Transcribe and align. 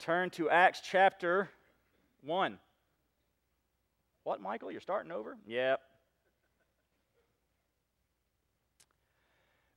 turn 0.00 0.30
to 0.30 0.48
Acts 0.48 0.80
chapter 0.82 1.50
1. 2.22 2.58
What, 4.24 4.40
Michael? 4.40 4.72
You're 4.72 4.80
starting 4.80 5.12
over? 5.12 5.36
Yep. 5.46 5.78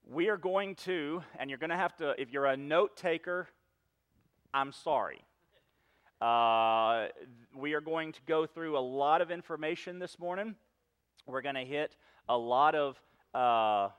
We 0.09 0.29
are 0.29 0.37
going 0.37 0.75
to, 0.75 1.21
and 1.37 1.49
you're 1.49 1.59
going 1.59 1.71
to 1.71 1.75
have 1.75 1.97
to, 1.97 2.15
if 2.17 2.31
you're 2.31 2.45
a 2.45 2.55
note 2.55 2.95
taker, 2.95 3.49
I'm 4.53 4.71
sorry. 4.71 5.19
Uh, 6.21 7.07
we 7.53 7.73
are 7.73 7.81
going 7.81 8.13
to 8.13 8.21
go 8.25 8.45
through 8.45 8.77
a 8.77 8.79
lot 8.79 9.21
of 9.21 9.29
information 9.29 9.99
this 9.99 10.17
morning. 10.17 10.55
We're 11.27 11.41
going 11.41 11.55
to 11.55 11.65
hit 11.65 11.97
a 12.29 12.37
lot 12.37 12.75
of 12.75 12.97
uh, 13.33 13.89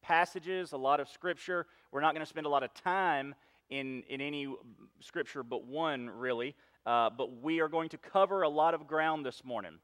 passages, 0.00 0.70
a 0.70 0.76
lot 0.76 1.00
of 1.00 1.08
scripture. 1.08 1.66
We're 1.90 2.02
not 2.02 2.14
going 2.14 2.24
to 2.24 2.30
spend 2.30 2.46
a 2.46 2.50
lot 2.50 2.62
of 2.62 2.72
time 2.72 3.34
in, 3.72 4.02
in 4.08 4.20
any 4.20 4.54
scripture 5.00 5.42
but 5.42 5.66
one, 5.66 6.10
really. 6.10 6.54
Uh, 6.84 7.08
but 7.16 7.40
we 7.42 7.60
are 7.60 7.68
going 7.68 7.88
to 7.88 7.98
cover 7.98 8.42
a 8.42 8.48
lot 8.48 8.74
of 8.74 8.86
ground 8.86 9.24
this 9.24 9.42
morning. 9.44 9.78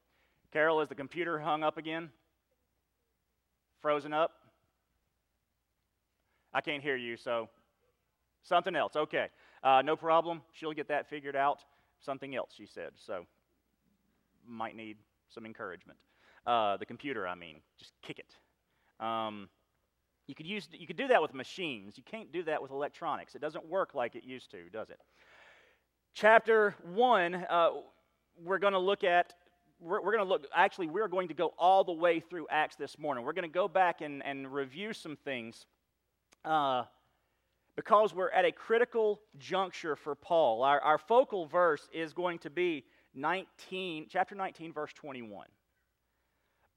Carol, 0.53 0.81
is 0.81 0.89
the 0.89 0.95
computer 0.95 1.39
hung 1.39 1.63
up 1.63 1.77
again? 1.77 2.09
Frozen 3.81 4.13
up? 4.13 4.31
I 6.53 6.61
can't 6.61 6.83
hear 6.83 6.95
you, 6.95 7.17
so 7.17 7.49
something 8.43 8.75
else. 8.75 8.95
Okay. 8.95 9.27
Uh, 9.63 9.81
no 9.83 9.95
problem. 9.95 10.41
She'll 10.53 10.73
get 10.73 10.87
that 10.89 11.09
figured 11.09 11.35
out. 11.35 11.59
Something 12.01 12.35
else, 12.35 12.51
she 12.55 12.65
said. 12.65 12.91
So 12.95 13.25
might 14.47 14.75
need 14.75 14.97
some 15.29 15.45
encouragement. 15.45 15.97
Uh, 16.45 16.77
the 16.77 16.85
computer, 16.85 17.27
I 17.27 17.35
mean, 17.35 17.57
just 17.77 17.93
kick 18.01 18.19
it. 18.19 18.35
Um, 19.03 19.49
you 20.29 20.35
could 20.35 20.45
use 20.45 20.69
you 20.71 20.85
could 20.85 20.95
do 20.95 21.07
that 21.07 21.19
with 21.23 21.33
machines. 21.33 21.97
You 21.97 22.03
can't 22.03 22.31
do 22.31 22.43
that 22.43 22.61
with 22.61 22.69
electronics. 22.69 23.33
It 23.33 23.41
doesn't 23.41 23.65
work 23.65 23.95
like 23.95 24.15
it 24.15 24.23
used 24.23 24.51
to, 24.51 24.69
does 24.71 24.91
it? 24.91 24.99
Chapter 26.13 26.75
one, 26.93 27.33
uh, 27.33 27.71
we're 28.43 28.59
going 28.59 28.73
to 28.73 28.79
look 28.79 29.03
at. 29.03 29.33
We're, 29.79 30.01
we're 30.01 30.11
going 30.11 30.23
to 30.23 30.29
look. 30.29 30.45
Actually, 30.53 30.85
we're 30.87 31.07
going 31.07 31.29
to 31.29 31.33
go 31.33 31.55
all 31.57 31.83
the 31.83 31.93
way 31.93 32.19
through 32.19 32.45
Acts 32.51 32.75
this 32.75 32.99
morning. 32.99 33.25
We're 33.25 33.33
going 33.33 33.49
to 33.49 33.53
go 33.53 33.67
back 33.67 34.01
and, 34.01 34.23
and 34.23 34.53
review 34.53 34.93
some 34.93 35.15
things. 35.15 35.65
Uh, 36.45 36.83
because 37.75 38.13
we're 38.13 38.29
at 38.29 38.45
a 38.45 38.51
critical 38.51 39.21
juncture 39.39 39.95
for 39.95 40.13
Paul. 40.13 40.61
Our, 40.63 40.79
our 40.81 40.97
focal 40.99 41.47
verse 41.47 41.87
is 41.91 42.13
going 42.13 42.37
to 42.39 42.51
be 42.51 42.83
19, 43.15 44.07
chapter 44.09 44.35
19, 44.35 44.73
verse 44.73 44.93
21 44.93 45.47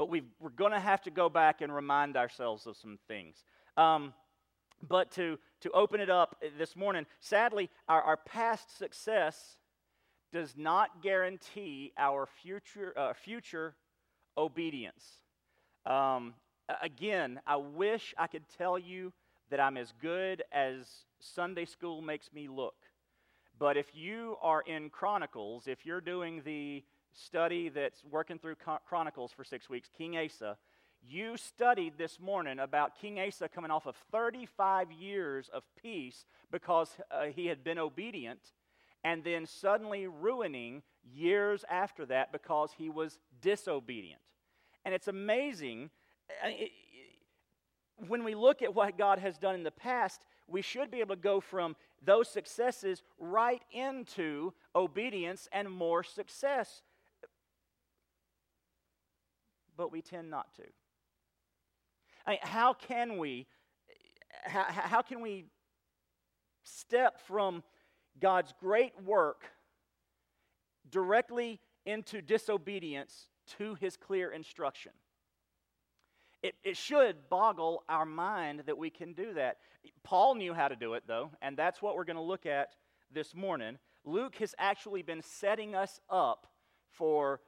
but 0.02 0.08
we 0.10 0.24
are 0.42 0.50
going 0.50 0.72
to 0.72 0.80
have 0.80 1.00
to 1.00 1.12
go 1.12 1.28
back 1.28 1.60
and 1.60 1.72
remind 1.72 2.16
ourselves 2.16 2.66
of 2.66 2.76
some 2.76 2.98
things. 3.06 3.36
Um, 3.76 4.12
but 4.88 5.12
to, 5.12 5.38
to 5.60 5.70
open 5.70 6.00
it 6.00 6.10
up 6.10 6.42
this 6.58 6.74
morning, 6.74 7.06
sadly, 7.20 7.70
our, 7.88 8.02
our 8.02 8.16
past 8.16 8.76
success 8.76 9.58
does 10.32 10.54
not 10.56 11.04
guarantee 11.04 11.92
our 11.96 12.26
future, 12.42 12.92
uh, 12.96 13.12
future 13.12 13.76
obedience. 14.36 15.04
Um, 15.86 16.34
again, 16.82 17.38
I 17.46 17.54
wish 17.54 18.12
I 18.18 18.26
could 18.26 18.48
tell 18.58 18.76
you 18.76 19.12
that 19.50 19.60
I'm 19.60 19.76
as 19.76 19.92
good 20.02 20.42
as 20.50 20.84
Sunday 21.20 21.64
school 21.64 22.02
makes 22.02 22.32
me 22.32 22.48
look. 22.48 22.74
But 23.56 23.76
if 23.76 23.86
you 23.94 24.34
are 24.42 24.62
in 24.62 24.90
Chronicles, 24.90 25.68
if 25.68 25.86
you're 25.86 26.00
doing 26.00 26.42
the 26.44 26.82
study 27.12 27.68
that's 27.68 28.02
working 28.04 28.38
through 28.38 28.56
Chronicles 28.86 29.32
for 29.32 29.44
six 29.44 29.68
weeks, 29.68 29.88
King 29.96 30.16
Asa, 30.16 30.56
you 31.04 31.36
studied 31.36 31.94
this 31.98 32.20
morning 32.20 32.58
about 32.58 32.98
King 33.00 33.18
Asa 33.18 33.48
coming 33.48 33.70
off 33.70 33.86
of 33.86 33.96
35 34.12 34.92
years 34.92 35.50
of 35.52 35.64
peace 35.80 36.26
because 36.50 36.90
uh, 37.10 37.24
he 37.24 37.46
had 37.46 37.64
been 37.64 37.78
obedient, 37.78 38.40
and 39.02 39.24
then 39.24 39.46
suddenly 39.46 40.06
ruining 40.06 40.82
years 41.12 41.64
after 41.68 42.06
that 42.06 42.30
because 42.30 42.70
he 42.78 42.88
was 42.88 43.18
disobedient. 43.40 44.20
And 44.84 44.94
it's 44.94 45.08
amazing. 45.08 45.90
Uh, 46.44 46.50
when 48.06 48.22
we 48.22 48.34
look 48.34 48.62
at 48.62 48.74
what 48.74 48.96
God 48.96 49.18
has 49.18 49.38
done 49.38 49.54
in 49.54 49.64
the 49.64 49.70
past, 49.70 50.24
we 50.46 50.62
should 50.62 50.90
be 50.90 51.00
able 51.00 51.16
to 51.16 51.20
go 51.20 51.40
from 51.40 51.74
those 52.04 52.28
successes 52.28 53.02
right 53.18 53.62
into 53.72 54.52
obedience 54.74 55.48
and 55.52 55.70
more 55.70 56.02
success 56.02 56.82
but 59.76 59.92
we 59.92 60.02
tend 60.02 60.30
not 60.30 60.54
to. 60.56 60.62
I 62.26 62.30
mean, 62.30 62.38
how 62.42 62.72
can 62.72 63.18
we 63.18 63.46
how, 64.44 64.64
how 64.68 65.02
can 65.02 65.20
we 65.20 65.44
step 66.64 67.20
from 67.20 67.62
God's 68.20 68.52
great 68.60 68.92
work 69.02 69.44
directly 70.90 71.60
into 71.86 72.20
disobedience 72.22 73.28
to 73.58 73.74
his 73.76 73.96
clear 73.96 74.30
instruction? 74.30 74.92
It, 76.42 76.54
it 76.64 76.76
should 76.76 77.28
boggle 77.30 77.84
our 77.88 78.04
mind 78.04 78.64
that 78.66 78.76
we 78.76 78.90
can 78.90 79.12
do 79.12 79.34
that. 79.34 79.58
Paul 80.02 80.34
knew 80.34 80.52
how 80.52 80.68
to 80.68 80.74
do 80.76 80.94
it, 80.94 81.04
though, 81.06 81.30
and 81.40 81.56
that's 81.56 81.80
what 81.80 81.94
we're 81.94 82.04
going 82.04 82.16
to 82.16 82.22
look 82.22 82.46
at 82.46 82.74
this 83.12 83.34
morning. 83.34 83.78
Luke 84.04 84.36
has 84.36 84.54
actually 84.58 85.02
been 85.02 85.22
setting 85.22 85.74
us 85.76 86.00
up 86.10 86.48
for 86.90 87.40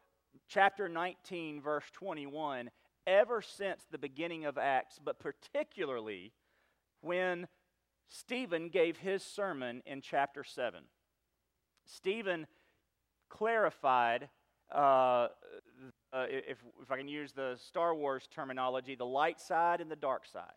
chapter 0.48 0.88
19, 0.88 1.60
verse 1.60 1.84
21, 1.92 2.70
ever 3.06 3.42
since 3.42 3.82
the 3.90 3.98
beginning 3.98 4.44
of 4.44 4.58
Acts, 4.58 4.98
but 5.02 5.18
particularly 5.18 6.32
when 7.00 7.46
Stephen 8.08 8.68
gave 8.68 8.98
his 8.98 9.22
sermon 9.22 9.82
in 9.86 10.00
chapter 10.00 10.44
7. 10.44 10.84
Stephen 11.84 12.46
clarified, 13.28 14.28
uh, 14.74 15.28
uh, 16.12 16.26
if, 16.28 16.58
if 16.80 16.90
I 16.90 16.96
can 16.96 17.08
use 17.08 17.32
the 17.32 17.56
Star 17.58 17.94
Wars 17.94 18.28
terminology, 18.32 18.94
the 18.94 19.04
light 19.04 19.40
side 19.40 19.80
and 19.80 19.90
the 19.90 19.96
dark 19.96 20.26
side. 20.26 20.52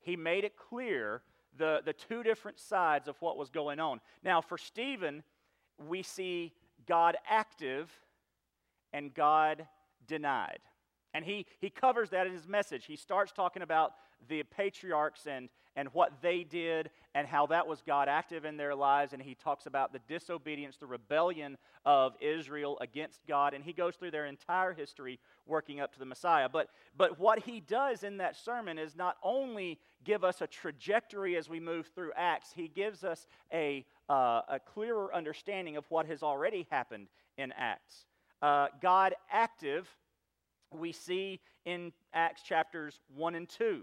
He 0.00 0.16
made 0.16 0.44
it 0.44 0.56
clear 0.56 1.22
the, 1.56 1.80
the 1.84 1.92
two 1.92 2.22
different 2.22 2.58
sides 2.58 3.08
of 3.08 3.20
what 3.20 3.36
was 3.36 3.50
going 3.50 3.78
on. 3.78 4.00
Now, 4.24 4.40
for 4.40 4.58
Stephen, 4.58 5.22
we 5.88 6.02
see 6.02 6.52
God 6.86 7.16
active 7.28 7.90
and 8.92 9.14
God 9.14 9.66
denied. 10.06 10.60
And 11.14 11.24
he, 11.24 11.46
he 11.60 11.70
covers 11.70 12.10
that 12.10 12.26
in 12.26 12.32
his 12.32 12.48
message. 12.48 12.86
He 12.86 12.96
starts 12.96 13.32
talking 13.32 13.62
about 13.62 13.92
the 14.28 14.42
patriarchs 14.44 15.26
and, 15.26 15.50
and 15.76 15.88
what 15.92 16.22
they 16.22 16.42
did 16.42 16.90
and 17.14 17.26
how 17.26 17.46
that 17.46 17.66
was 17.66 17.82
God 17.86 18.08
active 18.08 18.46
in 18.46 18.56
their 18.56 18.74
lives. 18.74 19.12
And 19.12 19.20
he 19.20 19.34
talks 19.34 19.66
about 19.66 19.92
the 19.92 19.98
disobedience, 20.08 20.78
the 20.78 20.86
rebellion 20.86 21.58
of 21.84 22.14
Israel 22.20 22.78
against 22.80 23.26
God. 23.26 23.52
And 23.52 23.62
he 23.62 23.74
goes 23.74 23.96
through 23.96 24.12
their 24.12 24.24
entire 24.24 24.72
history 24.72 25.18
working 25.46 25.80
up 25.80 25.92
to 25.92 25.98
the 25.98 26.06
Messiah. 26.06 26.48
But, 26.48 26.68
but 26.96 27.18
what 27.18 27.40
he 27.40 27.60
does 27.60 28.04
in 28.04 28.16
that 28.18 28.36
sermon 28.36 28.78
is 28.78 28.96
not 28.96 29.16
only 29.22 29.78
give 30.04 30.24
us 30.24 30.40
a 30.40 30.46
trajectory 30.46 31.36
as 31.36 31.48
we 31.48 31.60
move 31.60 31.90
through 31.94 32.12
Acts, 32.16 32.52
he 32.54 32.68
gives 32.68 33.04
us 33.04 33.26
a, 33.52 33.84
uh, 34.08 34.40
a 34.48 34.60
clearer 34.64 35.14
understanding 35.14 35.76
of 35.76 35.84
what 35.90 36.06
has 36.06 36.22
already 36.22 36.66
happened 36.70 37.08
in 37.36 37.52
Acts 37.52 38.06
uh, 38.42 38.66
God 38.80 39.14
active, 39.30 39.88
we 40.72 40.92
see 40.92 41.40
in 41.64 41.92
Acts 42.12 42.42
chapters 42.42 43.00
1 43.14 43.34
and 43.34 43.48
2. 43.48 43.82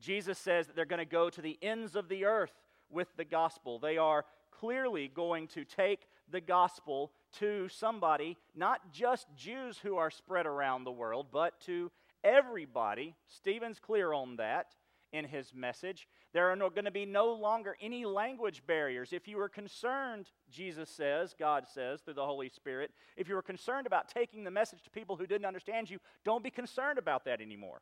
Jesus 0.00 0.38
says 0.38 0.66
that 0.66 0.76
they're 0.76 0.84
going 0.84 0.98
to 0.98 1.04
go 1.04 1.30
to 1.30 1.40
the 1.40 1.58
ends 1.62 1.96
of 1.96 2.08
the 2.08 2.26
earth 2.26 2.52
with 2.90 3.08
the 3.16 3.24
gospel. 3.24 3.78
They 3.78 3.96
are 3.96 4.24
clearly 4.50 5.08
going 5.08 5.48
to 5.48 5.64
take 5.64 6.06
the 6.30 6.40
gospel 6.40 7.12
to 7.38 7.68
somebody, 7.68 8.36
not 8.54 8.92
just 8.92 9.26
Jews 9.36 9.78
who 9.78 9.96
are 9.96 10.10
spread 10.10 10.46
around 10.46 10.84
the 10.84 10.92
world, 10.92 11.28
but 11.32 11.58
to 11.62 11.90
everybody. 12.24 13.14
Stephen's 13.26 13.78
clear 13.78 14.12
on 14.12 14.36
that 14.36 14.66
in 15.12 15.24
his 15.24 15.54
message. 15.54 16.08
There 16.32 16.50
are 16.50 16.56
no, 16.56 16.68
going 16.70 16.84
to 16.84 16.90
be 16.90 17.06
no 17.06 17.32
longer 17.32 17.76
any 17.80 18.04
language 18.04 18.62
barriers. 18.66 19.12
If 19.12 19.28
you 19.28 19.36
were 19.36 19.48
concerned, 19.48 20.30
Jesus 20.50 20.90
says, 20.90 21.34
God 21.38 21.66
says 21.72 22.00
through 22.00 22.14
the 22.14 22.26
Holy 22.26 22.48
Spirit, 22.48 22.90
if 23.16 23.28
you 23.28 23.34
were 23.34 23.42
concerned 23.42 23.86
about 23.86 24.08
taking 24.08 24.44
the 24.44 24.50
message 24.50 24.82
to 24.82 24.90
people 24.90 25.16
who 25.16 25.26
didn't 25.26 25.46
understand 25.46 25.88
you, 25.88 25.98
don't 26.24 26.44
be 26.44 26.50
concerned 26.50 26.98
about 26.98 27.24
that 27.24 27.40
anymore. 27.40 27.80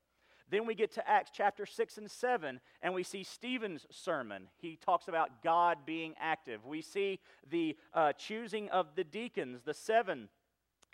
Then 0.50 0.66
we 0.66 0.74
get 0.74 0.92
to 0.92 1.08
Acts 1.08 1.30
chapter 1.32 1.64
6 1.64 1.98
and 1.98 2.10
7, 2.10 2.60
and 2.82 2.94
we 2.94 3.02
see 3.02 3.24
Stephen's 3.24 3.86
sermon. 3.90 4.48
He 4.58 4.76
talks 4.76 5.08
about 5.08 5.42
God 5.42 5.78
being 5.86 6.14
active. 6.20 6.66
We 6.66 6.82
see 6.82 7.18
the 7.50 7.76
uh, 7.94 8.12
choosing 8.12 8.68
of 8.68 8.94
the 8.94 9.04
deacons, 9.04 9.62
the 9.64 9.74
seven 9.74 10.28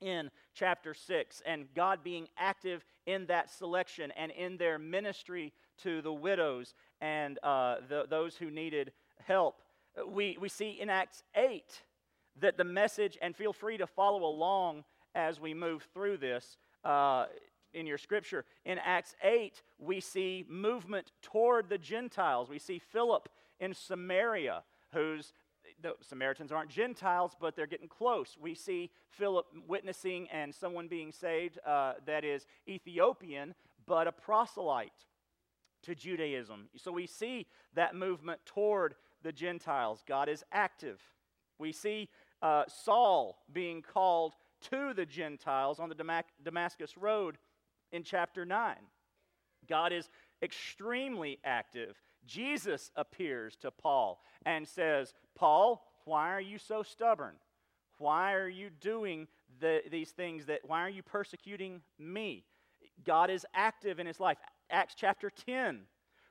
in 0.01 0.31
chapter 0.55 0.95
6, 0.95 1.43
and 1.45 1.67
God 1.75 2.03
being 2.03 2.29
active 2.39 2.85
in 3.07 3.27
that 3.27 3.51
selection 3.51 4.13
and 4.17 4.33
in 4.33 4.57
their 4.57 4.79
ministry 4.79 5.53
to 5.83 6.03
the 6.03 6.13
widows 6.13 6.75
and 7.01 7.39
uh, 7.43 7.77
the, 7.89 8.07
those 8.09 8.37
who 8.37 8.51
needed 8.51 8.93
help. 9.27 9.63
We, 10.07 10.37
we 10.41 10.49
see 10.49 10.79
in 10.81 10.91
Acts 10.91 11.23
8 11.35 11.83
that 12.41 12.57
the 12.57 12.65
message, 12.65 13.19
and 13.21 13.35
feel 13.35 13.53
free 13.53 13.77
to 13.79 13.87
follow 13.87 14.25
along 14.25 14.85
as 15.15 15.41
we 15.41 15.55
move 15.55 15.87
through 15.93 16.19
this 16.19 16.57
uh, 16.85 17.27
in 17.75 17.87
your 17.87 17.99
scripture. 17.99 18.45
In 18.65 18.79
Acts 18.79 19.15
8, 19.23 19.63
we 19.79 20.01
see 20.01 20.45
movement 20.49 21.13
toward 21.23 21.69
the 21.69 21.79
Gentiles. 21.79 22.49
We 22.49 22.59
see 22.59 22.79
Philip 22.79 23.29
in 23.59 23.75
Samaria, 23.75 24.63
who's 24.93 25.33
the 25.83 25.95
Samaritans 26.01 26.53
aren't 26.53 26.71
Gentiles, 26.71 27.37
but 27.41 27.57
they're 27.57 27.67
getting 27.67 27.89
close. 27.89 28.37
We 28.41 28.55
see 28.55 28.91
Philip 29.09 29.47
witnessing 29.67 30.29
and 30.31 30.55
someone 30.55 30.89
being 30.89 31.13
saved 31.13 31.59
uh, 31.67 31.95
that 32.07 32.25
is 32.25 32.47
Ethiopian, 32.69 33.55
but 33.87 34.07
a 34.07 34.13
proselyte 34.13 35.07
to 35.83 35.95
Judaism. 35.95 36.69
So 36.77 36.93
we 36.93 37.07
see 37.07 37.47
that 37.75 37.95
movement 37.95 38.41
toward 38.45 38.95
the 39.23 39.33
Gentiles. 39.33 40.03
God 40.07 40.29
is 40.29 40.45
active. 40.53 41.01
We 41.59 41.73
see 41.73 42.09
uh, 42.43 42.65
Saul 42.69 43.39
being 43.53 43.83
called 43.83 44.35
to 44.71 44.95
the 44.95 45.07
Gentiles 45.07 45.79
on 45.79 45.89
the 45.89 46.23
Damascus 46.43 46.97
Road 46.97 47.39
in 47.93 48.03
chapter 48.03 48.45
9. 48.45 48.77
God 49.69 49.93
is 49.93 50.09
extremely 50.43 51.39
active. 51.45 51.97
Jesus 52.27 52.91
appears 52.97 53.57
to 53.57 53.71
Paul 53.71 54.21
and 54.45 54.67
says, 54.67 55.15
Paul, 55.35 55.87
why 56.05 56.33
are 56.33 56.41
you 56.41 56.59
so 56.59 56.83
stubborn? 56.83 57.35
Why 57.99 58.33
are 58.33 58.49
you 58.49 58.71
doing 58.71 59.29
the, 59.61 59.83
these 59.91 60.11
things 60.11 60.47
that, 60.47 60.61
why 60.65 60.81
are 60.83 60.91
you 60.91 61.03
persecuting 61.03 61.83
me? 61.99 62.45
God 63.05 63.31
is 63.31 63.47
active 63.55 63.99
in 63.99 64.07
his 64.07 64.21
life. 64.21 64.39
Acts 64.71 64.95
chapter 64.97 65.31
10, 65.31 65.81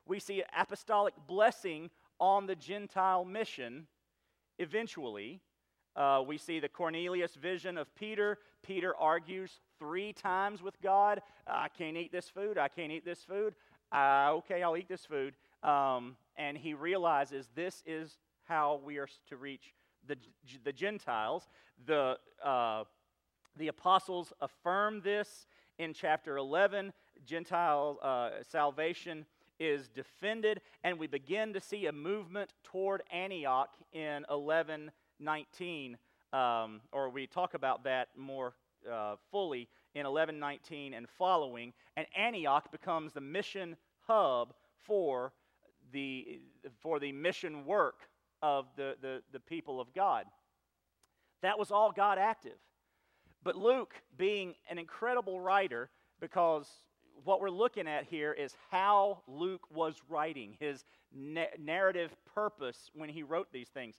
we 0.06 0.20
see 0.20 0.44
apostolic 0.58 1.14
blessing 1.28 1.90
on 2.20 2.48
the 2.48 2.56
Gentile 2.56 3.26
mission 3.26 3.88
eventually. 4.58 5.42
Uh, 5.96 6.24
we 6.26 6.38
see 6.38 6.60
the 6.60 6.70
Cornelius 6.70 7.36
vision 7.36 7.78
of 7.78 7.94
Peter. 7.96 8.38
Peter 8.64 8.96
argues 8.96 9.60
three 9.78 10.14
times 10.14 10.62
with 10.62 10.80
God 10.82 11.22
I 11.48 11.68
can't 11.68 11.98
eat 11.98 12.12
this 12.12 12.30
food. 12.30 12.58
I 12.58 12.68
can't 12.68 12.92
eat 12.92 13.06
this 13.06 13.24
food. 13.24 13.56
Uh, 13.92 14.34
okay, 14.34 14.64
I'll 14.64 14.78
eat 14.78 14.88
this 14.88 15.06
food. 15.06 15.34
Um, 15.64 16.16
and 16.38 16.58
he 16.58 16.74
realizes 16.74 17.50
this 17.56 17.84
is 17.86 18.18
how 18.46 18.82
we 18.84 18.98
are 18.98 19.08
to 19.28 19.38
reach 19.38 19.74
the, 20.08 20.16
the 20.64 20.72
Gentiles. 20.72 21.50
The, 21.86 22.18
uh, 22.44 22.84
the 23.58 23.68
apostles 23.68 24.32
affirm 24.42 25.02
this 25.02 25.48
in 25.78 25.94
chapter 25.94 26.38
11. 26.38 26.94
Gentile 27.26 27.98
uh, 28.02 28.30
salvation 28.48 29.26
is 29.60 29.90
defended, 29.90 30.62
and 30.84 30.98
we 30.98 31.08
begin 31.08 31.54
to 31.54 31.60
see 31.60 31.88
a 31.88 31.92
movement 31.92 32.54
toward 32.64 33.04
Antioch 33.12 33.70
in 33.92 34.24
1119, 34.30 35.98
um, 36.32 36.82
or 36.92 37.10
we 37.10 37.28
talk 37.28 37.54
about 37.54 37.84
that 37.84 38.10
more 38.16 38.54
uh, 38.90 39.16
fully 39.32 39.68
in 39.96 40.06
1119 40.06 40.94
and 40.94 41.08
following, 41.18 41.74
and 41.98 42.08
Antioch 42.16 42.72
becomes 42.72 43.14
the 43.14 43.22
mission 43.22 43.76
hub 44.08 44.54
for 44.84 45.34
the, 45.92 46.40
for 46.80 47.00
the 47.00 47.12
mission 47.12 47.66
work 47.66 48.10
of 48.42 48.68
the, 48.76 48.96
the, 49.02 49.22
the 49.34 49.40
people 49.40 49.82
of 49.82 49.94
God. 49.94 50.26
That 51.42 51.60
was 51.60 51.72
all 51.72 51.92
God 51.92 52.18
active. 52.18 52.58
But 53.44 53.56
Luke, 53.56 53.96
being 54.18 54.56
an 54.70 54.78
incredible 54.78 55.40
writer, 55.40 55.90
because 56.20 56.70
what 57.24 57.42
we're 57.42 57.50
looking 57.50 57.88
at 57.88 58.06
here 58.06 58.34
is 58.34 58.56
how 58.72 59.22
Luke 59.28 59.64
was 59.74 59.96
writing, 60.10 60.56
his 60.60 60.86
na- 61.14 61.46
narrative 61.60 62.16
purpose 62.34 62.90
when 62.94 63.10
he 63.10 63.24
wrote 63.24 63.52
these 63.52 63.70
things. 63.70 63.96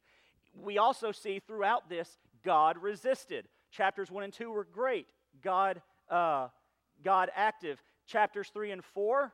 We 0.54 0.78
also 0.78 1.12
see 1.12 1.38
throughout 1.38 1.88
this, 1.88 2.18
God 2.44 2.78
resisted. 2.78 3.46
Chapters 3.70 4.10
1 4.10 4.24
and 4.24 4.32
2 4.32 4.50
were 4.50 4.64
great. 4.64 5.08
God, 5.42 5.80
uh, 6.08 6.48
God 7.04 7.30
active. 7.34 7.82
Chapters 8.06 8.50
3 8.52 8.72
and 8.72 8.84
4, 8.84 9.32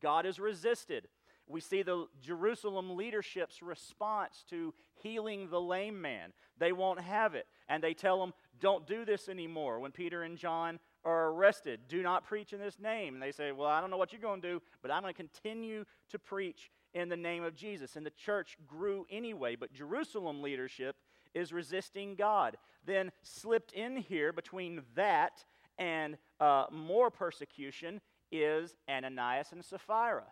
God 0.00 0.24
is 0.24 0.38
resisted. 0.38 1.08
We 1.48 1.60
see 1.60 1.82
the 1.82 2.06
Jerusalem 2.20 2.96
leadership's 2.96 3.62
response 3.62 4.44
to 4.50 4.74
healing 4.94 5.48
the 5.48 5.60
lame 5.60 6.00
man. 6.00 6.32
They 6.58 6.72
won't 6.72 7.00
have 7.00 7.34
it. 7.34 7.46
And 7.68 7.82
they 7.82 7.94
tell 7.94 8.22
him, 8.22 8.32
don't 8.60 8.86
do 8.86 9.04
this 9.04 9.28
anymore. 9.28 9.78
When 9.78 9.92
Peter 9.92 10.22
and 10.22 10.36
John 10.38 10.80
are 11.06 11.28
arrested, 11.28 11.80
do 11.88 12.02
not 12.02 12.24
preach 12.24 12.52
in 12.52 12.58
this 12.58 12.78
name. 12.78 13.14
And 13.14 13.22
they 13.22 13.32
say, 13.32 13.52
well, 13.52 13.68
I 13.68 13.80
don't 13.80 13.90
know 13.90 13.96
what 13.96 14.12
you're 14.12 14.20
going 14.20 14.42
to 14.42 14.48
do, 14.48 14.62
but 14.82 14.90
I'm 14.90 15.02
going 15.02 15.14
to 15.14 15.16
continue 15.16 15.84
to 16.10 16.18
preach 16.18 16.70
in 16.92 17.08
the 17.08 17.16
name 17.16 17.44
of 17.44 17.54
Jesus. 17.54 17.96
And 17.96 18.04
the 18.04 18.10
church 18.10 18.58
grew 18.66 19.06
anyway, 19.08 19.56
but 19.56 19.72
Jerusalem 19.72 20.42
leadership 20.42 20.96
is 21.32 21.52
resisting 21.52 22.16
God. 22.16 22.56
Then, 22.84 23.12
slipped 23.22 23.72
in 23.72 23.96
here 23.96 24.32
between 24.32 24.82
that 24.96 25.44
and 25.78 26.16
uh, 26.40 26.64
more 26.70 27.10
persecution 27.10 28.00
is 28.32 28.74
Ananias 28.90 29.52
and 29.52 29.64
Sapphira. 29.64 30.24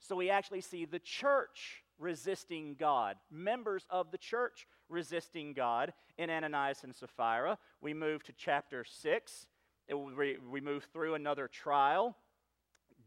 So 0.00 0.16
we 0.16 0.30
actually 0.30 0.60
see 0.60 0.84
the 0.84 0.98
church 0.98 1.82
resisting 1.98 2.74
God, 2.78 3.16
members 3.30 3.86
of 3.90 4.10
the 4.10 4.18
church 4.18 4.66
resisting 4.88 5.52
God 5.52 5.92
in 6.18 6.30
Ananias 6.30 6.82
and 6.82 6.94
Sapphira. 6.94 7.58
We 7.80 7.94
move 7.94 8.24
to 8.24 8.32
chapter 8.32 8.84
6. 8.84 9.46
It, 9.90 9.94
we, 9.94 10.36
we 10.48 10.60
move 10.60 10.86
through 10.92 11.14
another 11.14 11.48
trial. 11.48 12.16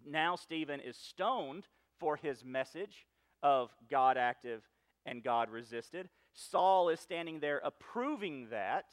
Now 0.06 0.35
Stephen 0.35 0.81
is 0.81 0.97
stoned 0.97 1.65
for 1.97 2.18
his 2.18 2.44
message 2.44 3.07
of 3.41 3.71
God 3.89 4.18
active 4.18 4.62
and 5.06 5.24
God 5.24 5.50
resisted. 5.50 6.09
Saul 6.33 6.89
is 6.89 7.00
standing 7.00 7.39
there 7.39 7.62
approving 7.63 8.50
that. 8.50 8.85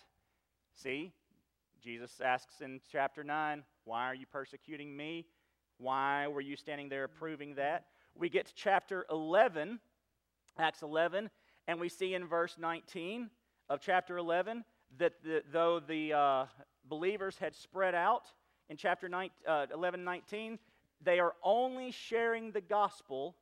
See, 0.76 1.12
Jesus 1.82 2.20
asks 2.25 2.60
in 2.60 2.81
chapter 2.92 3.25
9, 3.25 3.64
Why 3.84 4.06
are 4.06 4.14
you 4.14 4.26
persecuting 4.26 4.96
me? 4.96 5.26
Why 5.78 6.28
were 6.28 6.40
you 6.40 6.54
standing 6.54 6.88
there 6.88 7.04
approving 7.04 7.56
that? 7.56 7.86
We 8.14 8.28
get 8.28 8.46
to 8.46 8.54
chapter 8.54 9.04
11, 9.10 9.81
Acts 10.58 10.82
11, 10.82 11.28
and 11.66 11.81
we 11.81 11.88
see 11.88 12.14
in 12.14 12.26
verse 12.26 12.56
19 12.56 13.31
of 13.69 13.81
chapter 13.81 14.16
11 14.16 14.64
that 14.98 15.14
the, 15.25 15.43
though 15.52 15.81
the 15.81 16.12
uh, 16.12 16.44
believers 16.88 17.37
had 17.38 17.55
spread 17.55 17.94
out 17.94 18.25
in 18.69 18.77
chapter 18.77 19.09
9, 19.09 19.31
uh, 19.47 19.67
11 19.73 20.05
19, 20.05 20.59
they 21.03 21.19
are 21.19 21.35
only 21.43 21.91
sharing 21.91 22.53
the 22.53 22.61
gospel 22.61 23.37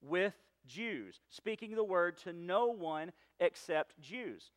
with 0.00 0.34
Jews, 0.66 1.20
speaking 1.28 1.74
the 1.74 1.84
word 1.84 2.18
to 2.18 2.32
no 2.32 2.66
one 2.66 3.12
except 3.40 4.00
Jews. 4.00 4.50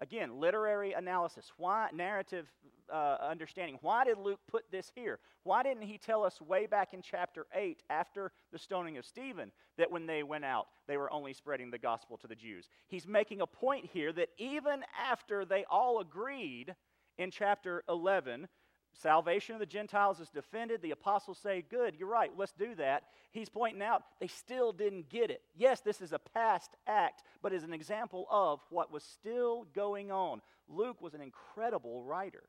Again, 0.00 0.40
literary 0.40 0.92
analysis, 0.92 1.52
why 1.56 1.88
narrative 1.92 2.48
uh, 2.92 3.16
understanding. 3.22 3.78
Why 3.80 4.04
did 4.04 4.18
Luke 4.18 4.40
put 4.46 4.70
this 4.70 4.92
here? 4.94 5.18
Why 5.44 5.62
didn't 5.62 5.84
he 5.84 5.98
tell 5.98 6.24
us 6.24 6.40
way 6.40 6.66
back 6.66 6.92
in 6.92 7.00
chapter 7.02 7.46
8, 7.54 7.82
after 7.88 8.32
the 8.52 8.58
stoning 8.58 8.98
of 8.98 9.06
Stephen, 9.06 9.50
that 9.78 9.90
when 9.90 10.06
they 10.06 10.22
went 10.22 10.44
out, 10.44 10.66
they 10.86 10.96
were 10.96 11.12
only 11.12 11.32
spreading 11.32 11.70
the 11.70 11.78
gospel 11.78 12.16
to 12.18 12.26
the 12.26 12.34
Jews? 12.34 12.68
He's 12.88 13.06
making 13.06 13.40
a 13.40 13.46
point 13.46 13.88
here 13.92 14.12
that 14.12 14.28
even 14.36 14.84
after 15.00 15.44
they 15.44 15.64
all 15.70 16.00
agreed 16.00 16.74
in 17.22 17.30
chapter 17.30 17.82
11 17.88 18.48
Salvation 18.94 19.54
of 19.54 19.60
the 19.60 19.66
Gentiles 19.66 20.20
is 20.20 20.28
defended. 20.28 20.82
The 20.82 20.90
apostles 20.90 21.38
say, 21.38 21.64
Good, 21.70 21.96
you're 21.98 22.08
right, 22.08 22.30
let's 22.36 22.52
do 22.52 22.74
that. 22.76 23.04
He's 23.30 23.48
pointing 23.48 23.82
out 23.82 24.02
they 24.20 24.26
still 24.26 24.72
didn't 24.72 25.08
get 25.08 25.30
it. 25.30 25.42
Yes, 25.56 25.80
this 25.80 26.00
is 26.00 26.12
a 26.12 26.18
past 26.18 26.76
act, 26.86 27.22
but 27.42 27.52
is 27.52 27.64
an 27.64 27.72
example 27.72 28.26
of 28.30 28.60
what 28.70 28.92
was 28.92 29.02
still 29.02 29.66
going 29.74 30.10
on. 30.10 30.42
Luke 30.68 31.00
was 31.00 31.14
an 31.14 31.20
incredible 31.20 32.02
writer. 32.02 32.44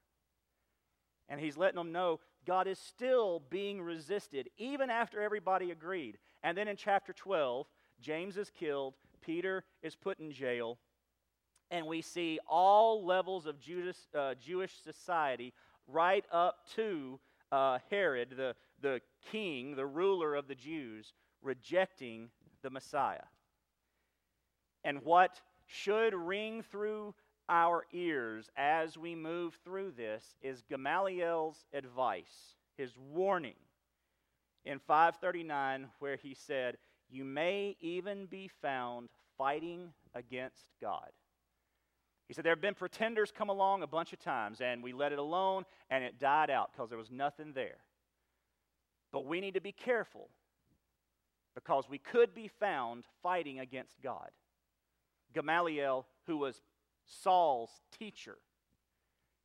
And 1.30 1.40
he's 1.40 1.58
letting 1.58 1.78
them 1.78 1.94
know 1.94 2.20
God 2.46 2.68
is 2.68 2.78
still 2.78 3.42
being 3.50 3.82
resisted, 3.82 4.50
even 4.58 4.90
after 4.90 5.22
everybody 5.22 5.72
agreed. 5.72 6.18
And 6.44 6.58
then 6.58 6.68
in 6.68 6.76
chapter 6.76 7.14
12, 7.14 7.66
James 8.02 8.36
is 8.36 8.50
killed, 8.50 8.96
Peter 9.22 9.64
is 9.82 9.96
put 9.96 10.20
in 10.20 10.32
jail, 10.32 10.78
and 11.74 11.88
we 11.88 12.04
see 12.04 12.40
all 12.48 13.04
levels 13.04 13.48
of 13.48 13.60
Judas, 13.60 13.98
uh, 14.16 14.36
Jewish 14.36 14.76
society 14.84 15.54
right 15.88 16.24
up 16.32 16.60
to 16.76 17.20
uh, 17.52 17.80
Herod, 17.90 18.36
the, 18.38 18.56
the 18.80 19.02
king, 19.32 19.76
the 19.76 19.86
ruler 19.88 20.36
of 20.36 20.48
the 20.48 20.54
Jews, 20.54 21.14
rejecting 21.42 22.30
the 22.62 22.70
Messiah. 22.70 23.26
And 24.84 25.02
what 25.04 25.42
should 25.66 26.14
ring 26.14 26.62
through 26.62 27.16
our 27.50 27.86
ears 27.92 28.52
as 28.56 28.96
we 28.96 29.16
move 29.16 29.58
through 29.64 29.94
this 29.98 30.36
is 30.44 30.62
Gamaliel's 30.70 31.66
advice, 31.74 32.54
his 32.78 32.92
warning 33.12 33.56
in 34.64 34.78
539, 34.78 35.88
where 35.98 36.18
he 36.18 36.36
said, 36.36 36.78
You 37.10 37.26
may 37.26 37.76
even 37.82 38.28
be 38.28 38.48
found 38.62 39.10
fighting 39.40 39.92
against 40.14 40.68
God. 40.80 41.10
He 42.34 42.36
said, 42.36 42.46
There 42.46 42.54
have 42.54 42.62
been 42.62 42.74
pretenders 42.74 43.32
come 43.32 43.50
along 43.50 43.84
a 43.84 43.88
bunch 43.88 44.12
of 44.12 44.18
times, 44.18 44.60
and 44.60 44.82
we 44.82 44.92
let 44.92 45.12
it 45.12 45.20
alone, 45.20 45.66
and 45.92 46.04
it 46.04 46.18
died 46.18 46.50
out 46.50 46.72
because 46.72 46.90
there 46.90 46.98
was 46.98 47.12
nothing 47.12 47.54
there. 47.54 47.78
But 49.12 49.28
we 49.28 49.40
need 49.40 49.54
to 49.54 49.62
be 49.62 49.72
careful 49.72 50.30
because 51.54 51.88
we 51.88 52.00
could 52.00 52.34
be 52.34 52.48
found 52.48 53.04
fighting 53.22 53.60
against 53.60 54.02
God. 54.02 54.32
Gamaliel, 55.36 56.08
who 56.26 56.38
was 56.38 56.64
Saul's 57.06 57.70
teacher, 58.00 58.40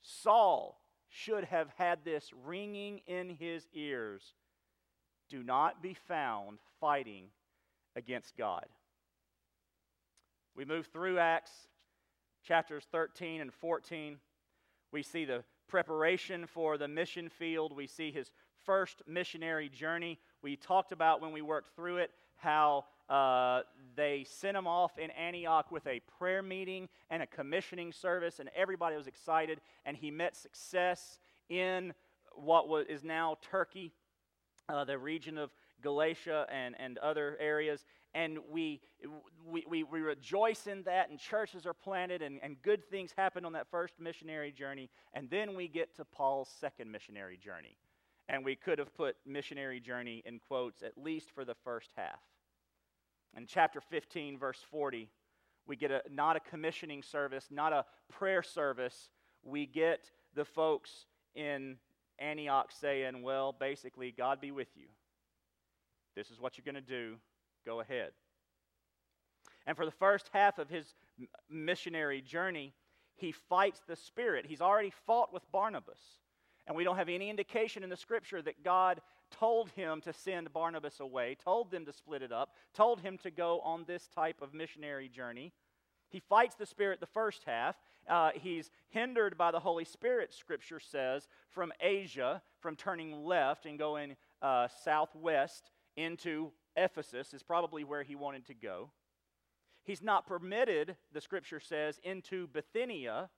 Saul 0.01 0.81
should 1.11 1.45
have 1.45 1.69
had 1.77 2.07
this 2.07 2.31
ringing 2.47 3.03
in 3.07 3.29
his 3.29 3.69
ears 3.75 4.33
do 5.29 5.43
not 5.43 5.83
be 5.83 5.93
found 5.93 6.57
fighting 6.81 7.27
against 7.95 8.35
God. 8.35 8.65
We 10.57 10.65
move 10.65 10.87
through 10.87 11.19
Acts 11.19 11.69
chapters 12.49 12.87
13 12.91 13.43
and 13.43 13.53
14. 13.53 14.17
We 14.91 15.03
see 15.03 15.27
the 15.27 15.45
preparation 15.69 16.47
for 16.47 16.79
the 16.79 16.89
mission 16.89 17.29
field. 17.29 17.77
We 17.77 17.87
see 17.87 18.11
his 18.11 18.31
first 18.65 19.03
missionary 19.07 19.69
journey. 19.69 20.19
We 20.43 20.57
talked 20.57 20.91
about 20.91 21.21
when 21.21 21.33
we 21.33 21.43
worked 21.43 21.77
through 21.77 21.99
it 21.99 22.11
how 22.37 22.87
uh, 23.11 23.63
they 23.97 24.25
sent 24.27 24.57
him 24.57 24.67
off 24.67 24.97
in 24.97 25.11
Antioch 25.11 25.71
with 25.71 25.87
a 25.87 26.01
prayer 26.19 26.43
meeting 26.43 26.89
and 27.11 27.23
a 27.23 27.27
commissioning 27.27 27.93
service, 27.93 28.39
and 28.39 28.49
everybody 28.57 28.97
was 28.97 29.09
excited. 29.09 29.61
And 29.85 29.95
he 29.95 30.11
met 30.11 30.35
success 30.35 31.19
in 31.51 31.93
what 32.33 32.67
was, 32.67 32.87
is 32.89 33.05
now 33.05 33.37
Turkey, 33.43 33.93
uh, 34.71 34.85
the 34.85 34.97
region 34.97 35.37
of 35.37 35.51
Galatia 35.83 36.47
and, 36.51 36.75
and 36.79 36.97
other 36.99 37.37
areas. 37.41 37.85
And 38.19 38.39
we, 38.51 38.81
we, 39.47 39.85
we, 39.85 40.01
rejoice 40.01 40.67
in 40.67 40.83
that, 40.83 41.09
and 41.09 41.21
churches 41.21 41.67
are 41.67 41.73
planted, 41.73 42.21
and, 42.21 42.41
and 42.43 42.61
good 42.63 42.85
things 42.91 43.13
happen 43.17 43.45
on 43.45 43.53
that 43.53 43.69
first 43.71 43.95
missionary 44.01 44.51
journey. 44.51 44.91
And 45.15 45.31
then 45.31 45.55
we 45.55 45.69
get 45.69 45.95
to 45.95 46.05
Paul's 46.05 46.49
second 46.61 46.91
missionary 46.91 47.37
journey. 47.37 47.77
And 48.29 48.45
we 48.45 48.57
could 48.57 48.81
have 48.81 48.93
put 48.97 49.15
missionary 49.25 49.79
journey 49.79 50.25
in 50.27 50.41
quotes, 50.41 50.83
at 50.83 50.99
least 50.99 51.31
for 51.33 51.45
the 51.45 51.55
first 51.63 51.91
half. 51.97 52.19
In 53.37 53.47
chapter 53.47 53.81
15, 53.81 54.37
verse 54.37 54.59
40, 54.69 55.09
we 55.69 55.77
get 55.77 55.93
a, 55.93 56.03
not 56.11 56.35
a 56.35 56.41
commissioning 56.41 57.05
service, 57.05 57.47
not 57.53 57.73
a 57.73 57.85
prayer 58.09 58.43
service. 58.43 59.11
We 59.45 59.65
get 59.65 60.11
the 60.35 60.45
folks 60.45 61.07
in 61.37 61.77
Antioch 62.19 62.73
saying, 62.73 63.23
well, 63.23 63.53
basically, 63.53 64.11
God 64.11 64.41
be 64.41 64.51
with 64.51 64.77
you. 64.77 64.89
This 66.17 66.33
is 66.33 66.41
what 66.41 66.59
you're 66.59 66.65
going 66.65 66.85
to 66.85 66.91
do. 66.91 67.15
Go 67.69 67.81
ahead. 67.81 68.13
And 69.67 69.77
for 69.77 69.85
the 69.85 69.91
first 69.91 70.31
half 70.33 70.59
of 70.59 70.71
his 70.71 70.95
missionary 71.51 72.23
journey, 72.23 72.73
he 73.15 73.31
fights 73.31 73.83
the 73.87 73.95
Spirit. 73.95 74.47
He's 74.49 74.63
already 74.63 74.91
fought 75.07 75.35
with 75.35 75.43
Barnabas. 75.53 76.01
And 76.67 76.75
we 76.75 76.83
don't 76.83 76.97
have 76.97 77.11
any 77.11 77.29
indication 77.29 77.83
in 77.83 77.91
the 77.91 77.97
scripture 77.97 78.41
that 78.41 78.65
God 78.65 79.03
told 79.31 79.69
him 79.73 80.01
to 80.01 80.15
send 80.15 80.51
Barnabas 80.51 80.99
away, 81.01 81.37
told 81.45 81.71
them 81.71 81.85
to 81.85 81.93
split 81.93 82.23
it 82.23 82.33
up, 82.33 82.55
told 82.73 83.03
him 83.03 83.19
to 83.19 83.31
go 83.31 83.61
on 83.61 83.85
this 83.87 84.09
type 84.15 84.41
of 84.41 84.55
missionary 84.55 85.11
journey. 85.11 85.53
He 86.09 86.21
fights 86.21 86.55
the 86.55 86.65
Spirit 86.65 87.01
the 87.01 87.07
first 87.07 87.43
half. 87.45 87.77
Uh, 88.09 88.31
he's 88.35 88.71
hindered 88.89 89.37
by 89.37 89.51
the 89.51 89.61
Holy 89.61 89.85
Spirit, 89.85 90.33
Scripture 90.33 90.81
says, 90.81 91.29
from 91.51 91.71
Asia, 91.83 92.41
from 92.61 92.77
turning 92.77 93.27
left 93.27 93.67
and 93.67 93.79
going 93.79 94.17
uh, 94.41 94.69
southwest 94.85 95.71
into 95.99 96.53
Ephesus, 96.79 97.35
is 97.35 97.43
probably 97.43 97.85
where 97.85 98.03
he 98.03 98.15
wanted 98.15 98.47
to 98.47 98.55
go. 98.55 98.91
He's 99.85 100.03
not 100.03 100.27
permitted, 100.27 100.97
the 101.13 101.21
Scripture 101.21 101.61
says, 101.61 102.01
into 102.03 102.47
Bithynia 102.49 103.31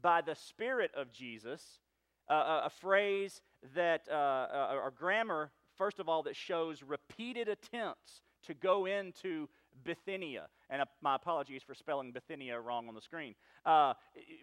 by 0.00 0.20
the 0.20 0.34
Spirit 0.34 0.90
of 0.94 1.12
Jesus, 1.12 1.80
uh, 2.28 2.62
a 2.64 2.70
phrase 2.70 3.42
that, 3.74 4.08
uh, 4.10 4.78
or 4.82 4.90
grammar, 4.90 5.50
first 5.76 5.98
of 5.98 6.08
all, 6.08 6.22
that 6.22 6.36
shows 6.36 6.82
repeated 6.82 7.48
attempts 7.48 8.22
to 8.46 8.54
go 8.54 8.86
into 8.86 9.48
Bithynia. 9.82 10.46
And 10.70 10.82
uh, 10.82 10.86
my 11.02 11.16
apologies 11.16 11.62
for 11.62 11.74
spelling 11.74 12.12
Bithynia 12.12 12.58
wrong 12.58 12.88
on 12.88 12.94
the 12.94 13.00
screen. 13.00 13.34
Uh, 13.66 13.94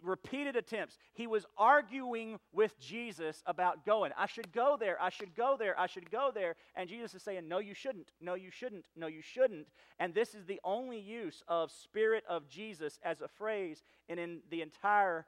repeated 0.03 0.55
attempts. 0.55 0.97
He 1.13 1.27
was 1.27 1.45
arguing 1.57 2.39
with 2.51 2.79
Jesus 2.79 3.43
about 3.45 3.85
going. 3.85 4.11
I 4.17 4.25
should 4.25 4.51
go 4.51 4.77
there. 4.79 5.01
I 5.01 5.09
should 5.09 5.35
go 5.35 5.55
there. 5.57 5.79
I 5.79 5.87
should 5.87 6.11
go 6.11 6.31
there. 6.33 6.55
And 6.75 6.89
Jesus 6.89 7.15
is 7.15 7.23
saying, 7.23 7.47
No, 7.47 7.59
you 7.59 7.73
shouldn't. 7.73 8.11
No, 8.19 8.35
you 8.35 8.51
shouldn't. 8.51 8.85
No, 8.95 9.07
you 9.07 9.21
shouldn't. 9.21 9.67
And 9.99 10.13
this 10.13 10.33
is 10.33 10.45
the 10.45 10.59
only 10.63 10.99
use 10.99 11.43
of 11.47 11.71
Spirit 11.71 12.23
of 12.29 12.49
Jesus 12.49 12.99
as 13.03 13.21
a 13.21 13.27
phrase 13.27 13.83
in, 14.09 14.19
in 14.19 14.39
the 14.49 14.61
entire 14.61 15.25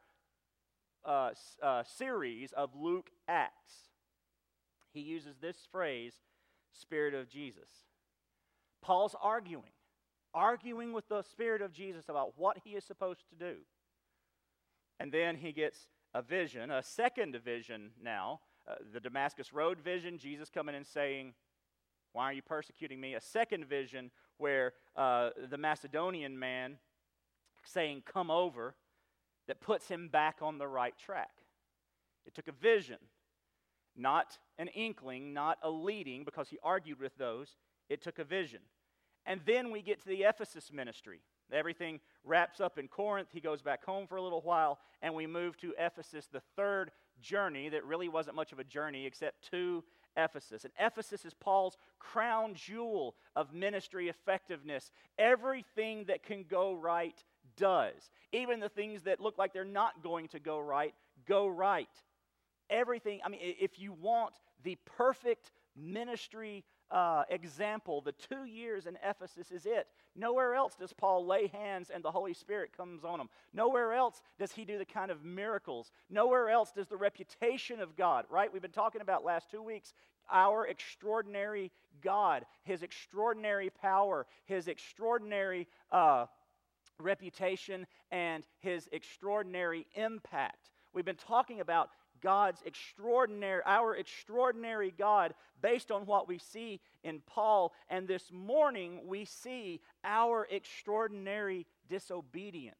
uh, 1.05 1.31
uh, 1.61 1.83
series 1.83 2.51
of 2.53 2.71
Luke 2.75 3.09
Acts. 3.27 3.89
He 4.93 5.01
uses 5.01 5.35
this 5.41 5.57
phrase, 5.71 6.13
Spirit 6.71 7.13
of 7.13 7.27
Jesus. 7.27 7.69
Paul's 8.81 9.15
arguing, 9.21 9.71
arguing 10.33 10.93
with 10.93 11.07
the 11.07 11.21
Spirit 11.21 11.61
of 11.61 11.73
Jesus 11.73 12.09
about 12.09 12.33
what 12.37 12.57
he 12.63 12.71
is 12.71 12.83
supposed 12.83 13.29
to 13.29 13.35
do. 13.35 13.57
And 14.99 15.11
then 15.11 15.35
he 15.35 15.51
gets 15.51 15.87
a 16.13 16.21
vision, 16.21 16.71
a 16.71 16.83
second 16.83 17.35
vision 17.43 17.91
now, 18.01 18.39
uh, 18.67 18.75
the 18.93 18.99
Damascus 18.99 19.51
Road 19.51 19.79
vision, 19.79 20.17
Jesus 20.17 20.49
coming 20.49 20.75
and 20.75 20.85
saying, 20.85 21.33
Why 22.13 22.25
are 22.25 22.33
you 22.33 22.41
persecuting 22.41 23.01
me? 23.01 23.15
A 23.15 23.21
second 23.21 23.65
vision 23.65 24.11
where 24.37 24.73
uh, 24.95 25.31
the 25.49 25.57
Macedonian 25.57 26.37
man 26.37 26.77
saying, 27.65 28.03
Come 28.05 28.31
over 28.31 28.75
that 29.47 29.59
puts 29.59 29.87
him 29.87 30.07
back 30.07 30.37
on 30.41 30.57
the 30.57 30.67
right 30.67 30.97
track. 30.97 31.31
It 32.25 32.33
took 32.33 32.47
a 32.47 32.53
vision, 32.53 32.97
not 33.97 34.37
an 34.57 34.69
inkling, 34.69 35.33
not 35.33 35.57
a 35.61 35.69
leading, 35.69 36.23
because 36.23 36.49
he 36.49 36.57
argued 36.63 36.99
with 37.01 37.17
those. 37.17 37.57
It 37.89 38.01
took 38.01 38.19
a 38.19 38.23
vision. 38.23 38.61
And 39.25 39.41
then 39.45 39.71
we 39.71 39.81
get 39.81 40.01
to 40.01 40.07
the 40.07 40.23
Ephesus 40.23 40.71
ministry. 40.71 41.21
Everything 41.51 41.99
wraps 42.23 42.59
up 42.59 42.77
in 42.77 42.87
Corinth. 42.87 43.29
He 43.31 43.39
goes 43.39 43.61
back 43.61 43.83
home 43.85 44.07
for 44.07 44.17
a 44.17 44.21
little 44.21 44.41
while, 44.41 44.79
and 45.01 45.13
we 45.13 45.27
move 45.27 45.57
to 45.57 45.73
Ephesus, 45.77 46.27
the 46.27 46.41
third 46.55 46.91
journey 47.21 47.69
that 47.69 47.85
really 47.85 48.09
wasn't 48.09 48.35
much 48.35 48.51
of 48.51 48.59
a 48.59 48.63
journey 48.63 49.05
except 49.05 49.49
to 49.51 49.83
Ephesus. 50.17 50.63
And 50.63 50.73
Ephesus 50.79 51.25
is 51.25 51.33
Paul's 51.33 51.77
crown 51.99 52.53
jewel 52.55 53.15
of 53.35 53.53
ministry 53.53 54.09
effectiveness. 54.09 54.91
Everything 55.17 56.05
that 56.05 56.23
can 56.23 56.43
go 56.49 56.73
right 56.73 57.23
does. 57.55 58.11
Even 58.31 58.59
the 58.59 58.69
things 58.69 59.03
that 59.03 59.19
look 59.19 59.37
like 59.37 59.53
they're 59.53 59.65
not 59.65 60.03
going 60.03 60.27
to 60.29 60.39
go 60.39 60.59
right, 60.59 60.93
go 61.27 61.47
right. 61.47 61.89
Everything, 62.69 63.19
I 63.23 63.29
mean, 63.29 63.41
if 63.41 63.79
you 63.79 63.93
want 63.93 64.33
the 64.63 64.77
perfect 64.97 65.51
ministry 65.75 66.63
uh, 66.93 67.23
example, 67.29 68.01
the 68.01 68.11
two 68.11 68.45
years 68.45 68.85
in 68.85 68.97
Ephesus 69.03 69.49
is 69.49 69.65
it. 69.65 69.87
Nowhere 70.15 70.53
else 70.53 70.75
does 70.75 70.93
Paul 70.93 71.25
lay 71.25 71.47
hands 71.47 71.89
and 71.93 72.03
the 72.03 72.11
Holy 72.11 72.35
Spirit 72.35 72.77
comes 72.77 73.03
on 73.03 73.19
him. 73.19 73.29
Nowhere 73.51 73.93
else 73.93 74.21
does 74.37 74.51
he 74.51 74.63
do 74.63 74.77
the 74.77 74.85
kind 74.85 75.09
of 75.09 75.25
miracles. 75.25 75.91
Nowhere 76.11 76.49
else 76.49 76.71
does 76.71 76.87
the 76.87 76.95
reputation 76.95 77.81
of 77.81 77.95
God, 77.97 78.25
right? 78.29 78.53
We've 78.53 78.61
been 78.61 78.69
talking 78.69 79.01
about 79.01 79.25
last 79.25 79.49
two 79.49 79.63
weeks 79.63 79.93
our 80.31 80.67
extraordinary 80.67 81.71
God, 82.01 82.45
his 82.63 82.83
extraordinary 82.83 83.69
power, 83.69 84.25
his 84.45 84.67
extraordinary 84.67 85.67
uh, 85.91 86.27
reputation 86.99 87.87
and 88.11 88.45
his 88.59 88.87
extraordinary 88.91 89.87
impact. 89.95 90.69
We've 90.93 91.03
been 91.03 91.15
talking 91.15 91.59
about 91.59 91.89
God's 92.23 92.61
extraordinary, 92.65 93.61
our 93.65 93.95
extraordinary 93.95 94.93
God 94.97 95.33
based 95.61 95.91
on 95.91 96.05
what 96.05 96.27
we 96.27 96.39
see 96.39 96.79
in 97.03 97.21
Paul. 97.27 97.73
And 97.89 98.07
this 98.07 98.31
morning 98.31 99.01
we 99.05 99.25
see 99.25 99.81
our 100.03 100.47
extraordinary 100.49 101.67
disobedience 101.89 102.77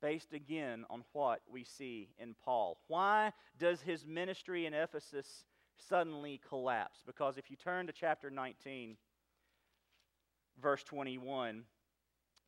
based 0.00 0.32
again 0.32 0.84
on 0.88 1.02
what 1.12 1.40
we 1.50 1.64
see 1.64 2.08
in 2.18 2.34
Paul. 2.44 2.78
Why 2.86 3.32
does 3.58 3.82
his 3.82 4.06
ministry 4.06 4.66
in 4.66 4.72
Ephesus 4.72 5.44
suddenly 5.88 6.40
collapse? 6.48 7.00
Because 7.04 7.36
if 7.36 7.50
you 7.50 7.56
turn 7.56 7.86
to 7.88 7.92
chapter 7.92 8.30
19, 8.30 8.96
verse 10.62 10.84
21, 10.84 11.64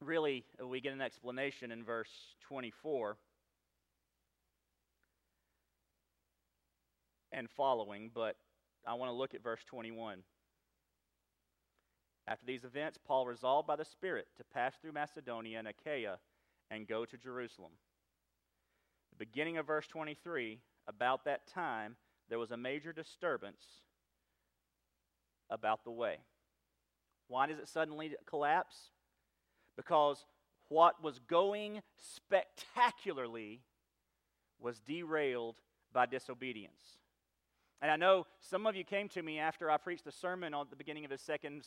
really, 0.01 0.45
we 0.65 0.81
get 0.81 0.93
an 0.93 1.03
explanation 1.03 1.73
in 1.73 1.85
verse 1.85 2.11
24 2.49 3.17
and 7.33 7.49
following, 7.51 8.11
but 8.15 8.37
I 8.87 8.95
want 8.95 9.11
to 9.11 9.17
look 9.17 9.35
at 9.35 9.43
verse 9.43 9.63
21. 9.69 10.19
After 12.27 12.47
these 12.47 12.65
events, 12.65 12.99
Paul 13.05 13.27
resolved 13.27 13.67
by 13.67 13.77
the 13.77 13.85
Spirit 13.85 14.27
to 14.37 14.45
pass 14.45 14.75
through 14.81 14.93
Macedonia 14.93 15.59
and 15.59 15.69
Achaia 15.69 16.19
and 16.71 16.87
go 16.87 17.05
to 17.05 17.17
Jerusalem. 17.17 17.73
The 19.11 19.25
beginning 19.25 19.59
of 19.59 19.67
verse 19.67 19.87
23, 19.89 20.61
about 20.87 21.25
that 21.25 21.47
time, 21.47 21.97
there 22.29 22.39
was 22.39 22.51
a 22.51 22.57
major 22.57 22.93
disturbance 22.93 23.65
about 25.51 25.85
the 25.85 25.91
way. 25.91 26.19
Why 27.29 27.47
does 27.47 27.59
it 27.59 27.69
suddenly 27.69 28.15
collapse? 28.27 28.91
because 29.77 30.25
what 30.69 31.03
was 31.03 31.19
going 31.19 31.83
spectacularly 31.97 33.61
was 34.61 34.81
derailed 34.81 35.57
by 35.93 36.07
disobedience. 36.07 36.99
And 37.83 37.91
I 37.91 37.97
know 37.97 38.27
some 38.41 38.65
of 38.67 38.77
you 38.77 38.85
came 38.85 39.09
to 39.11 39.23
me 39.23 39.41
after 39.41 39.69
I 39.69 39.77
preached 39.77 40.05
the 40.05 40.13
sermon 40.13 40.55
on 40.55 40.67
the 40.71 40.77
beginning 40.77 41.05
of 41.05 41.11
his 41.11 41.21
second 41.21 41.67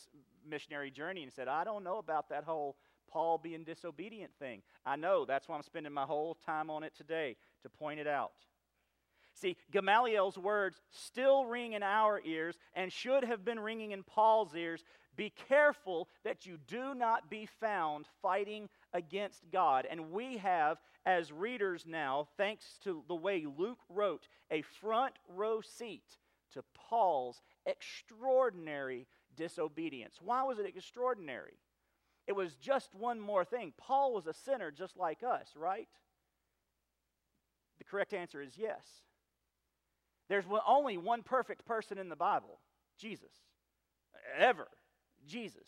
missionary 0.49 0.89
journey 0.89 1.23
and 1.23 1.31
said, 1.31 1.49
I 1.49 1.65
don't 1.65 1.83
know 1.83 1.97
about 1.97 2.29
that 2.29 2.45
whole 2.45 2.77
Paul 3.11 3.37
being 3.37 3.65
disobedient 3.65 4.31
thing. 4.39 4.61
I 4.85 4.95
know. 4.95 5.25
That's 5.25 5.49
why 5.49 5.57
I'm 5.57 5.61
spending 5.61 5.91
my 5.91 6.05
whole 6.05 6.37
time 6.45 6.69
on 6.69 6.83
it 6.83 6.93
today 6.95 7.35
to 7.63 7.69
point 7.69 7.99
it 7.99 8.07
out. 8.07 8.31
See, 9.33 9.57
Gamaliel's 9.71 10.37
words 10.37 10.81
still 10.89 11.45
ring 11.45 11.73
in 11.73 11.83
our 11.83 12.21
ears 12.23 12.55
and 12.73 12.93
should 12.93 13.25
have 13.25 13.43
been 13.43 13.59
ringing 13.59 13.91
in 13.91 14.03
Paul's 14.03 14.55
ears 14.55 14.85
Be 15.17 15.33
careful 15.49 16.07
that 16.23 16.45
you 16.45 16.57
do 16.67 16.95
not 16.95 17.29
be 17.29 17.47
found 17.59 18.05
fighting 18.21 18.69
against 18.95 19.51
God. 19.51 19.85
And 19.89 20.11
we 20.11 20.37
have, 20.37 20.77
as 21.05 21.31
readers 21.31 21.85
now, 21.85 22.29
thanks 22.37 22.79
to 22.85 23.03
the 23.07 23.15
way 23.15 23.45
Luke 23.57 23.81
wrote, 23.89 24.27
a 24.49 24.61
front 24.61 25.13
row 25.27 25.59
seat 25.61 26.17
to 26.53 26.63
Paul's 26.73 27.41
extraordinary 27.65 29.05
disobedience. 29.35 30.15
Why 30.21 30.43
was 30.43 30.57
it 30.57 30.65
extraordinary? 30.65 31.59
It 32.25 32.35
was 32.35 32.55
just 32.55 32.95
one 32.95 33.19
more 33.19 33.43
thing. 33.43 33.73
Paul 33.77 34.13
was 34.13 34.27
a 34.27 34.33
sinner 34.33 34.71
just 34.71 34.97
like 34.97 35.21
us, 35.21 35.49
right? 35.55 35.89
The 37.77 37.83
correct 37.83 38.13
answer 38.13 38.41
is 38.41 38.57
yes. 38.57 38.85
There's 40.29 40.45
only 40.65 40.97
one 40.97 41.21
perfect 41.21 41.65
person 41.65 41.97
in 41.97 42.07
the 42.07 42.15
Bible 42.15 42.59
Jesus. 42.97 43.33
Ever. 44.37 44.67
Jesus. 45.27 45.67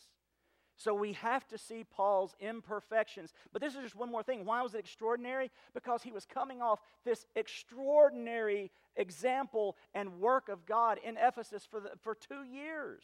So 0.77 0.93
we 0.93 1.13
have 1.13 1.48
to 1.48 1.57
see 1.57 1.84
Paul's 1.84 2.36
imperfections. 2.39 3.34
But 3.51 3.63
this 3.63 3.74
is 3.74 3.81
just 3.81 3.96
one 3.96 4.12
more 4.12 4.22
thing. 4.22 4.46
Why 4.46 4.62
was 4.62 4.75
it 4.75 4.79
extraordinary? 4.79 5.50
Because 5.74 6.03
he 6.03 6.12
was 6.12 6.25
coming 6.25 6.62
off 6.62 6.79
this 7.03 7.25
extraordinary 7.36 8.72
example 8.96 9.75
and 9.96 10.19
work 10.19 10.50
of 10.50 10.67
God 10.67 11.00
in 11.03 11.17
Ephesus 11.17 11.65
for, 11.69 11.79
the, 11.79 11.91
for 12.03 12.13
two 12.13 12.43
years. 12.43 13.03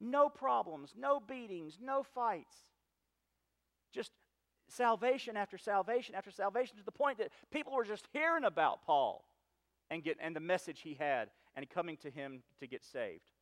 No 0.00 0.28
problems, 0.28 0.94
no 0.96 1.18
beatings, 1.18 1.78
no 1.82 2.04
fights. 2.04 2.54
Just 3.92 4.12
salvation 4.68 5.36
after 5.36 5.58
salvation 5.58 6.14
after 6.14 6.30
salvation 6.30 6.76
to 6.76 6.84
the 6.84 6.92
point 6.92 7.18
that 7.18 7.30
people 7.50 7.72
were 7.72 7.84
just 7.84 8.06
hearing 8.12 8.44
about 8.44 8.84
Paul 8.86 9.24
and, 9.90 10.04
get, 10.04 10.18
and 10.20 10.36
the 10.36 10.40
message 10.40 10.80
he 10.82 10.94
had 10.94 11.30
and 11.56 11.68
coming 11.68 11.96
to 11.98 12.10
him 12.10 12.44
to 12.60 12.68
get 12.68 12.84
saved. 12.84 13.32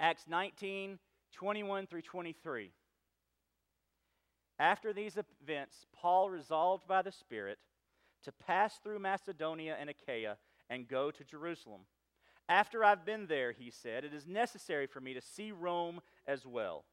Acts 0.00 0.24
19, 0.28 0.98
21 1.34 1.86
through 1.86 2.02
23. 2.02 2.70
After 4.58 4.92
these 4.92 5.16
events, 5.16 5.86
Paul 5.94 6.30
resolved 6.30 6.86
by 6.86 7.02
the 7.02 7.12
Spirit 7.12 7.58
to 8.22 8.32
pass 8.32 8.78
through 8.78 9.00
Macedonia 9.00 9.76
and 9.78 9.90
Achaia 9.90 10.38
and 10.70 10.88
go 10.88 11.10
to 11.10 11.24
Jerusalem. 11.24 11.82
After 12.48 12.84
I've 12.84 13.04
been 13.04 13.26
there, 13.26 13.52
he 13.52 13.70
said, 13.70 14.04
it 14.04 14.14
is 14.14 14.26
necessary 14.26 14.86
for 14.86 15.00
me 15.00 15.14
to 15.14 15.20
see 15.20 15.50
Rome 15.50 16.00
as 16.26 16.46
well. 16.46 16.84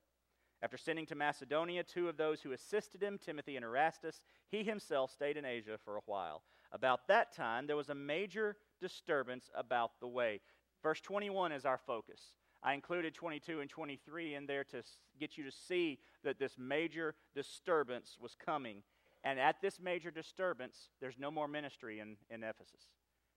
After 0.63 0.77
sending 0.77 1.05
to 1.07 1.15
Macedonia 1.15 1.83
two 1.83 2.07
of 2.07 2.17
those 2.17 2.41
who 2.41 2.51
assisted 2.51 3.01
him, 3.01 3.17
Timothy 3.17 3.55
and 3.55 3.65
Erastus, 3.65 4.21
he 4.49 4.63
himself 4.63 5.11
stayed 5.11 5.37
in 5.37 5.45
Asia 5.45 5.77
for 5.83 5.97
a 5.97 6.01
while. 6.05 6.43
About 6.71 7.07
that 7.07 7.35
time, 7.35 7.67
there 7.67 7.75
was 7.75 7.89
a 7.89 7.95
major 7.95 8.57
disturbance 8.79 9.49
about 9.55 9.99
the 9.99 10.07
way. 10.07 10.39
Verse 10.83 11.01
21 11.01 11.51
is 11.51 11.65
our 11.65 11.77
focus. 11.77 12.21
I 12.63 12.73
included 12.73 13.13
22 13.13 13.59
and 13.59 13.69
23 13.69 14.35
in 14.35 14.45
there 14.45 14.63
to 14.65 14.83
get 15.19 15.37
you 15.37 15.43
to 15.43 15.51
see 15.51 15.99
that 16.23 16.39
this 16.39 16.57
major 16.57 17.15
disturbance 17.33 18.17
was 18.21 18.35
coming. 18.35 18.83
And 19.23 19.39
at 19.39 19.61
this 19.61 19.79
major 19.79 20.11
disturbance, 20.11 20.89
there's 20.99 21.17
no 21.19 21.31
more 21.31 21.47
ministry 21.47 21.99
in, 21.99 22.17
in 22.29 22.43
Ephesus. 22.43 22.89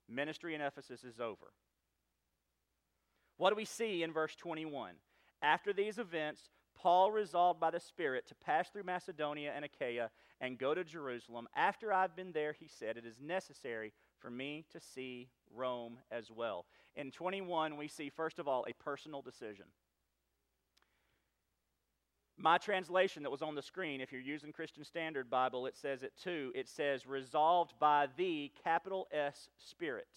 Ministry 0.08 0.54
in 0.54 0.60
Ephesus 0.60 1.04
is 1.04 1.20
over. 1.20 1.52
What 3.36 3.50
do 3.50 3.56
we 3.56 3.64
see 3.64 4.02
in 4.02 4.12
verse 4.12 4.34
21? 4.36 4.94
After 5.42 5.72
these 5.72 5.98
events, 5.98 6.50
Paul 6.76 7.10
resolved 7.10 7.60
by 7.60 7.70
the 7.70 7.80
Spirit 7.80 8.26
to 8.28 8.34
pass 8.34 8.68
through 8.68 8.84
Macedonia 8.84 9.52
and 9.54 9.64
Achaia 9.64 10.10
and 10.40 10.58
go 10.58 10.74
to 10.74 10.84
Jerusalem. 10.84 11.48
After 11.56 11.92
I've 11.92 12.16
been 12.16 12.32
there, 12.32 12.52
he 12.52 12.68
said, 12.68 12.96
it 12.96 13.06
is 13.06 13.20
necessary 13.20 13.92
for 14.24 14.30
me 14.30 14.64
to 14.72 14.80
see 14.80 15.28
Rome 15.54 15.98
as 16.10 16.30
well. 16.30 16.64
In 16.96 17.10
21, 17.10 17.76
we 17.76 17.88
see, 17.88 18.08
first 18.08 18.38
of 18.38 18.48
all, 18.48 18.64
a 18.66 18.82
personal 18.82 19.20
decision. 19.20 19.66
My 22.38 22.56
translation 22.56 23.22
that 23.22 23.30
was 23.30 23.42
on 23.42 23.54
the 23.54 23.62
screen, 23.62 24.00
if 24.00 24.12
you're 24.12 24.22
using 24.22 24.50
Christian 24.50 24.82
Standard 24.82 25.28
Bible, 25.28 25.66
it 25.66 25.76
says 25.76 26.02
it 26.02 26.14
too. 26.20 26.52
It 26.54 26.68
says, 26.68 27.06
resolved 27.06 27.74
by 27.78 28.08
the 28.16 28.50
capital 28.64 29.08
S 29.12 29.50
Spirit. 29.58 30.08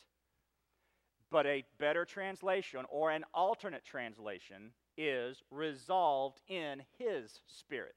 But 1.30 1.46
a 1.46 1.66
better 1.78 2.06
translation 2.06 2.86
or 2.90 3.12
an 3.12 3.26
alternate 3.34 3.84
translation 3.84 4.72
is 4.98 5.44
resolved 5.52 6.40
in 6.48 6.82
His 6.98 7.42
Spirit. 7.46 7.96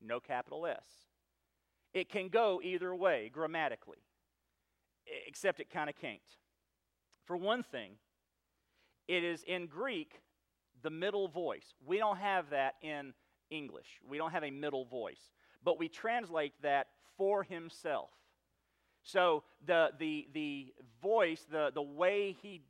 No 0.00 0.20
capital 0.20 0.64
S. 0.64 0.86
It 1.92 2.08
can 2.08 2.28
go 2.28 2.60
either 2.62 2.94
way 2.94 3.30
grammatically, 3.34 3.98
except 5.26 5.60
it 5.60 5.70
kind 5.70 5.88
of 5.88 5.96
can't. 5.96 6.20
For 7.24 7.36
one 7.36 7.62
thing, 7.62 7.92
it 9.08 9.24
is 9.24 9.42
in 9.44 9.66
Greek 9.66 10.20
the 10.82 10.90
middle 10.90 11.28
voice. 11.28 11.74
We 11.84 11.98
don't 11.98 12.18
have 12.18 12.50
that 12.50 12.74
in 12.82 13.12
English. 13.50 14.00
We 14.08 14.18
don't 14.18 14.30
have 14.30 14.44
a 14.44 14.50
middle 14.50 14.84
voice, 14.84 15.30
but 15.64 15.78
we 15.78 15.88
translate 15.88 16.54
that 16.62 16.88
for 17.16 17.42
himself. 17.42 18.10
So 19.02 19.44
the 19.66 19.90
the 19.98 20.28
the 20.32 20.74
voice, 21.02 21.46
the 21.50 21.70
the 21.74 21.82
way 21.82 22.36
he 22.42 22.62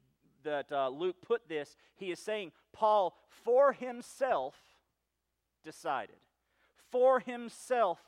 that 0.42 0.72
uh, 0.72 0.88
Luke 0.88 1.16
put 1.20 1.48
this, 1.48 1.76
he 1.96 2.10
is 2.10 2.18
saying 2.18 2.52
Paul 2.72 3.14
for 3.28 3.72
himself 3.72 4.54
decided, 5.62 6.16
for 6.90 7.20
himself 7.20 7.98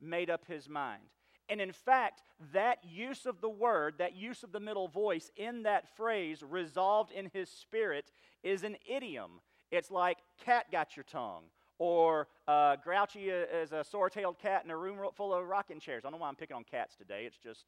made 0.00 0.30
up 0.30 0.44
his 0.46 0.68
mind. 0.68 1.02
And 1.48 1.60
in 1.60 1.72
fact, 1.72 2.22
that 2.52 2.78
use 2.84 3.24
of 3.26 3.40
the 3.40 3.48
word, 3.48 3.94
that 3.98 4.16
use 4.16 4.42
of 4.42 4.52
the 4.52 4.60
middle 4.60 4.88
voice 4.88 5.30
in 5.36 5.62
that 5.62 5.88
phrase, 5.96 6.42
resolved 6.42 7.12
in 7.12 7.30
his 7.32 7.48
spirit, 7.48 8.10
is 8.42 8.64
an 8.64 8.76
idiom. 8.88 9.40
It's 9.70 9.90
like, 9.90 10.18
cat 10.44 10.66
got 10.70 10.96
your 10.96 11.04
tongue, 11.04 11.44
or 11.78 12.28
uh, 12.48 12.76
grouchy 12.76 13.30
as 13.30 13.72
a 13.72 13.84
sore 13.84 14.08
tailed 14.10 14.38
cat 14.38 14.64
in 14.64 14.70
a 14.70 14.76
room 14.76 14.98
full 15.14 15.34
of 15.34 15.46
rocking 15.46 15.78
chairs. 15.78 16.04
I 16.04 16.10
don't 16.10 16.18
know 16.18 16.22
why 16.22 16.28
I'm 16.28 16.36
picking 16.36 16.56
on 16.56 16.64
cats 16.64 16.96
today. 16.96 17.24
It's 17.26 17.36
just, 17.36 17.64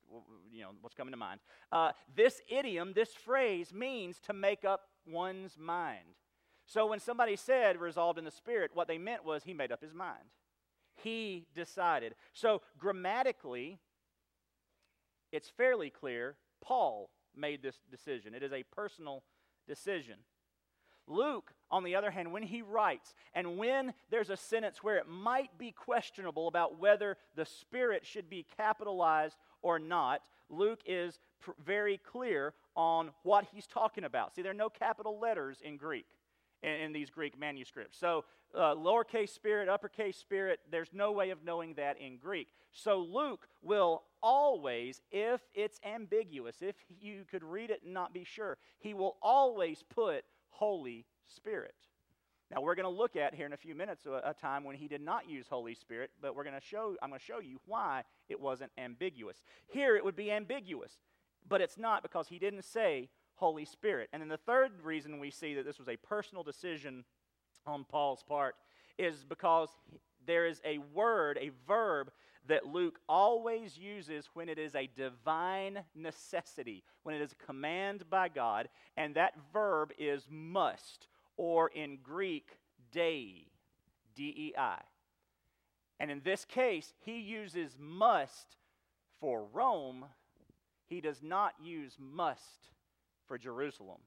you 0.53 0.63
know, 0.63 0.71
what's 0.81 0.95
coming 0.95 1.13
to 1.13 1.19
mind. 1.19 1.41
Uh, 1.71 1.93
this 2.17 2.41
idiom, 2.49 2.93
this 2.95 3.13
phrase, 3.13 3.73
means 3.73 4.19
to 4.27 4.33
make 4.33 4.65
up 4.65 4.89
one's 5.07 5.59
mind. 5.59 6.17
So 6.67 6.87
when 6.87 7.01
somebody 7.01 7.37
said 7.37 7.81
resolved 7.81 8.19
in 8.19 8.25
the 8.25 8.31
spirit, 8.31 8.71
what 8.75 8.89
they 8.89 8.99
meant 8.99 9.25
was 9.25 9.45
he 9.45 9.55
made 9.55 9.73
up 9.73 9.83
his 9.83 9.95
mind. 9.95 10.25
He 11.03 11.47
decided. 11.55 12.15
So, 12.33 12.63
grammatically, 12.79 13.79
it's 15.33 15.49
fairly 15.49 15.91
clear 15.91 16.37
Paul 16.61 17.11
made 17.37 17.63
this 17.63 17.79
decision. 17.91 18.35
It 18.35 18.43
is 18.43 18.53
a 18.53 18.65
personal 18.65 19.23
decision. 19.67 20.17
Luke, 21.07 21.53
on 21.71 21.85
the 21.85 21.95
other 21.95 22.11
hand, 22.11 22.33
when 22.33 22.43
he 22.43 22.63
writes, 22.63 23.15
and 23.33 23.57
when 23.57 23.95
there's 24.11 24.31
a 24.31 24.37
sentence 24.37 24.83
where 24.83 24.97
it 24.97 25.09
might 25.09 25.57
be 25.57 25.73
questionable 25.73 26.49
about 26.49 26.79
whether 26.79 27.17
the 27.35 27.47
Spirit 27.47 28.05
should 28.05 28.29
be 28.29 28.47
capitalized 28.57 29.37
or 29.63 29.79
not, 29.79 30.21
Luke 30.51 30.81
is 30.87 31.19
pr- 31.41 31.53
very 31.65 31.99
clear 31.99 32.55
on 32.77 33.11
what 33.23 33.47
he's 33.53 33.67
talking 33.67 34.05
about. 34.05 34.35
See, 34.35 34.43
there 34.43 34.53
are 34.53 34.55
no 34.55 34.69
capital 34.69 35.19
letters 35.19 35.59
in 35.63 35.77
Greek 35.77 36.07
in, 36.63 36.71
in 36.71 36.93
these 36.93 37.11
Greek 37.11 37.39
manuscripts. 37.39 37.99
So, 37.99 38.25
uh, 38.55 38.75
lowercase 38.75 39.29
spirit, 39.29 39.69
uppercase 39.69 40.17
spirit, 40.17 40.61
there's 40.71 40.89
no 40.93 41.13
way 41.13 41.31
of 41.31 41.45
knowing 41.45 41.75
that 41.75 42.01
in 42.01 42.17
Greek. 42.17 42.49
So, 42.73 43.01
Luke 43.01 43.47
will 43.63 44.05
always, 44.23 45.01
if 45.11 45.43
it's 45.55 45.79
ambiguous, 45.85 46.57
if 46.63 46.77
you 47.01 47.25
could 47.31 47.45
read 47.45 47.71
it 47.71 47.83
and 47.85 47.93
not 47.93 48.15
be 48.15 48.25
sure, 48.25 48.57
he 48.79 48.95
will 48.95 49.17
always 49.23 49.85
put 49.95 50.25
Holy 50.51 51.05
Spirit. 51.27 51.75
Now 52.51 52.63
we're 52.63 52.75
going 52.75 52.85
to 52.85 52.89
look 52.91 53.17
at 53.17 53.35
here 53.35 53.47
in 53.47 53.53
a 53.53 53.59
few 53.59 53.75
minutes 53.75 54.07
a, 54.07 54.31
a, 54.31 54.35
time 54.35 54.65
when 54.65 54.77
he 54.77 54.89
did 54.89 55.03
not 55.03 55.29
use 55.29 55.47
Holy 55.49 55.75
Spirit, 55.75 56.11
but 56.21 56.35
we're 56.35 56.45
going 56.45 56.59
to 56.59 56.67
show 56.67 56.97
I'm 57.03 57.11
going 57.11 57.19
to 57.19 57.25
show 57.25 57.41
you 57.41 57.61
why 57.67 58.05
it 58.29 58.41
wasn't 58.41 58.73
ambiguous. 58.79 59.43
Here 59.67 59.97
it 59.97 60.05
would 60.05 60.17
be 60.17 60.33
ambiguous, 60.33 60.99
but 61.47 61.61
it's 61.61 61.77
not 61.77 62.03
because 62.03 62.29
he 62.29 62.39
didn't 62.39 62.65
say 62.65 63.11
Holy 63.39 63.65
Spirit. 63.65 64.09
And 64.13 64.21
then 64.21 64.29
the 64.29 64.37
third 64.37 64.73
reason 64.83 65.19
we 65.19 65.31
see 65.31 65.55
that 65.55 65.65
this 65.65 65.79
was 65.79 65.89
a 65.89 65.97
personal 65.97 66.43
decision 66.43 67.05
on 67.67 67.85
Paul's 67.85 68.23
part 68.23 68.57
is 68.99 69.25
because 69.25 69.69
there 70.27 70.47
is 70.47 70.61
a 70.65 70.79
word, 70.93 71.39
a 71.41 71.51
verb 71.67 72.11
that 72.49 72.67
Luke 72.67 72.99
always 73.09 73.79
uses 73.79 74.29
when 74.35 74.49
it 74.49 74.59
is 74.59 74.75
a 74.75 74.89
divine 74.97 75.81
necessity, 75.95 76.83
when 77.03 77.15
it 77.15 77.21
is 77.21 77.33
a 77.33 77.47
command 77.47 78.05
by 78.11 78.29
God, 78.29 78.69
and 78.97 79.15
that 79.15 79.35
verb 79.53 79.93
is 79.99 80.27
must, 80.31 81.07
or 81.37 81.69
in 81.69 81.99
Greek, 82.03 82.57
dei, 82.91 83.47
D 84.17 84.35
E 84.37 84.53
I. 84.59 84.81
And 86.01 86.11
in 86.11 86.23
this 86.25 86.45
case, 86.45 86.95
he 87.05 87.21
uses 87.21 87.77
must 87.79 88.57
for 89.21 89.45
Rome, 89.53 90.07
he 90.87 91.01
does 91.01 91.23
not 91.23 91.53
use 91.63 91.97
must 91.99 92.71
for 93.29 93.39
Jerusalem. 93.39 93.99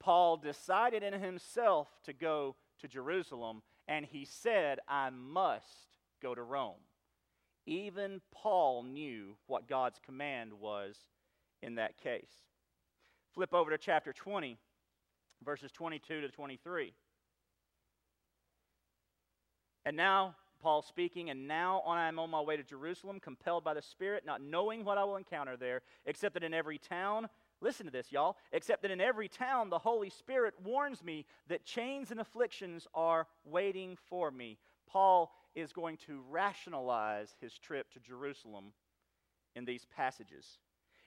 Paul 0.00 0.36
decided 0.36 1.02
in 1.02 1.14
himself 1.14 1.88
to 2.04 2.12
go 2.12 2.56
to 2.80 2.88
Jerusalem, 2.88 3.62
and 3.86 4.04
he 4.04 4.24
said, 4.24 4.80
I 4.86 5.10
must 5.10 5.88
go 6.22 6.34
to 6.34 6.42
Rome. 6.42 6.80
Even 7.66 8.20
Paul 8.32 8.82
knew 8.82 9.36
what 9.46 9.68
God's 9.68 10.00
command 10.04 10.52
was 10.52 10.96
in 11.62 11.76
that 11.76 11.98
case. 11.98 12.30
Flip 13.34 13.52
over 13.52 13.70
to 13.70 13.78
chapter 13.78 14.12
20, 14.12 14.58
verses 15.44 15.70
22 15.72 16.22
to 16.22 16.28
23. 16.28 16.92
And 19.84 19.96
now, 19.96 20.34
Paul 20.60 20.82
speaking, 20.82 21.30
and 21.30 21.46
now 21.46 21.82
I 21.86 22.08
am 22.08 22.18
on 22.18 22.30
my 22.30 22.40
way 22.40 22.56
to 22.56 22.62
Jerusalem, 22.62 23.20
compelled 23.20 23.64
by 23.64 23.74
the 23.74 23.82
Spirit, 23.82 24.24
not 24.26 24.42
knowing 24.42 24.84
what 24.84 24.98
I 24.98 25.04
will 25.04 25.16
encounter 25.16 25.56
there, 25.56 25.82
except 26.04 26.34
that 26.34 26.42
in 26.42 26.52
every 26.52 26.78
town, 26.78 27.28
listen 27.60 27.86
to 27.86 27.92
this, 27.92 28.12
y'all, 28.12 28.36
except 28.52 28.82
that 28.82 28.90
in 28.90 29.00
every 29.00 29.28
town 29.28 29.70
the 29.70 29.78
Holy 29.78 30.10
Spirit 30.10 30.54
warns 30.62 31.02
me 31.02 31.24
that 31.48 31.64
chains 31.64 32.10
and 32.10 32.20
afflictions 32.20 32.86
are 32.94 33.26
waiting 33.44 33.96
for 34.08 34.30
me. 34.30 34.58
Paul 34.86 35.32
is 35.54 35.72
going 35.72 35.96
to 36.06 36.22
rationalize 36.30 37.34
his 37.40 37.58
trip 37.58 37.90
to 37.92 38.00
Jerusalem 38.00 38.72
in 39.54 39.64
these 39.64 39.86
passages. 39.96 40.58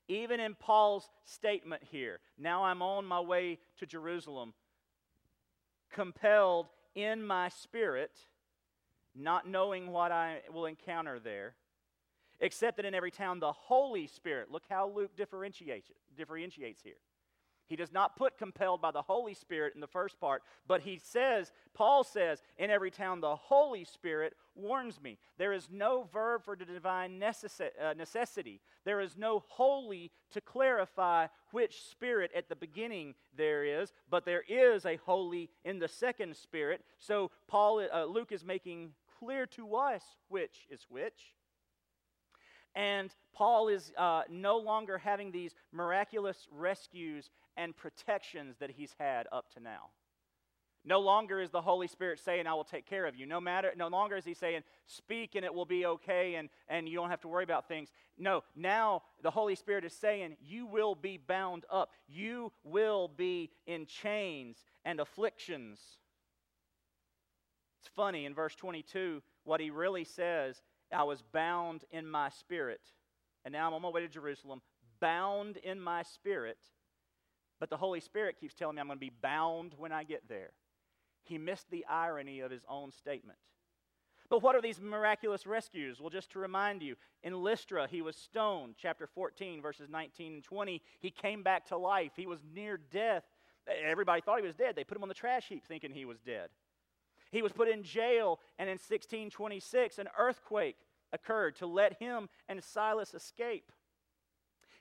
Even 0.07 0.39
in 0.39 0.55
Paul's 0.55 1.09
statement 1.23 1.83
here, 1.89 2.19
now 2.37 2.65
I'm 2.65 2.81
on 2.81 3.05
my 3.05 3.19
way 3.19 3.59
to 3.77 3.85
Jerusalem, 3.85 4.53
compelled 5.89 6.67
in 6.95 7.25
my 7.25 7.49
spirit, 7.49 8.11
not 9.15 9.47
knowing 9.47 9.91
what 9.91 10.11
I 10.11 10.39
will 10.53 10.65
encounter 10.65 11.19
there, 11.19 11.55
except 12.41 12.77
that 12.77 12.86
in 12.86 12.93
every 12.93 13.12
town 13.12 13.39
the 13.39 13.51
Holy 13.51 14.08
Spirit, 14.08 14.51
look 14.51 14.63
how 14.69 14.89
Luke 14.89 15.15
differentiates, 15.15 15.89
differentiates 16.17 16.82
here. 16.82 16.95
He 17.67 17.77
does 17.77 17.93
not 17.93 18.17
put 18.17 18.38
compelled 18.38 18.82
by 18.82 18.91
the 18.91 19.01
Holy 19.01 19.34
Spirit 19.34 19.75
in 19.75 19.80
the 19.80 19.88
first 19.88 20.19
part, 20.19 20.43
but 20.67 20.82
he 20.82 20.99
says, 21.01 21.54
Paul 21.73 22.04
says, 22.04 22.43
in 22.58 22.69
every 22.69 22.91
town 22.91 23.21
the 23.21 23.38
Holy 23.38 23.86
Spirit 23.86 24.34
warns 24.56 25.01
me. 25.01 25.17
There 25.38 25.54
is 25.54 25.69
no 25.71 26.04
verb 26.12 26.43
for 26.43 26.58
the 26.58 26.65
divine 26.65 27.23
uh, 27.23 27.93
necessity. 27.97 28.60
There 28.84 28.99
is 28.99 29.15
no 29.15 29.45
holy 29.47 30.12
to 30.32 30.41
clarify 30.41 31.27
which 31.51 31.84
spirit 31.84 32.32
at 32.36 32.49
the 32.49 32.58
beginning 32.58 33.15
there 33.38 33.63
is, 33.63 33.93
but 34.10 34.25
there 34.25 34.43
is 34.49 34.86
a 34.86 34.97
holy 34.97 35.49
in 35.63 35.80
the 35.80 35.88
second 35.88 36.36
spirit. 36.36 36.84
So 36.99 37.32
Paul, 37.47 37.88
uh, 37.89 38.04
Luke 38.04 38.34
is 38.34 38.43
making 38.43 38.91
clear 39.17 39.45
to 39.45 39.75
us 39.77 40.04
which 40.27 40.67
is 40.69 40.86
which. 40.89 41.36
And 42.75 43.13
Paul 43.34 43.67
is 43.67 43.91
uh, 43.97 44.23
no 44.29 44.57
longer 44.57 44.97
having 44.97 45.31
these 45.31 45.53
miraculous 45.71 46.47
rescues 46.51 47.29
and 47.57 47.75
protections 47.75 48.55
that 48.60 48.71
he's 48.71 48.95
had 48.97 49.27
up 49.31 49.51
to 49.53 49.60
now. 49.60 49.89
No 50.84 50.99
longer 50.99 51.39
is 51.39 51.51
the 51.51 51.62
Holy 51.62 51.88
Spirit 51.88 52.19
saying, 52.19 52.47
I 52.47 52.55
will 52.55 52.63
take 52.63 52.88
care 52.88 53.05
of 53.05 53.15
you. 53.15 53.27
No 53.27 53.39
matter 53.39 53.71
no 53.77 53.88
longer 53.88 54.15
is 54.15 54.25
he 54.25 54.34
saying, 54.34 54.62
speak 54.88 55.36
and 55.36 55.45
it 55.45 55.53
will 55.53 55.65
be 55.65 55.86
okay 55.86 56.36
and, 56.36 56.49
and 56.69 56.89
you 56.89 56.95
don't 56.95 57.12
have 57.12 57.21
to 57.21 57.27
worry 57.27 57.43
about 57.43 57.67
things. 57.67 57.89
No, 58.17 58.43
now 58.55 59.03
the 59.21 59.29
Holy 59.29 59.53
Spirit 59.53 59.86
is 59.86 59.93
saying, 59.93 60.38
you 60.41 60.65
will 60.65 60.95
be 60.95 61.17
bound 61.17 61.65
up. 61.71 61.91
You 62.07 62.51
will 62.63 63.10
be 63.10 63.51
in 63.67 63.86
chains 63.86 64.63
and 64.84 64.99
afflictions. 64.99 65.79
It's 67.79 67.89
funny 67.95 68.25
in 68.25 68.34
verse 68.34 68.55
22, 68.55 69.21
what 69.43 69.60
he 69.60 69.69
really 69.69 70.03
says, 70.03 70.62
I 70.93 71.04
was 71.04 71.21
bound 71.21 71.86
in 71.91 72.08
my 72.08 72.30
spirit. 72.30 72.82
And 73.45 73.51
now 73.54 73.67
I'm 73.67 73.73
on 73.73 73.82
my 73.82 73.89
way 73.89 74.01
to 74.01 74.08
Jerusalem, 74.08 74.62
bound 74.99 75.58
in 75.58 75.80
my 75.80 76.04
spirit 76.04 76.58
but 77.62 77.69
the 77.69 77.77
Holy 77.77 77.99
Spirit 77.99 78.38
keeps 78.39 78.56
telling 78.56 78.75
me 78.75 78.82
I'm 78.82 78.88
going 78.88 78.97
to 78.97 79.06
be 79.06 79.13
bound 79.21 79.75
when 79.77 79.91
I 79.91 80.04
get 80.04 80.27
there. 80.27 80.49
He 81.23 81.38
missed 81.38 81.69
the 81.69 81.86
irony 81.88 82.39
of 82.39 82.49
his 82.49 82.63
own 82.67 82.91
statement. 82.91 83.38
But 84.32 84.41
what 84.41 84.56
are 84.56 84.62
these 84.62 84.82
miraculous 84.82 85.45
rescues? 85.45 86.01
Well, 86.01 86.10
just 86.10 86.32
to 86.32 86.39
remind 86.39 86.82
you, 86.82 86.95
in 87.21 87.43
Lystra, 87.43 87.88
he 87.88 88.01
was 88.01 88.15
stoned, 88.15 88.75
chapter 88.77 89.06
14, 89.06 89.62
verses 89.62 89.89
19 89.89 90.34
and 90.34 90.43
20. 90.43 90.82
He 91.01 91.12
came 91.12 91.43
back 91.43 91.67
to 91.67 91.77
life. 91.77 92.13
He 92.15 92.25
was 92.25 92.39
near 92.51 92.77
death. 92.77 93.25
Everybody 93.86 94.21
thought 94.21 94.39
he 94.39 94.47
was 94.47 94.56
dead. 94.56 94.75
They 94.75 94.84
put 94.84 94.97
him 94.97 95.04
on 95.04 95.10
the 95.10 95.13
trash 95.13 95.47
heap 95.47 95.63
thinking 95.67 95.91
he 95.91 96.06
was 96.06 96.19
dead. 96.19 96.49
He 97.31 97.41
was 97.41 97.53
put 97.53 97.69
in 97.69 97.83
jail, 97.83 98.39
and 98.59 98.69
in 98.69 98.73
1626, 98.73 99.97
an 99.97 100.09
earthquake 100.17 100.77
occurred 101.13 101.55
to 101.57 101.65
let 101.65 101.99
him 101.99 102.29
and 102.47 102.63
Silas 102.63 103.13
escape. 103.13 103.71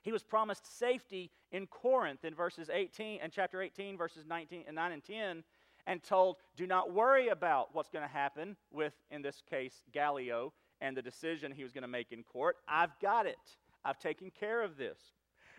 He 0.01 0.11
was 0.11 0.23
promised 0.23 0.77
safety 0.77 1.31
in 1.51 1.67
Corinth 1.67 2.25
in 2.25 2.33
verses 2.33 2.69
18 2.69 3.19
and 3.21 3.31
chapter 3.31 3.61
18 3.61 3.97
verses 3.97 4.25
19 4.25 4.63
and 4.67 4.75
9 4.75 4.91
and 4.91 5.03
10 5.03 5.43
and 5.85 6.03
told, 6.03 6.37
"Do 6.55 6.65
not 6.65 6.91
worry 6.91 7.27
about 7.27 7.73
what's 7.73 7.89
going 7.89 8.07
to 8.07 8.13
happen 8.13 8.57
with 8.71 8.93
in 9.09 9.21
this 9.21 9.41
case 9.41 9.83
Gallio 9.91 10.53
and 10.79 10.97
the 10.97 11.01
decision 11.01 11.51
he 11.51 11.63
was 11.63 11.71
going 11.71 11.83
to 11.83 11.87
make 11.87 12.11
in 12.11 12.23
court. 12.23 12.57
I've 12.67 12.97
got 12.99 13.27
it. 13.27 13.57
I've 13.85 13.99
taken 13.99 14.31
care 14.31 14.61
of 14.61 14.77
this." 14.77 15.13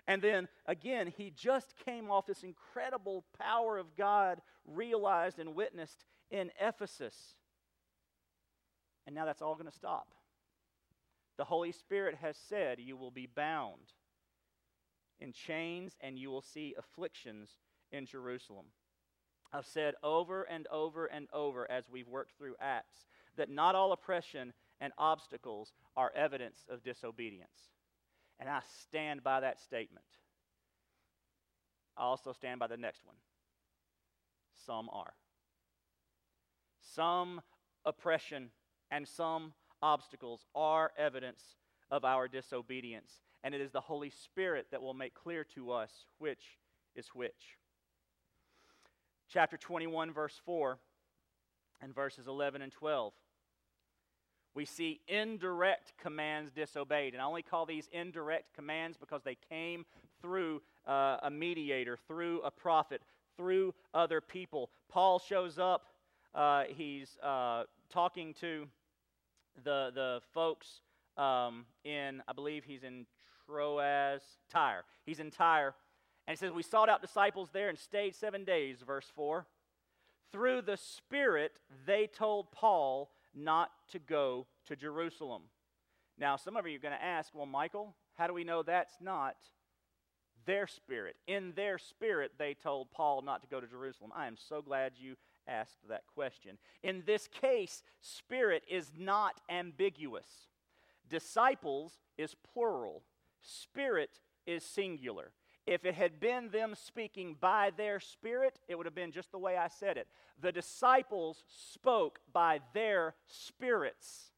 And 0.08 0.20
then 0.20 0.48
again, 0.66 1.06
he 1.06 1.30
just 1.30 1.76
came 1.84 2.10
off 2.10 2.26
this 2.26 2.42
incredible 2.42 3.24
power 3.38 3.78
of 3.78 3.94
God 3.94 4.42
realized 4.64 5.38
and 5.38 5.54
witnessed 5.54 6.04
in 6.32 6.50
Ephesus. 6.60 7.36
And 9.06 9.14
now 9.14 9.26
that's 9.26 9.42
all 9.42 9.54
going 9.54 9.70
to 9.70 9.76
stop. 9.76 10.08
The 11.36 11.44
Holy 11.44 11.72
Spirit 11.72 12.16
has 12.20 12.36
said, 12.36 12.80
You 12.80 12.96
will 12.96 13.10
be 13.10 13.26
bound 13.26 13.92
in 15.20 15.32
chains, 15.32 15.96
and 16.00 16.18
you 16.18 16.30
will 16.30 16.42
see 16.42 16.74
afflictions 16.76 17.50
in 17.92 18.06
Jerusalem. 18.06 18.66
I've 19.52 19.66
said 19.66 19.94
over 20.02 20.44
and 20.44 20.66
over 20.68 21.06
and 21.06 21.28
over 21.32 21.70
as 21.70 21.84
we've 21.90 22.08
worked 22.08 22.32
through 22.36 22.54
Acts 22.58 23.06
that 23.36 23.50
not 23.50 23.74
all 23.74 23.92
oppression 23.92 24.52
and 24.80 24.92
obstacles 24.98 25.72
are 25.96 26.10
evidence 26.14 26.64
of 26.70 26.82
disobedience. 26.82 27.70
And 28.40 28.48
I 28.48 28.60
stand 28.82 29.22
by 29.22 29.40
that 29.40 29.60
statement. 29.60 30.06
I 31.96 32.02
also 32.02 32.32
stand 32.32 32.58
by 32.58 32.66
the 32.66 32.78
next 32.78 33.04
one. 33.04 33.16
Some 34.66 34.88
are. 34.90 35.12
Some 36.82 37.40
oppression 37.84 38.50
and 38.90 39.06
some 39.08 39.54
obstacles 39.80 40.44
are 40.54 40.92
evidence 40.98 41.42
of 41.90 42.04
our 42.04 42.28
disobedience 42.28 43.22
and 43.44 43.54
it 43.54 43.60
is 43.60 43.72
the 43.72 43.80
Holy 43.80 44.10
Spirit 44.10 44.66
that 44.70 44.82
will 44.82 44.94
make 44.94 45.14
clear 45.14 45.44
to 45.54 45.72
us 45.72 45.90
which 46.18 46.58
is 46.94 47.08
which. 47.08 47.58
Chapter 49.28 49.56
21, 49.56 50.12
verse 50.12 50.40
4, 50.44 50.78
and 51.80 51.94
verses 51.94 52.26
11 52.28 52.62
and 52.62 52.70
12. 52.70 53.12
We 54.54 54.66
see 54.66 55.00
indirect 55.08 55.94
commands 56.00 56.52
disobeyed. 56.52 57.14
And 57.14 57.22
I 57.22 57.24
only 57.24 57.42
call 57.42 57.64
these 57.64 57.88
indirect 57.90 58.54
commands 58.54 58.98
because 58.98 59.22
they 59.22 59.38
came 59.48 59.86
through 60.20 60.60
uh, 60.86 61.16
a 61.22 61.30
mediator, 61.30 61.96
through 62.06 62.42
a 62.42 62.50
prophet, 62.50 63.00
through 63.36 63.74
other 63.94 64.20
people. 64.20 64.70
Paul 64.90 65.18
shows 65.18 65.58
up. 65.58 65.86
Uh, 66.34 66.64
he's 66.68 67.18
uh, 67.22 67.64
talking 67.90 68.34
to 68.40 68.66
the, 69.62 69.90
the 69.94 70.20
folks 70.32 70.80
um, 71.16 71.66
in, 71.84 72.22
I 72.26 72.32
believe 72.32 72.64
he's 72.64 72.84
in 72.84 73.06
Troas, 73.46 74.22
Tyre. 74.50 74.84
He's 75.04 75.20
in 75.20 75.30
Tyre. 75.30 75.74
And 76.26 76.36
he 76.36 76.38
says, 76.38 76.52
We 76.52 76.62
sought 76.62 76.88
out 76.88 77.02
disciples 77.02 77.50
there 77.52 77.68
and 77.68 77.78
stayed 77.78 78.14
seven 78.14 78.44
days, 78.44 78.78
verse 78.86 79.10
4. 79.14 79.46
Through 80.30 80.62
the 80.62 80.76
Spirit, 80.76 81.52
they 81.86 82.06
told 82.06 82.50
Paul 82.52 83.10
not 83.34 83.70
to 83.90 83.98
go 83.98 84.46
to 84.66 84.76
Jerusalem. 84.76 85.42
Now, 86.18 86.36
some 86.36 86.56
of 86.56 86.66
you 86.66 86.76
are 86.76 86.80
going 86.80 86.94
to 86.98 87.04
ask, 87.04 87.34
Well, 87.34 87.46
Michael, 87.46 87.94
how 88.14 88.26
do 88.26 88.34
we 88.34 88.44
know 88.44 88.62
that's 88.62 88.94
not 89.00 89.36
their 90.46 90.66
spirit? 90.66 91.16
In 91.26 91.52
their 91.54 91.78
spirit, 91.78 92.32
they 92.38 92.54
told 92.54 92.90
Paul 92.90 93.22
not 93.22 93.42
to 93.42 93.48
go 93.48 93.60
to 93.60 93.66
Jerusalem. 93.66 94.12
I 94.14 94.26
am 94.26 94.36
so 94.36 94.62
glad 94.62 94.92
you 94.96 95.16
asked 95.46 95.78
that 95.88 96.04
question. 96.14 96.58
In 96.82 97.02
this 97.06 97.28
case, 97.28 97.82
spirit 98.00 98.62
is 98.70 98.92
not 98.96 99.40
ambiguous. 99.48 100.48
Disciples 101.08 101.98
is 102.16 102.34
plural. 102.52 103.02
Spirit 103.40 104.20
is 104.46 104.64
singular. 104.64 105.32
If 105.66 105.84
it 105.84 105.94
had 105.94 106.18
been 106.18 106.50
them 106.50 106.74
speaking 106.74 107.36
by 107.40 107.70
their 107.76 108.00
spirit, 108.00 108.58
it 108.68 108.76
would 108.76 108.86
have 108.86 108.94
been 108.94 109.12
just 109.12 109.30
the 109.30 109.38
way 109.38 109.56
I 109.56 109.68
said 109.68 109.96
it. 109.96 110.08
The 110.40 110.50
disciples 110.50 111.44
spoke 111.46 112.18
by 112.32 112.60
their 112.74 113.14
spirits. 113.26 114.32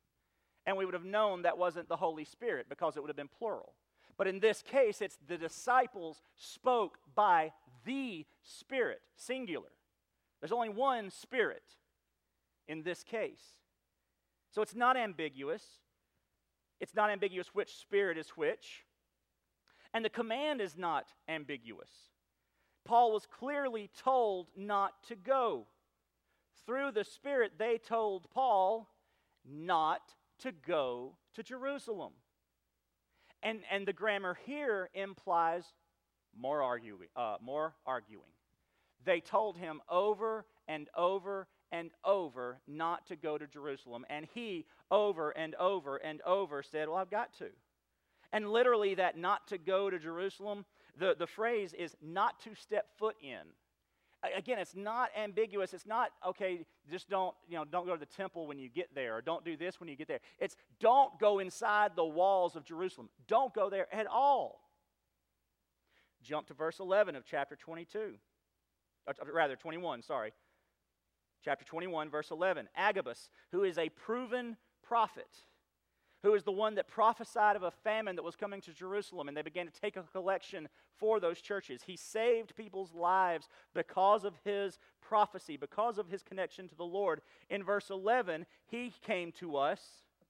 And 0.66 0.76
we 0.76 0.84
would 0.84 0.94
have 0.94 1.04
known 1.04 1.42
that 1.42 1.58
wasn't 1.58 1.88
the 1.88 1.96
Holy 1.96 2.24
Spirit 2.24 2.66
because 2.68 2.96
it 2.96 3.00
would 3.00 3.08
have 3.08 3.16
been 3.16 3.28
plural. 3.28 3.72
But 4.16 4.26
in 4.28 4.38
this 4.40 4.62
case, 4.62 5.00
it's 5.00 5.18
the 5.26 5.38
disciples 5.38 6.22
spoke 6.36 6.98
by 7.14 7.52
the 7.84 8.26
Spirit, 8.42 9.00
singular. 9.16 9.68
There's 10.44 10.52
only 10.52 10.68
one 10.68 11.08
Spirit 11.08 11.62
in 12.68 12.82
this 12.82 13.02
case. 13.02 13.40
So 14.50 14.60
it's 14.60 14.74
not 14.74 14.94
ambiguous. 14.94 15.62
It's 16.82 16.94
not 16.94 17.08
ambiguous 17.08 17.54
which 17.54 17.74
Spirit 17.74 18.18
is 18.18 18.28
which. 18.28 18.84
And 19.94 20.04
the 20.04 20.10
command 20.10 20.60
is 20.60 20.76
not 20.76 21.06
ambiguous. 21.30 21.88
Paul 22.84 23.14
was 23.14 23.24
clearly 23.24 23.88
told 24.04 24.48
not 24.54 24.92
to 25.08 25.16
go. 25.16 25.64
Through 26.66 26.92
the 26.92 27.04
Spirit, 27.04 27.52
they 27.58 27.78
told 27.78 28.28
Paul 28.30 28.90
not 29.50 30.02
to 30.40 30.52
go 30.52 31.16
to 31.36 31.42
Jerusalem. 31.42 32.12
And, 33.42 33.60
and 33.70 33.88
the 33.88 33.94
grammar 33.94 34.36
here 34.44 34.90
implies 34.92 35.64
more 36.38 36.60
arguing, 36.60 37.08
uh, 37.16 37.36
more 37.40 37.72
arguing. 37.86 38.28
They 39.04 39.20
told 39.20 39.58
him 39.58 39.80
over 39.88 40.46
and 40.68 40.88
over 40.96 41.46
and 41.70 41.90
over 42.04 42.60
not 42.66 43.06
to 43.06 43.16
go 43.16 43.36
to 43.36 43.46
Jerusalem. 43.46 44.04
And 44.08 44.26
he, 44.32 44.66
over 44.90 45.30
and 45.30 45.54
over 45.56 45.96
and 45.96 46.22
over, 46.22 46.62
said, 46.62 46.88
Well, 46.88 46.98
I've 46.98 47.10
got 47.10 47.32
to. 47.38 47.48
And 48.32 48.50
literally, 48.50 48.94
that 48.96 49.18
not 49.18 49.48
to 49.48 49.58
go 49.58 49.90
to 49.90 49.98
Jerusalem, 49.98 50.64
the, 50.98 51.14
the 51.18 51.26
phrase 51.26 51.72
is 51.72 51.96
not 52.02 52.40
to 52.40 52.54
step 52.54 52.86
foot 52.98 53.16
in. 53.22 53.40
Again, 54.36 54.58
it's 54.58 54.74
not 54.74 55.10
ambiguous. 55.16 55.74
It's 55.74 55.86
not, 55.86 56.10
okay, 56.26 56.64
just 56.90 57.10
don't, 57.10 57.34
you 57.46 57.56
know, 57.56 57.64
don't 57.64 57.84
go 57.84 57.92
to 57.92 58.00
the 58.00 58.06
temple 58.06 58.46
when 58.46 58.58
you 58.58 58.70
get 58.70 58.94
there, 58.94 59.16
or 59.16 59.20
don't 59.20 59.44
do 59.44 59.56
this 59.56 59.78
when 59.80 59.88
you 59.88 59.96
get 59.96 60.08
there. 60.08 60.20
It's 60.38 60.56
don't 60.80 61.18
go 61.20 61.40
inside 61.40 61.92
the 61.94 62.04
walls 62.04 62.56
of 62.56 62.64
Jerusalem. 62.64 63.10
Don't 63.28 63.52
go 63.52 63.68
there 63.68 63.86
at 63.92 64.06
all. 64.06 64.62
Jump 66.22 66.46
to 66.46 66.54
verse 66.54 66.80
11 66.80 67.16
of 67.16 67.24
chapter 67.26 67.54
22. 67.54 68.14
Uh, 69.06 69.12
or, 69.20 69.32
rather, 69.32 69.56
21, 69.56 70.02
sorry. 70.02 70.32
Chapter 71.44 71.64
21, 71.64 72.08
verse 72.08 72.30
11. 72.30 72.68
Agabus, 72.76 73.28
who 73.52 73.64
is 73.64 73.76
a 73.76 73.90
proven 73.90 74.56
prophet, 74.82 75.28
who 76.22 76.34
is 76.34 76.42
the 76.42 76.52
one 76.52 76.74
that 76.76 76.88
prophesied 76.88 77.54
of 77.54 77.62
a 77.62 77.70
famine 77.70 78.16
that 78.16 78.22
was 78.22 78.34
coming 78.34 78.62
to 78.62 78.72
Jerusalem, 78.72 79.28
and 79.28 79.36
they 79.36 79.42
began 79.42 79.66
to 79.66 79.80
take 79.80 79.96
a 79.96 80.02
collection 80.02 80.68
for 80.98 81.20
those 81.20 81.40
churches. 81.40 81.82
He 81.86 81.96
saved 81.96 82.56
people's 82.56 82.94
lives 82.94 83.48
because 83.74 84.24
of 84.24 84.34
his 84.42 84.78
prophecy, 85.02 85.58
because 85.58 85.98
of 85.98 86.08
his 86.08 86.22
connection 86.22 86.66
to 86.68 86.74
the 86.74 86.84
Lord. 86.84 87.20
In 87.50 87.62
verse 87.62 87.90
11, 87.90 88.46
he 88.66 88.94
came 89.02 89.32
to 89.32 89.56
us, 89.56 89.80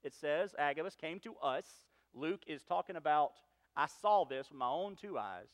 it 0.02 0.12
says, 0.12 0.54
Agabus 0.58 0.96
came 0.96 1.20
to 1.20 1.36
us. 1.36 1.64
Luke 2.12 2.42
is 2.46 2.62
talking 2.62 2.96
about, 2.96 3.32
I 3.76 3.86
saw 3.86 4.24
this 4.24 4.50
with 4.50 4.58
my 4.58 4.68
own 4.68 4.96
two 4.96 5.16
eyes. 5.16 5.48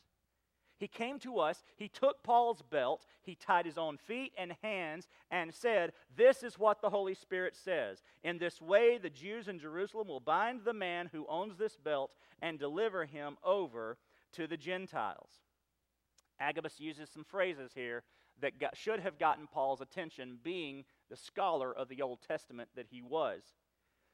He 0.81 0.89
came 0.89 1.19
to 1.21 1.39
us, 1.39 1.63
he 1.77 1.89
took 1.89 2.23
Paul's 2.23 2.63
belt, 2.63 3.05
he 3.21 3.35
tied 3.35 3.67
his 3.67 3.77
own 3.77 3.99
feet 3.99 4.33
and 4.39 4.57
hands, 4.63 5.09
and 5.31 5.53
said, 5.53 5.93
This 6.17 6.43
is 6.43 6.59
what 6.59 6.81
the 6.81 6.89
Holy 6.89 7.13
Spirit 7.13 7.55
says. 7.55 8.03
In 8.25 8.39
this 8.39 8.63
way, 8.63 8.97
the 8.97 9.11
Jews 9.11 9.47
in 9.47 9.59
Jerusalem 9.59 10.09
will 10.09 10.21
bind 10.21 10.63
the 10.65 10.73
man 10.73 11.11
who 11.13 11.27
owns 11.29 11.59
this 11.59 11.77
belt 11.77 12.13
and 12.41 12.59
deliver 12.59 13.05
him 13.05 13.37
over 13.45 13.99
to 14.33 14.47
the 14.47 14.57
Gentiles. 14.57 15.43
Agabus 16.41 16.81
uses 16.81 17.11
some 17.11 17.25
phrases 17.25 17.73
here 17.75 18.03
that 18.41 18.59
got, 18.59 18.75
should 18.75 19.01
have 19.01 19.19
gotten 19.19 19.47
Paul's 19.47 19.83
attention, 19.83 20.39
being 20.43 20.87
the 21.11 21.17
scholar 21.17 21.71
of 21.77 21.89
the 21.89 22.01
Old 22.01 22.21
Testament 22.27 22.71
that 22.75 22.87
he 22.91 23.03
was. 23.03 23.43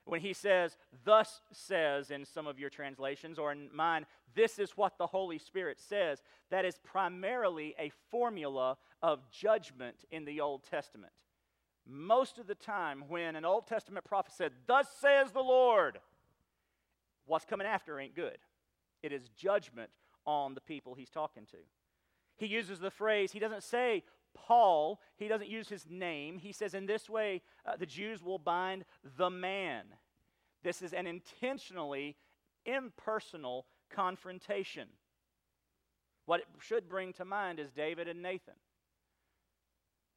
When 0.06 0.20
he 0.20 0.32
says, 0.32 0.78
thus 1.04 1.42
says 1.52 2.12
in 2.12 2.24
some 2.24 2.46
of 2.46 2.60
your 2.60 2.70
translations, 2.70 3.40
or 3.40 3.50
in 3.50 3.68
mine, 3.74 4.06
this 4.36 4.58
is 4.58 4.76
what 4.76 4.98
the 4.98 5.06
Holy 5.06 5.38
Spirit 5.38 5.80
says, 5.80 6.22
that 6.50 6.64
is 6.64 6.78
primarily 6.84 7.74
a 7.76 7.90
formula 8.10 8.78
of 9.02 9.28
judgment 9.30 10.04
in 10.12 10.24
the 10.24 10.40
Old 10.40 10.62
Testament. 10.62 11.12
Most 11.88 12.38
of 12.38 12.46
the 12.46 12.54
time, 12.54 13.04
when 13.08 13.34
an 13.34 13.44
Old 13.44 13.66
Testament 13.66 14.04
prophet 14.04 14.32
said, 14.32 14.52
Thus 14.66 14.86
says 15.00 15.32
the 15.32 15.40
Lord, 15.40 15.98
what's 17.26 17.44
coming 17.44 17.66
after 17.66 17.98
ain't 17.98 18.14
good. 18.14 18.38
It 19.02 19.12
is 19.12 19.28
judgment 19.36 19.90
on 20.24 20.54
the 20.54 20.60
people 20.60 20.94
he's 20.94 21.10
talking 21.10 21.46
to. 21.46 21.58
He 22.36 22.46
uses 22.46 22.78
the 22.78 22.90
phrase, 22.90 23.32
he 23.32 23.38
doesn't 23.38 23.62
say, 23.62 24.04
Paul, 24.37 25.01
he 25.16 25.29
doesn't 25.29 25.49
use 25.49 25.68
his 25.68 25.87
name. 25.88 26.38
He 26.38 26.53
says, 26.53 26.75
in 26.75 26.87
this 26.87 27.09
way, 27.09 27.42
uh, 27.64 27.77
the 27.77 27.87
Jews 27.87 28.22
will 28.22 28.38
bind 28.38 28.85
the 29.16 29.31
man. 29.31 29.85
This 30.62 30.83
is 30.83 30.92
an 30.92 31.07
intentionally 31.07 32.16
impersonal 32.64 33.66
confrontation. 33.90 34.88
What 36.27 36.40
it 36.40 36.46
should 36.61 36.88
bring 36.88 37.12
to 37.14 37.25
mind 37.25 37.61
is 37.61 37.70
David 37.70 38.09
and 38.09 38.22
Nathan. 38.22 38.55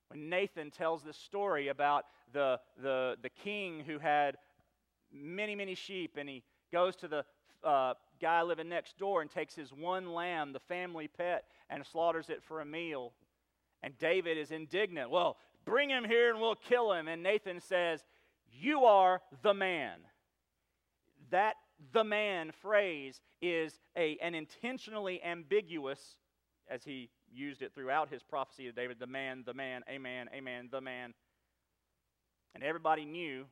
When 0.09 0.29
Nathan 0.29 0.71
tells 0.71 1.03
this 1.03 1.17
story 1.17 1.67
about 1.67 2.05
the, 2.33 2.59
the, 2.81 3.15
the 3.21 3.29
king 3.29 3.83
who 3.85 3.99
had 3.99 4.37
many, 5.11 5.55
many 5.55 5.75
sheep, 5.75 6.17
and 6.17 6.27
he 6.27 6.43
goes 6.71 6.95
to 6.97 7.07
the 7.07 7.25
uh, 7.63 7.93
guy 8.19 8.41
living 8.41 8.69
next 8.69 8.97
door 8.97 9.21
and 9.21 9.29
takes 9.29 9.53
his 9.53 9.71
one 9.71 10.13
lamb, 10.13 10.53
the 10.53 10.59
family 10.59 11.07
pet, 11.07 11.45
and 11.69 11.85
slaughters 11.85 12.29
it 12.29 12.41
for 12.43 12.61
a 12.61 12.65
meal. 12.65 13.13
And 13.81 13.97
David 13.97 14.37
is 14.37 14.51
indignant. 14.51 15.09
Well, 15.09 15.37
bring 15.65 15.89
him 15.89 16.03
here 16.03 16.31
and 16.31 16.41
we'll 16.41 16.55
kill 16.55 16.93
him. 16.93 17.07
And 17.07 17.23
Nathan 17.23 17.59
says, 17.61 18.03
You 18.51 18.85
are 18.85 19.21
the 19.41 19.53
man. 19.53 19.99
That 21.31 21.55
the 21.93 22.03
man 22.03 22.51
phrase 22.61 23.21
is 23.41 23.79
a, 23.97 24.17
an 24.21 24.35
intentionally 24.35 25.21
ambiguous, 25.23 26.17
as 26.69 26.83
he 26.83 27.09
used 27.31 27.61
it 27.61 27.73
throughout 27.73 28.09
his 28.09 28.21
prophecy 28.23 28.67
of 28.67 28.75
David, 28.75 28.97
the 28.99 29.07
man, 29.07 29.43
the 29.45 29.53
man, 29.53 29.83
a 29.87 29.97
man, 29.97 30.27
a 30.33 30.41
man, 30.41 30.69
the 30.71 30.81
man. 30.81 31.13
And 32.53 32.63
everybody 32.63 33.05
knew 33.05 33.45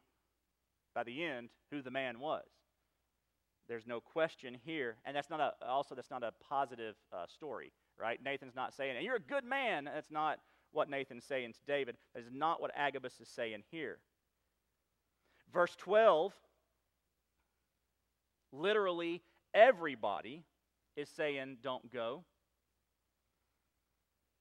by 0.94 1.04
the 1.04 1.24
end 1.24 1.50
who 1.72 1.82
the 1.82 1.92
man 1.92 2.20
was. 2.20 2.46
There's 3.68 3.86
no 3.86 4.00
question 4.00 4.58
here. 4.66 4.98
And 5.06 5.16
that's 5.16 5.30
not 5.30 5.40
a, 5.40 5.54
also, 5.66 5.94
that's 5.94 6.10
not 6.10 6.24
a 6.24 6.32
positive 6.50 6.96
uh, 7.13 7.26
story 7.28 7.72
right? 8.00 8.20
Nathan's 8.24 8.56
not 8.56 8.74
saying, 8.74 8.96
and 8.96 9.06
you're 9.06 9.16
a 9.16 9.20
good 9.20 9.44
man. 9.44 9.86
That's 9.86 10.12
not 10.12 10.40
what 10.72 10.90
Nathan's 10.90 11.26
saying 11.26 11.54
to 11.54 11.60
David. 11.68 11.96
That 12.14 12.22
is 12.22 12.30
not 12.32 12.62
what 12.62 12.72
Agabus 12.76 13.20
is 13.20 13.30
saying 13.30 13.64
here. 13.72 13.98
Verse 15.54 15.76
12, 15.78 16.34
literally 18.52 19.22
everybody 19.54 20.44
is 20.96 21.10
saying, 21.10 21.58
don't 21.64 21.92
go. 21.92 22.24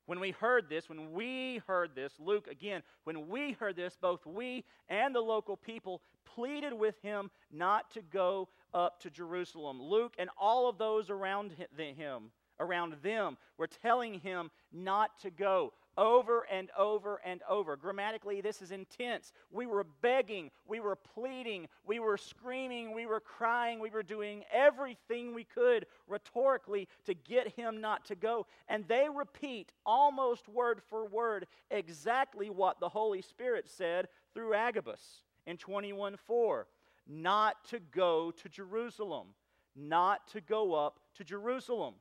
When 0.07 0.21
we 0.21 0.31
heard 0.31 0.69
this, 0.69 0.89
when 0.89 1.13
we 1.13 1.61
heard 1.67 1.97
this, 1.97 2.13
Luke, 2.19 2.47
again, 2.49 2.83
when 3.05 3.29
we 3.29 3.53
heard 3.53 3.75
this, 3.75 3.97
both 4.01 4.25
we 4.25 4.65
and 4.89 5.15
the 5.15 5.21
local 5.21 5.57
people 5.57 6.01
pleaded 6.25 6.73
with 6.73 6.95
him 7.03 7.31
not 7.53 7.91
to 7.93 8.03
go 8.03 8.49
up 8.73 9.01
to 9.01 9.11
Jerusalem. 9.11 9.83
Luke 9.83 10.15
and 10.19 10.31
all 10.39 10.69
of 10.69 10.79
those 10.79 11.11
around 11.11 11.53
him 11.79 12.31
around 12.61 12.95
them 13.03 13.37
were 13.59 13.67
telling 13.67 14.21
him 14.21 14.51
not 14.73 15.19
to 15.21 15.31
go 15.31 15.73
over 15.99 16.47
and 16.51 16.71
over 16.79 17.21
and 17.25 17.41
over. 17.49 17.77
Grammatically, 17.77 18.41
this 18.41 18.61
is 18.61 18.71
intense. 18.71 19.33
We 19.51 19.67
were 19.67 19.87
begging, 20.03 20.51
we 20.67 20.81
were 20.81 20.97
pleading, 20.97 21.69
we 21.87 21.99
were 21.99 22.19
screaming, 22.19 22.95
we 22.95 23.07
were 23.07 23.21
crying, 23.21 23.81
we 23.81 23.91
were 23.91 24.03
doing 24.03 24.45
everything 24.53 25.35
we 25.35 25.45
could 25.45 25.87
rhetorically 26.07 26.89
to 27.07 27.15
get 27.15 27.49
him 27.53 27.81
not 27.81 28.05
to 28.07 28.15
go. 28.15 28.47
And 28.69 28.87
they 28.89 29.09
repeat 29.09 29.73
almost 29.87 30.49
word 30.49 30.83
for 30.91 31.07
word 31.07 31.47
exactly 31.71 32.51
what 32.51 32.79
the 32.79 32.91
Holy 32.91 33.23
Spirit 33.23 33.69
said 33.69 34.09
through 34.35 34.55
Agabus 34.55 35.23
in 35.47 35.57
21 35.57 36.17
4 36.27 36.67
not 37.07 37.65
to 37.69 37.79
go 37.79 38.33
to 38.33 38.49
Jerusalem, 38.49 39.29
not 39.75 40.27
to 40.29 40.41
go 40.41 40.75
up 40.75 40.99
to 41.15 41.25
Jerusalem. 41.25 41.95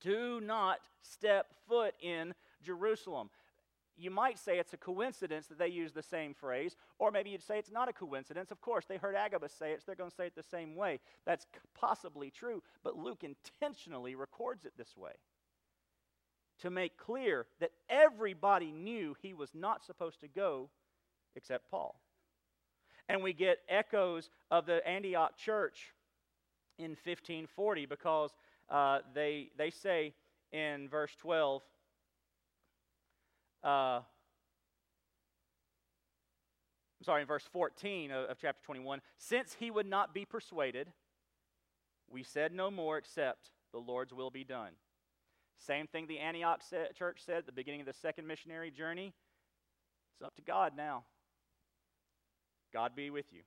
Do 0.00 0.40
not 0.40 0.78
step 1.02 1.46
foot 1.68 1.94
in 2.00 2.34
Jerusalem. 2.62 3.30
You 3.96 4.10
might 4.10 4.38
say 4.38 4.58
it's 4.58 4.72
a 4.72 4.78
coincidence 4.78 5.46
that 5.48 5.58
they 5.58 5.68
use 5.68 5.92
the 5.92 6.02
same 6.02 6.32
phrase, 6.32 6.74
or 6.98 7.10
maybe 7.10 7.30
you'd 7.30 7.42
say 7.42 7.58
it's 7.58 7.70
not 7.70 7.88
a 7.88 7.92
coincidence. 7.92 8.50
Of 8.50 8.62
course, 8.62 8.86
they 8.86 8.96
heard 8.96 9.14
Agabus 9.14 9.52
say 9.52 9.72
it, 9.72 9.80
so 9.80 9.84
they're 9.86 9.94
going 9.94 10.10
to 10.10 10.16
say 10.16 10.26
it 10.26 10.34
the 10.34 10.42
same 10.42 10.74
way. 10.74 11.00
That's 11.26 11.46
possibly 11.78 12.30
true, 12.30 12.62
but 12.82 12.96
Luke 12.96 13.24
intentionally 13.24 14.14
records 14.14 14.64
it 14.64 14.72
this 14.78 14.96
way 14.96 15.12
to 16.60 16.70
make 16.70 16.96
clear 16.96 17.46
that 17.58 17.72
everybody 17.88 18.70
knew 18.70 19.16
he 19.20 19.34
was 19.34 19.50
not 19.54 19.84
supposed 19.84 20.20
to 20.20 20.28
go 20.28 20.70
except 21.34 21.70
Paul. 21.70 22.00
And 23.08 23.22
we 23.22 23.32
get 23.32 23.58
echoes 23.68 24.30
of 24.50 24.66
the 24.66 24.86
Antioch 24.86 25.36
church 25.36 25.92
in 26.78 26.90
1540 26.90 27.86
because 27.86 28.30
uh, 28.70 28.98
they, 29.14 29.50
they 29.56 29.70
say 29.70 30.14
in 30.52 30.88
verse 30.88 31.14
12, 31.20 31.62
uh, 33.64 33.66
I'm 33.66 34.04
sorry, 37.04 37.22
in 37.22 37.26
verse 37.26 37.48
14 37.52 38.10
of, 38.10 38.30
of 38.30 38.38
chapter 38.40 38.60
21, 38.64 39.00
since 39.18 39.56
he 39.58 39.70
would 39.70 39.86
not 39.86 40.14
be 40.14 40.24
persuaded, 40.24 40.88
we 42.08 42.22
said 42.22 42.52
no 42.52 42.70
more 42.70 42.98
except 42.98 43.50
the 43.72 43.78
Lord's 43.78 44.12
will 44.12 44.30
be 44.30 44.44
done. 44.44 44.72
Same 45.58 45.86
thing 45.86 46.06
the 46.06 46.18
Antioch 46.18 46.62
church 46.96 47.20
said 47.24 47.38
at 47.38 47.46
the 47.46 47.52
beginning 47.52 47.80
of 47.80 47.86
the 47.86 47.92
second 47.92 48.26
missionary 48.26 48.70
journey. 48.70 49.12
It's 50.14 50.26
up 50.26 50.34
to 50.36 50.42
God 50.42 50.72
now. 50.76 51.04
God 52.72 52.94
be 52.94 53.10
with 53.10 53.26
you. 53.32 53.42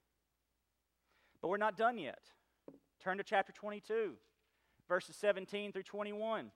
But 1.41 1.47
we're 1.47 1.57
not 1.57 1.77
done 1.77 1.97
yet. 1.97 2.19
Turn 3.01 3.17
to 3.17 3.23
chapter 3.23 3.51
22 3.51 4.13
verses 4.87 5.15
17 5.15 5.71
through 5.71 5.83
21. 5.83 6.51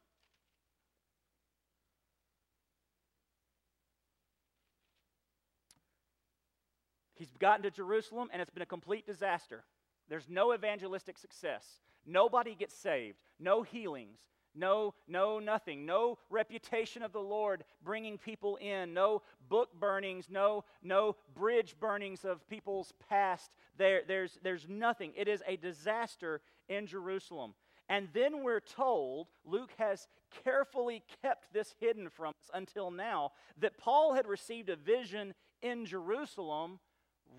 He's 7.16 7.32
gotten 7.40 7.64
to 7.64 7.72
Jerusalem 7.72 8.30
and 8.32 8.42
it's 8.42 8.52
been 8.52 8.62
a 8.62 8.66
complete 8.66 9.06
disaster. 9.06 9.64
There's 10.10 10.30
no 10.30 10.54
evangelistic 10.54 11.18
success. 11.18 11.82
Nobody 12.06 12.56
gets 12.56 12.76
saved, 12.76 13.18
no 13.40 13.64
healings, 13.64 14.20
No, 14.58 14.96
no, 15.08 15.38
nothing. 15.40 15.86
No 15.86 16.18
reputation 16.30 17.04
of 17.04 17.14
the 17.14 17.22
Lord 17.22 17.64
bringing 17.84 18.18
people 18.18 18.56
in. 18.56 18.94
No 18.94 19.22
book 19.48 19.70
burnings. 19.80 20.28
No, 20.30 20.64
no 20.82 21.16
bridge 21.36 21.76
burnings 21.80 22.26
of 22.26 22.48
people's 22.50 22.92
past. 23.08 23.52
There, 23.78 24.02
there's, 24.08 24.40
there's 24.42 24.68
nothing. 24.68 25.14
It 25.16 25.28
is 25.28 25.44
a 25.48 25.58
disaster 25.58 26.42
in 26.68 26.88
Jerusalem. 26.88 27.54
And 27.90 28.10
then 28.14 28.44
we're 28.44 28.60
told, 28.60 29.28
Luke 29.46 29.72
has 29.78 30.08
carefully 30.44 31.04
kept 31.22 31.54
this 31.54 31.74
hidden 31.80 32.10
from 32.10 32.30
us 32.30 32.50
until 32.54 32.92
now, 32.92 33.32
that 33.60 33.78
Paul 33.78 34.14
had 34.14 34.28
received 34.28 34.70
a 34.70 34.76
vision 34.76 35.34
in 35.62 35.86
Jerusalem 35.86 36.80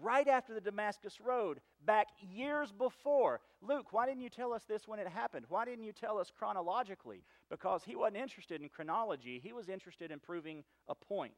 right 0.02 0.28
after 0.28 0.54
the 0.54 0.60
Damascus 0.60 1.20
Road, 1.20 1.60
back 1.84 2.08
years 2.20 2.72
before. 2.72 3.40
Luke, 3.60 3.92
why 3.92 4.06
didn't 4.06 4.22
you 4.22 4.28
tell 4.28 4.52
us 4.52 4.64
this 4.64 4.86
when 4.86 4.98
it 4.98 5.08
happened? 5.08 5.46
Why 5.48 5.64
didn't 5.64 5.84
you 5.84 5.92
tell 5.92 6.18
us 6.18 6.30
chronologically? 6.36 7.24
Because 7.50 7.84
he 7.84 7.96
wasn't 7.96 8.18
interested 8.18 8.60
in 8.60 8.68
chronology, 8.68 9.40
he 9.42 9.52
was 9.52 9.68
interested 9.68 10.10
in 10.10 10.20
proving 10.20 10.64
a 10.88 10.94
point. 10.94 11.32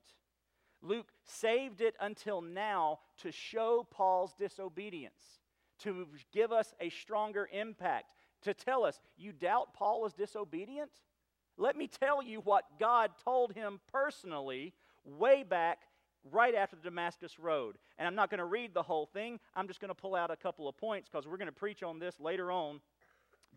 Luke 0.83 1.13
saved 1.25 1.81
it 1.81 1.95
until 2.01 2.41
now 2.41 3.01
to 3.19 3.31
show 3.31 3.87
Paul's 3.91 4.35
disobedience, 4.35 5.41
to 5.81 6.07
give 6.33 6.53
us 6.53 6.75
a 6.81 6.91
stronger 6.91 7.49
impact, 7.53 8.07
to 8.43 8.55
tell 8.55 8.85
us, 8.85 9.01
you 9.17 9.33
doubt 9.33 9.75
Paul 9.75 10.03
was 10.03 10.13
disobedient? 10.13 10.91
Let 11.57 11.77
me 11.77 11.89
tell 11.89 12.23
you 12.23 12.41
what 12.41 12.65
God 12.79 13.11
told 13.25 13.53
him 13.53 13.81
personally 13.93 14.73
way 15.05 15.43
back 15.43 15.81
right 16.31 16.55
after 16.55 16.77
the 16.77 16.83
Damascus 16.83 17.39
Road. 17.39 17.77
And 17.99 18.07
I'm 18.07 18.15
not 18.15 18.31
going 18.31 18.39
to 18.39 18.45
read 18.45 18.75
the 18.75 18.83
whole 18.83 19.07
thing. 19.07 19.39
I'm 19.55 19.69
just 19.69 19.81
going 19.81 19.91
to 19.91 19.95
pull 19.95 20.15
out 20.15 20.31
a 20.31 20.37
couple 20.37 20.69
of 20.69 20.77
points 20.77 21.09
because 21.11 21.27
we're 21.27 21.37
going 21.37 21.47
to 21.47 21.53
preach 21.53 21.83
on 21.83 21.99
this 21.99 22.21
later 22.21 22.51
on 22.51 22.81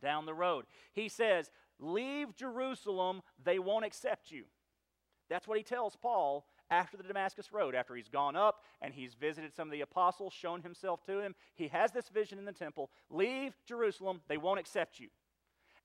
down 0.02 0.26
the 0.26 0.34
road. 0.34 0.66
He 0.94 1.10
says, 1.10 1.50
Leave 1.80 2.36
Jerusalem, 2.36 3.22
they 3.44 3.60
won't 3.60 3.86
accept 3.86 4.32
you. 4.32 4.46
That's 5.30 5.48
what 5.48 5.58
he 5.58 5.64
tells 5.64 5.96
Paul 5.96 6.46
after 6.70 6.98
the 6.98 7.04
Damascus 7.04 7.52
Road, 7.52 7.76
after 7.76 7.96
he's 7.96 8.08
gone 8.08 8.36
up 8.36 8.64
and 8.82 8.94
he's 8.94 9.14
visited 9.14 9.54
some 9.56 9.68
of 9.68 9.72
the 9.72 9.82
apostles, 9.82 10.34
shown 10.34 10.62
himself 10.62 11.04
to 11.06 11.20
him. 11.20 11.36
He 11.56 11.68
has 11.68 11.92
this 11.92 12.10
vision 12.10 12.40
in 12.40 12.46
the 12.46 12.52
temple 12.52 12.90
Leave 13.10 13.54
Jerusalem, 13.66 14.22
they 14.28 14.38
won't 14.38 14.60
accept 14.60 15.00
you. 15.00 15.10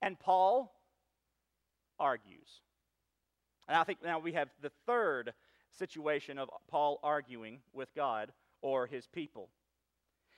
And 0.01 0.19
Paul 0.19 0.75
argues. 1.99 2.63
And 3.67 3.77
I 3.77 3.85
think 3.85 4.03
now 4.03 4.19
we 4.19 4.33
have 4.33 4.49
the 4.63 4.73
third 4.87 5.35
situation 5.77 6.39
of 6.39 6.49
Paul 6.71 7.01
arguing 7.03 7.61
with 7.73 7.95
God 7.95 8.33
or 8.63 8.87
his 8.87 9.07
people. 9.07 9.51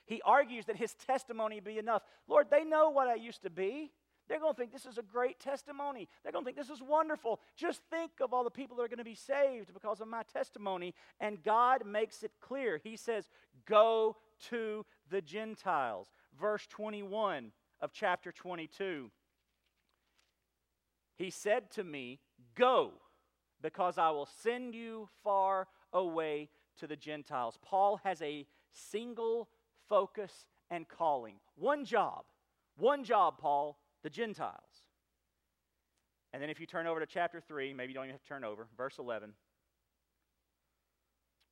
He 0.05 0.21
argues 0.25 0.65
that 0.65 0.75
his 0.75 0.93
testimony 0.93 1.59
be 1.59 1.77
enough. 1.77 2.01
Lord, 2.27 2.47
they 2.51 2.65
know 2.65 2.89
what 2.89 3.07
I 3.07 3.15
used 3.15 3.43
to 3.43 3.49
be. 3.49 3.91
They're 4.27 4.39
going 4.39 4.53
to 4.53 4.57
think 4.57 4.71
this 4.71 4.85
is 4.85 4.97
a 4.97 5.03
great 5.03 5.39
testimony. 5.39 6.07
They're 6.23 6.31
going 6.31 6.45
to 6.45 6.47
think 6.47 6.57
this 6.57 6.69
is 6.69 6.81
wonderful. 6.81 7.39
Just 7.55 7.81
think 7.89 8.11
of 8.21 8.33
all 8.33 8.43
the 8.43 8.49
people 8.49 8.77
that 8.77 8.83
are 8.83 8.87
going 8.87 8.97
to 8.97 9.03
be 9.03 9.15
saved 9.15 9.73
because 9.73 9.99
of 10.01 10.07
my 10.07 10.23
testimony. 10.23 10.93
And 11.19 11.43
God 11.43 11.85
makes 11.85 12.23
it 12.23 12.31
clear. 12.39 12.79
He 12.83 12.95
says, 12.95 13.29
Go 13.65 14.17
to 14.49 14.85
the 15.09 15.21
Gentiles. 15.21 16.11
Verse 16.39 16.65
21 16.67 17.51
of 17.81 17.91
chapter 17.91 18.31
22. 18.31 19.11
He 21.17 21.29
said 21.29 21.69
to 21.71 21.83
me, 21.83 22.19
Go 22.55 22.93
because 23.61 23.97
I 23.97 24.09
will 24.09 24.27
send 24.41 24.73
you 24.73 25.09
far 25.23 25.67
away 25.93 26.49
to 26.79 26.87
the 26.87 26.95
Gentiles. 26.95 27.57
Paul 27.61 27.99
has 28.03 28.21
a 28.21 28.45
single 28.71 29.49
focus 29.87 30.45
and 30.69 30.87
calling. 30.87 31.35
One 31.55 31.85
job. 31.85 32.23
One 32.77 33.03
job, 33.03 33.37
Paul, 33.37 33.77
the 34.03 34.09
Gentiles. 34.09 34.85
And 36.33 36.41
then 36.41 36.49
if 36.49 36.59
you 36.59 36.65
turn 36.65 36.87
over 36.87 36.99
to 36.99 37.05
chapter 37.05 37.41
3, 37.41 37.73
maybe 37.73 37.91
you 37.91 37.95
don't 37.95 38.05
even 38.05 38.13
have 38.13 38.23
to 38.23 38.27
turn 38.27 38.43
over, 38.43 38.67
verse 38.77 38.97
11, 38.99 39.33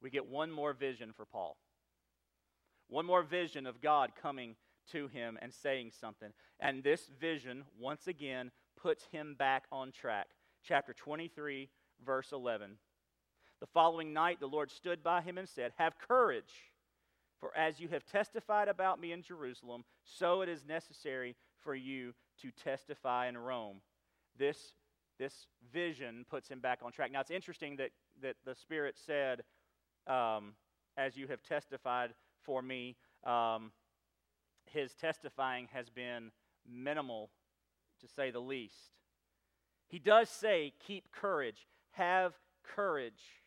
we 0.02 0.10
get 0.10 0.28
one 0.28 0.52
more 0.52 0.74
vision 0.74 1.12
for 1.16 1.26
Paul. 1.26 1.58
One 2.88 3.06
more 3.06 3.22
vision 3.22 3.68
of 3.68 3.82
God 3.82 4.12
coming 4.20 4.56
to 4.92 5.08
him 5.08 5.38
and 5.42 5.54
saying 5.54 5.92
something. 6.00 6.30
And 6.60 6.84
this 6.84 7.10
vision, 7.20 7.64
once 7.78 8.08
again, 8.08 8.52
puts 8.82 9.06
him 9.12 9.36
back 9.38 9.66
on 9.72 9.92
track. 9.92 10.28
Chapter 10.64 10.94
23, 10.94 11.70
verse 12.06 12.32
11. 12.32 12.78
The 13.60 13.68
following 13.68 14.14
night, 14.14 14.40
the 14.40 14.48
Lord 14.48 14.72
stood 14.72 15.04
by 15.04 15.22
him 15.22 15.38
and 15.38 15.48
said, 15.48 15.74
Have 15.78 16.00
courage, 16.00 16.74
for 17.40 17.56
as 17.56 17.80
you 17.80 17.90
have 17.90 18.06
testified 18.06 18.70
about 18.70 19.00
me 19.00 19.12
in 19.12 19.22
Jerusalem, 19.22 19.84
so 20.04 20.42
it 20.42 20.50
is 20.50 20.66
necessary 20.66 21.36
for 21.60 21.76
you 21.76 22.14
to 22.42 22.52
testify 22.52 23.28
in 23.28 23.38
Rome. 23.38 23.78
This, 24.38 24.74
this 25.18 25.48
vision 25.74 26.26
puts 26.30 26.48
him 26.50 26.60
back 26.60 26.80
on 26.84 26.92
track. 26.92 27.12
Now, 27.12 27.22
it's 27.22 27.32
interesting 27.32 27.78
that, 27.78 27.92
that 28.22 28.36
the 28.46 28.56
Spirit 28.56 28.96
said, 28.98 29.44
um, 30.08 30.54
As 30.98 31.18
you 31.18 31.28
have 31.28 31.42
testified 31.44 32.14
for 32.44 32.62
me, 32.62 32.96
um, 33.26 33.72
his 34.66 34.94
testifying 34.94 35.68
has 35.74 35.90
been 35.90 36.32
minimal, 36.68 37.30
to 38.02 38.08
say 38.08 38.32
the 38.32 38.40
least. 38.40 38.94
He 39.88 40.00
does 40.00 40.30
say, 40.30 40.74
Keep 40.86 41.12
courage. 41.12 41.68
Have 41.92 42.34
courage. 42.64 43.44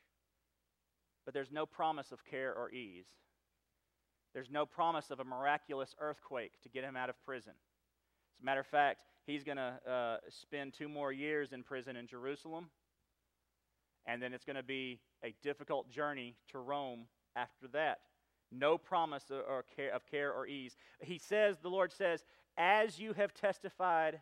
But 1.25 1.35
there's 1.35 1.53
no 1.53 1.67
promise 1.67 2.11
of 2.11 2.25
care 2.25 2.53
or 2.53 2.71
ease. 2.73 3.07
There's 4.35 4.51
no 4.51 4.67
promise 4.67 5.11
of 5.11 5.21
a 5.21 5.25
miraculous 5.25 5.95
earthquake 6.01 6.53
to 6.63 6.69
get 6.69 6.85
him 6.85 6.97
out 6.97 7.11
of 7.11 7.23
prison. 7.25 7.53
A 8.43 8.45
matter 8.45 8.61
of 8.61 8.67
fact, 8.67 9.05
he's 9.25 9.45
going 9.45 9.57
to 9.57 9.79
uh, 9.89 10.17
spend 10.29 10.75
two 10.75 10.89
more 10.89 11.13
years 11.13 11.53
in 11.53 11.63
prison 11.63 11.95
in 11.95 12.09
Jerusalem, 12.09 12.71
and 14.05 14.21
then 14.21 14.33
it's 14.33 14.45
going 14.45 14.57
to 14.57 14.65
be 14.65 14.99
a 15.25 15.33
difficult 15.43 15.89
journey 15.89 16.35
to 16.51 16.59
Rome 16.59 17.07
after 17.37 17.69
that. 17.69 18.01
No 18.51 18.77
promise 18.77 19.31
or 19.31 19.65
care, 19.77 19.95
of 19.95 20.05
care 20.11 20.33
or 20.33 20.47
ease. 20.47 20.77
He 21.01 21.19
says, 21.19 21.59
the 21.63 21.71
Lord 21.71 21.93
says, 21.93 22.25
as 22.59 22.99
you 22.99 23.13
have 23.13 23.33
testified 23.33 24.21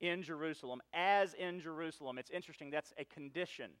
in 0.00 0.22
Jerusalem, 0.22 0.80
as 0.92 1.34
in 1.34 1.60
Jerusalem. 1.60 2.18
It's 2.18 2.30
interesting, 2.30 2.70
that's 2.70 2.92
a 2.98 3.04
condition. 3.04 3.72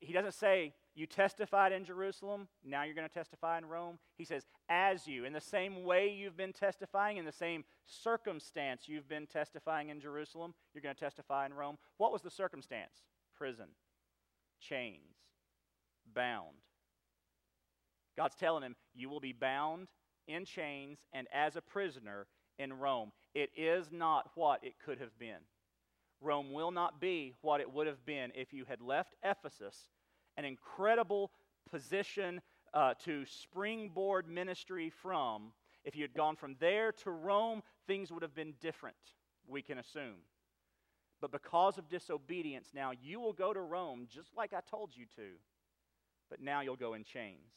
He 0.00 0.12
doesn't 0.12 0.34
say, 0.34 0.74
You 0.94 1.06
testified 1.06 1.72
in 1.72 1.84
Jerusalem, 1.84 2.48
now 2.62 2.82
you're 2.82 2.94
going 2.94 3.08
to 3.08 3.14
testify 3.14 3.56
in 3.56 3.64
Rome. 3.64 3.98
He 4.18 4.24
says, 4.24 4.44
As 4.68 5.06
you, 5.06 5.24
in 5.24 5.32
the 5.32 5.40
same 5.40 5.84
way 5.84 6.10
you've 6.10 6.36
been 6.36 6.52
testifying, 6.52 7.16
in 7.16 7.24
the 7.24 7.32
same 7.32 7.64
circumstance 7.86 8.82
you've 8.86 9.08
been 9.08 9.26
testifying 9.26 9.88
in 9.88 10.00
Jerusalem, 10.00 10.52
you're 10.74 10.82
going 10.82 10.94
to 10.94 11.00
testify 11.00 11.46
in 11.46 11.54
Rome. 11.54 11.78
What 11.96 12.12
was 12.12 12.20
the 12.20 12.30
circumstance? 12.30 13.04
Prison, 13.34 13.68
chains, 14.60 15.16
bound. 16.14 16.56
God's 18.16 18.36
telling 18.36 18.62
him, 18.62 18.76
You 18.94 19.08
will 19.08 19.20
be 19.20 19.32
bound 19.32 19.88
in 20.28 20.44
chains 20.44 20.98
and 21.12 21.26
as 21.32 21.56
a 21.56 21.62
prisoner 21.62 22.26
in 22.58 22.74
Rome. 22.74 23.12
It 23.34 23.50
is 23.56 23.90
not 23.90 24.30
what 24.34 24.62
it 24.62 24.74
could 24.84 25.00
have 25.00 25.18
been. 25.18 25.40
Rome 26.20 26.52
will 26.52 26.70
not 26.70 27.00
be 27.00 27.34
what 27.40 27.60
it 27.60 27.72
would 27.72 27.86
have 27.86 28.04
been 28.04 28.30
if 28.34 28.52
you 28.52 28.64
had 28.66 28.80
left 28.80 29.14
Ephesus, 29.24 29.88
an 30.36 30.44
incredible 30.44 31.30
position 31.70 32.40
uh, 32.74 32.94
to 33.04 33.24
springboard 33.24 34.28
ministry 34.28 34.90
from. 34.90 35.52
If 35.84 35.96
you 35.96 36.02
had 36.02 36.14
gone 36.14 36.36
from 36.36 36.56
there 36.60 36.92
to 37.04 37.10
Rome, 37.10 37.62
things 37.86 38.12
would 38.12 38.22
have 38.22 38.34
been 38.34 38.54
different, 38.60 38.96
we 39.48 39.62
can 39.62 39.78
assume. 39.78 40.22
But 41.20 41.32
because 41.32 41.78
of 41.78 41.88
disobedience, 41.88 42.70
now 42.74 42.92
you 43.00 43.20
will 43.20 43.32
go 43.32 43.52
to 43.52 43.60
Rome 43.60 44.06
just 44.10 44.36
like 44.36 44.52
I 44.52 44.60
told 44.68 44.90
you 44.94 45.06
to, 45.16 45.28
but 46.30 46.40
now 46.40 46.60
you'll 46.60 46.76
go 46.76 46.94
in 46.94 47.04
chains. 47.04 47.52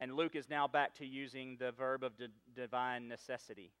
And 0.00 0.14
Luke 0.14 0.36
is 0.36 0.50
now 0.50 0.68
back 0.68 0.94
to 0.96 1.06
using 1.06 1.56
the 1.58 1.72
verb 1.72 2.04
of 2.04 2.16
di- 2.18 2.28
divine 2.54 3.08
necessity. 3.08 3.72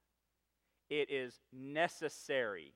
It 0.88 1.10
is 1.10 1.40
necessary. 1.52 2.72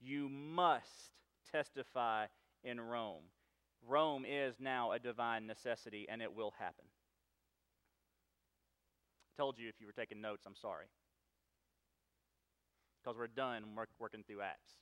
You 0.00 0.28
must 0.28 1.12
testify 1.50 2.26
in 2.64 2.80
Rome. 2.80 3.22
Rome 3.86 4.24
is 4.28 4.56
now 4.60 4.92
a 4.92 4.98
divine 4.98 5.46
necessity, 5.46 6.06
and 6.08 6.22
it 6.22 6.34
will 6.34 6.52
happen. 6.58 6.84
I 9.28 9.42
told 9.42 9.58
you 9.58 9.68
if 9.68 9.80
you 9.80 9.86
were 9.86 9.92
taking 9.92 10.20
notes, 10.20 10.44
I'm 10.46 10.56
sorry. 10.56 10.86
Because 13.02 13.18
we're 13.18 13.26
done 13.26 13.64
work, 13.76 13.90
working 13.98 14.22
through 14.26 14.42
Acts. 14.42 14.72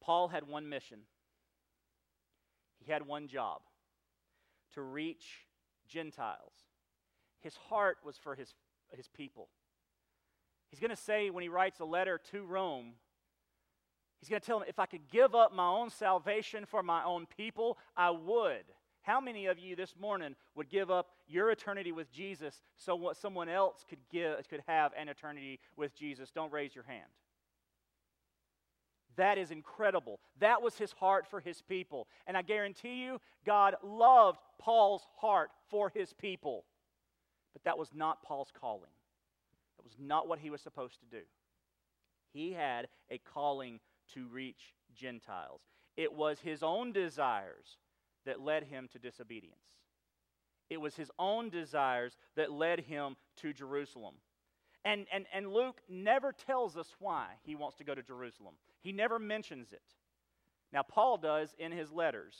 Paul 0.00 0.28
had 0.28 0.46
one 0.46 0.68
mission, 0.68 1.00
he 2.78 2.92
had 2.92 3.06
one 3.06 3.26
job 3.26 3.60
to 4.74 4.82
reach 4.82 5.46
Gentiles. 5.88 6.52
His 7.40 7.56
heart 7.56 7.98
was 8.04 8.16
for 8.16 8.34
his, 8.34 8.54
his 8.94 9.08
people. 9.08 9.48
He's 10.70 10.80
going 10.80 10.90
to 10.90 10.96
say 10.96 11.30
when 11.30 11.42
he 11.42 11.48
writes 11.48 11.80
a 11.80 11.84
letter 11.84 12.20
to 12.30 12.44
Rome, 12.44 12.94
he's 14.20 14.28
going 14.28 14.40
to 14.40 14.46
tell 14.46 14.58
them, 14.58 14.68
if 14.68 14.78
I 14.78 14.86
could 14.86 15.08
give 15.10 15.34
up 15.34 15.54
my 15.54 15.68
own 15.68 15.90
salvation 15.90 16.64
for 16.66 16.82
my 16.82 17.04
own 17.04 17.26
people, 17.36 17.78
I 17.96 18.10
would. 18.10 18.64
How 19.02 19.20
many 19.20 19.46
of 19.46 19.58
you 19.58 19.76
this 19.76 19.94
morning 20.00 20.34
would 20.56 20.68
give 20.68 20.90
up 20.90 21.10
your 21.28 21.50
eternity 21.50 21.92
with 21.92 22.10
Jesus 22.10 22.60
so 22.76 22.96
what 22.96 23.16
someone 23.16 23.48
else 23.48 23.84
could 23.88 24.00
give 24.10 24.48
could 24.48 24.62
have 24.66 24.92
an 24.98 25.08
eternity 25.08 25.60
with 25.76 25.94
Jesus? 25.94 26.30
Don't 26.30 26.52
raise 26.52 26.74
your 26.74 26.84
hand. 26.84 27.06
That 29.16 29.38
is 29.38 29.50
incredible. 29.50 30.18
That 30.40 30.60
was 30.60 30.76
his 30.76 30.92
heart 30.92 31.26
for 31.26 31.40
his 31.40 31.62
people. 31.62 32.08
And 32.26 32.36
I 32.36 32.42
guarantee 32.42 33.04
you, 33.04 33.20
God 33.46 33.76
loved 33.82 34.40
Paul's 34.58 35.06
heart 35.18 35.50
for 35.70 35.88
his 35.88 36.12
people. 36.12 36.64
But 37.52 37.64
that 37.64 37.78
was 37.78 37.90
not 37.94 38.22
Paul's 38.22 38.52
calling. 38.60 38.90
That 39.78 39.84
was 39.84 39.96
not 39.98 40.28
what 40.28 40.40
he 40.40 40.50
was 40.50 40.60
supposed 40.60 40.98
to 41.00 41.06
do. 41.06 41.22
He 42.32 42.52
had 42.52 42.88
a 43.10 43.18
calling 43.18 43.80
to 44.14 44.26
reach 44.28 44.74
Gentiles. 44.94 45.60
It 45.96 46.12
was 46.12 46.40
his 46.40 46.62
own 46.62 46.92
desires 46.92 47.78
that 48.24 48.40
led 48.40 48.64
him 48.64 48.88
to 48.92 48.98
disobedience. 48.98 49.60
It 50.68 50.80
was 50.80 50.96
his 50.96 51.10
own 51.18 51.48
desires 51.48 52.16
that 52.34 52.50
led 52.50 52.80
him 52.80 53.16
to 53.36 53.52
Jerusalem. 53.52 54.14
And, 54.84 55.06
and, 55.12 55.26
and 55.32 55.52
Luke 55.52 55.80
never 55.88 56.32
tells 56.32 56.76
us 56.76 56.88
why 56.98 57.26
he 57.42 57.54
wants 57.54 57.76
to 57.78 57.84
go 57.84 57.94
to 57.94 58.02
Jerusalem. 58.02 58.54
He 58.82 58.92
never 58.92 59.18
mentions 59.18 59.72
it. 59.72 59.82
Now, 60.72 60.82
Paul 60.82 61.18
does 61.18 61.54
in 61.58 61.72
his 61.72 61.90
letters. 61.92 62.34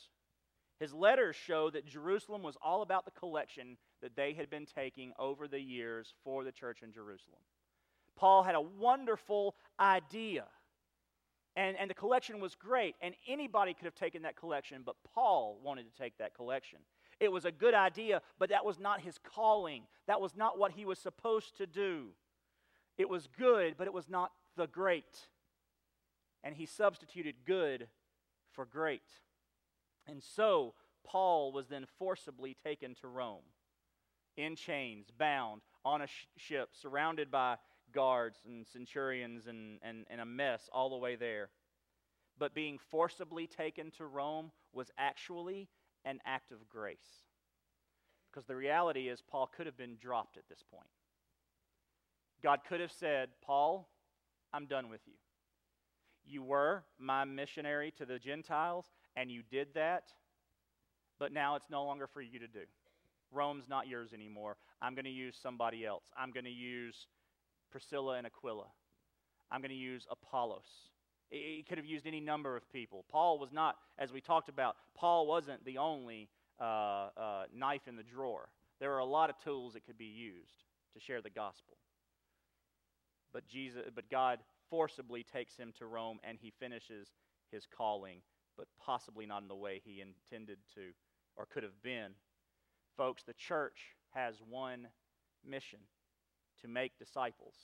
His 0.79 0.93
letters 0.93 1.37
show 1.37 1.71
that 1.71 1.87
Jerusalem 1.87 2.43
was 2.43 2.57
all 2.63 2.83
about 2.83 3.05
the 3.05 3.11
collection 3.13 3.79
that 4.03 4.15
they 4.15 4.35
had 4.35 4.51
been 4.51 4.67
taking 4.67 5.13
over 5.19 5.49
the 5.49 5.61
years 5.61 6.13
for 6.23 6.45
the 6.45 6.53
church 6.53 6.83
in 6.83 6.93
Jerusalem. 6.93 7.41
Paul 8.17 8.43
had 8.43 8.55
a 8.55 8.61
wonderful 8.61 9.55
idea. 9.79 10.45
And, 11.57 11.77
and 11.79 11.89
the 11.89 11.95
collection 11.95 12.39
was 12.39 12.55
great, 12.55 12.95
and 13.01 13.15
anybody 13.27 13.73
could 13.73 13.87
have 13.87 13.95
taken 13.95 14.23
that 14.23 14.37
collection, 14.37 14.83
but 14.85 14.97
Paul 15.15 15.59
wanted 15.65 15.87
to 15.91 15.99
take 15.99 16.19
that 16.19 16.35
collection. 16.35 16.81
It 17.19 17.33
was 17.33 17.47
a 17.47 17.51
good 17.51 17.73
idea, 17.73 18.21
but 18.39 18.51
that 18.51 18.65
was 18.65 18.79
not 18.79 19.01
his 19.01 19.19
calling. 19.19 19.85
That 20.07 20.21
was 20.21 20.37
not 20.37 20.59
what 20.59 20.73
he 20.73 20.85
was 20.85 20.99
supposed 20.99 21.57
to 21.57 21.67
do. 21.67 22.09
It 22.99 23.09
was 23.09 23.27
good, 23.39 23.77
but 23.79 23.87
it 23.87 23.93
was 23.95 24.09
not 24.09 24.33
the 24.55 24.67
great 24.67 25.29
and 26.47 26.55
he 26.55 26.65
substituted 26.65 27.35
good 27.45 27.89
for 28.53 28.65
great. 28.65 29.03
And 30.07 30.23
so 30.23 30.75
Paul 31.05 31.51
was 31.51 31.67
then 31.67 31.87
forcibly 31.99 32.57
taken 32.65 32.95
to 33.01 33.09
Rome, 33.09 33.43
in 34.37 34.55
chains, 34.55 35.09
bound, 35.19 35.63
on 35.85 36.03
a 36.03 36.07
sh- 36.07 36.27
ship, 36.37 36.69
surrounded 36.73 37.33
by 37.33 37.57
guards 37.93 38.39
and 38.47 38.67
centurions 38.67 39.47
and, 39.47 39.79
and, 39.83 40.05
and 40.11 40.21
a 40.21 40.27
mess 40.27 40.69
all 40.73 40.91
the 40.91 40.97
way 40.97 41.17
there. 41.17 41.49
But 42.39 42.55
being 42.55 42.79
forcibly 42.91 43.47
taken 43.47 43.91
to 43.93 44.07
Rome 44.07 44.51
was 44.73 44.91
actually 44.99 45.69
an 46.05 46.21
act 46.27 46.53
of 46.53 46.69
grace. 46.69 47.25
Because 48.31 48.47
the 48.47 48.57
reality 48.57 49.09
is, 49.09 49.23
Paul 49.23 49.51
could 49.57 49.67
have 49.67 49.79
been 49.79 49.97
dropped 50.01 50.37
at 50.37 50.49
this 50.49 50.63
point. 50.71 50.89
God 52.43 52.61
could 52.69 52.81
have 52.81 52.93
said, 52.93 53.31
Paul, 53.45 53.89
I'm 54.53 54.67
done 54.67 54.91
with 54.91 55.01
you. 55.07 55.15
You 56.27 56.43
were 56.43 56.85
my 56.99 57.25
missionary 57.25 57.93
to 57.99 58.05
the 58.05 58.19
Gentiles, 58.19 58.87
and 59.17 59.31
you 59.31 59.43
did 59.51 59.69
that, 59.75 60.13
but 61.19 61.33
now 61.33 61.57
it's 61.57 61.71
no 61.71 61.85
longer 61.85 62.07
for 62.07 62.21
you 62.21 62.39
to 62.39 62.49
do. 62.49 62.61
Rome's 63.33 63.69
not 63.69 63.87
yours 63.87 64.13
anymore. 64.13 64.57
I'm 64.83 64.95
going 64.95 65.05
to 65.05 65.11
use 65.11 65.37
somebody 65.41 65.87
else. 65.87 66.05
I'm 66.17 66.31
going 66.33 66.45
to 66.45 66.51
use 66.51 67.07
Priscilla 67.71 68.17
and 68.17 68.27
Aquila. 68.27 68.67
I'm 69.51 69.61
going 69.61 69.71
to 69.71 69.77
use 69.77 70.07
Apollos. 70.11 70.91
He 71.31 71.65
could 71.69 71.79
have 71.79 71.87
used 71.87 72.07
any 72.07 72.21
number 72.21 72.57
of 72.57 72.71
people. 72.73 73.05
Paul 73.11 73.39
was 73.39 73.53
not, 73.53 73.77
as 73.99 74.13
we 74.13 74.21
talked 74.21 74.49
about, 74.49 74.77
Paul 74.95 75.27
wasn't 75.27 75.65
the 75.65 75.79
only 75.79 76.29
uh, 76.61 77.09
uh, 77.17 77.45
knife 77.55 77.89
in 77.89 77.97
the 77.97 78.03
drawer. 78.03 78.49
There 78.81 78.93
are 78.95 79.01
a 79.01 79.05
lot 79.05 79.31
of 79.31 79.39
tools 79.43 79.73
that 79.75 79.85
could 79.85 79.99
be 79.99 80.05
used 80.05 80.65
to 80.95 81.01
share 81.01 81.21
the 81.21 81.31
gospel. 81.31 81.77
But 83.33 83.47
Jesus, 83.49 83.83
but 83.95 84.09
God 84.11 84.39
forcibly 84.71 85.25
takes 85.25 85.57
him 85.57 85.73
to 85.79 85.87
Rome 85.87 86.19
and 86.25 86.39
he 86.41 86.53
finishes 86.59 87.09
his 87.51 87.67
calling, 87.67 88.21
but 88.57 88.67
possibly 88.81 89.27
not 89.27 89.43
in 89.43 89.49
the 89.49 89.55
way 89.55 89.81
he 89.85 90.01
intended 90.01 90.59
to 90.75 90.93
or 91.37 91.47
could 91.47 91.63
have 91.63 91.83
been. 91.83 92.13
Folks, 92.97 93.25
the 93.25 93.35
church 93.35 93.79
has 94.15 94.37
one 94.49 94.89
mission 95.45 95.81
to 96.63 96.69
make 96.69 96.99
disciples. 96.99 97.55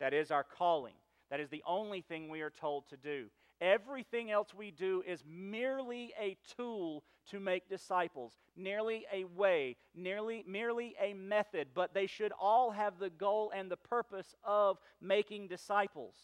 That 0.00 0.14
is 0.14 0.30
our 0.30 0.44
calling. 0.44 0.94
That 1.30 1.40
is 1.40 1.48
the 1.48 1.62
only 1.66 2.02
thing 2.02 2.28
we 2.28 2.42
are 2.42 2.50
told 2.50 2.88
to 2.90 2.96
do. 2.96 3.26
Everything 3.60 4.30
else 4.30 4.52
we 4.52 4.70
do 4.70 5.02
is 5.06 5.22
merely 5.26 6.12
a 6.20 6.36
tool 6.56 7.04
to 7.30 7.38
make 7.38 7.68
disciples, 7.68 8.32
nearly 8.56 9.06
a 9.12 9.24
way, 9.24 9.76
nearly, 9.94 10.44
merely 10.48 10.96
a 11.00 11.14
method, 11.14 11.68
but 11.72 11.94
they 11.94 12.06
should 12.06 12.32
all 12.40 12.72
have 12.72 12.98
the 12.98 13.10
goal 13.10 13.52
and 13.54 13.70
the 13.70 13.76
purpose 13.76 14.34
of 14.42 14.78
making 15.00 15.46
disciples. 15.46 16.16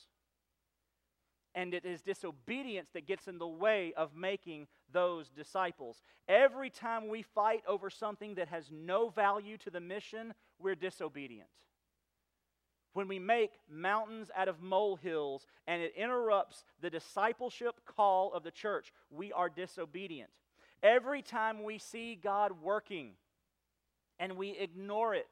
And 1.54 1.74
it 1.74 1.84
is 1.84 2.02
disobedience 2.02 2.90
that 2.94 3.06
gets 3.06 3.26
in 3.26 3.38
the 3.38 3.46
way 3.46 3.92
of 3.96 4.14
making 4.14 4.68
those 4.92 5.28
disciples. 5.30 6.02
Every 6.28 6.70
time 6.70 7.08
we 7.08 7.22
fight 7.22 7.62
over 7.66 7.90
something 7.90 8.34
that 8.34 8.48
has 8.48 8.70
no 8.70 9.08
value 9.08 9.56
to 9.58 9.70
the 9.70 9.80
mission, 9.80 10.34
we're 10.58 10.74
disobedient 10.74 11.48
when 12.98 13.06
we 13.06 13.20
make 13.20 13.52
mountains 13.70 14.28
out 14.36 14.48
of 14.48 14.60
molehills 14.60 15.46
and 15.68 15.80
it 15.80 15.92
interrupts 15.96 16.64
the 16.80 16.90
discipleship 16.90 17.76
call 17.86 18.32
of 18.32 18.42
the 18.42 18.50
church, 18.50 18.92
we 19.08 19.32
are 19.32 19.48
disobedient. 19.48 20.30
Every 20.82 21.22
time 21.22 21.62
we 21.62 21.78
see 21.78 22.18
God 22.20 22.60
working 22.60 23.12
and 24.18 24.36
we 24.36 24.50
ignore 24.50 25.14
it, 25.14 25.30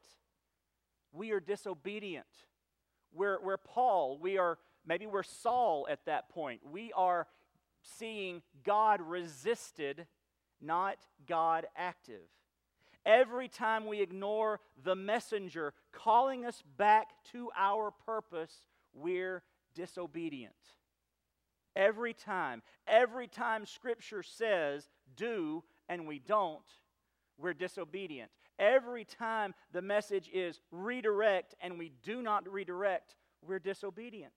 we 1.11 1.31
are 1.31 1.41
disobedient. 1.41 2.25
We're, 3.13 3.37
we're 3.41 3.57
Paul, 3.57 4.17
we 4.17 4.37
are 4.37 4.57
maybe 4.87 5.05
we're 5.05 5.23
Saul 5.23 5.87
at 5.89 6.05
that 6.05 6.29
point. 6.29 6.61
We 6.65 6.91
are 6.93 7.27
seeing 7.83 8.41
God 8.63 9.01
resisted, 9.01 10.07
not 10.61 10.97
God 11.27 11.67
active. 11.75 12.27
Every 13.05 13.47
time 13.47 13.85
we 13.85 14.01
ignore 14.01 14.59
the 14.83 14.95
messenger 14.95 15.73
calling 15.93 16.45
us 16.45 16.63
back 16.77 17.07
to 17.31 17.49
our 17.55 17.91
purpose, 18.05 18.63
we're 18.93 19.43
disobedient. 19.75 20.53
Every 21.75 22.13
time, 22.13 22.63
every 22.87 23.27
time 23.27 23.65
Scripture 23.65 24.23
says 24.23 24.89
do 25.15 25.63
and 25.87 26.07
we 26.07 26.19
don't, 26.19 26.59
we're 27.37 27.53
disobedient. 27.53 28.31
Every 28.59 29.05
time 29.05 29.53
the 29.71 29.81
message 29.81 30.29
is 30.33 30.59
redirect 30.71 31.53
and 31.61 31.77
we 31.77 31.91
do 32.03 32.21
not 32.21 32.51
redirect, 32.51 33.15
we're 33.45 33.59
disobedient. 33.59 34.33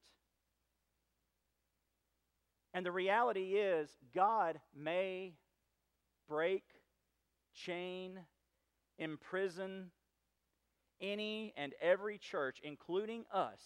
And 2.72 2.86
the 2.86 2.92
reality 2.92 3.54
is, 3.54 3.90
God 4.14 4.60
may 4.76 5.34
break, 6.28 6.64
chain, 7.54 8.20
imprison 8.98 9.90
any 11.00 11.52
and 11.56 11.72
every 11.80 12.18
church, 12.18 12.60
including 12.62 13.24
us, 13.32 13.60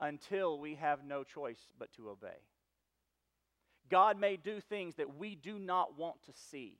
until 0.00 0.58
we 0.58 0.76
have 0.76 1.04
no 1.04 1.24
choice 1.24 1.60
but 1.78 1.92
to 1.94 2.08
obey. 2.08 2.38
God 3.90 4.18
may 4.18 4.36
do 4.36 4.60
things 4.60 4.96
that 4.96 5.16
we 5.16 5.34
do 5.34 5.58
not 5.58 5.98
want 5.98 6.22
to 6.24 6.32
see 6.50 6.78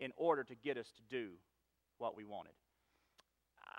in 0.00 0.12
order 0.16 0.44
to 0.44 0.54
get 0.54 0.76
us 0.76 0.90
to 0.96 1.02
do 1.08 1.32
what 1.98 2.16
we 2.16 2.24
wanted. 2.24 2.52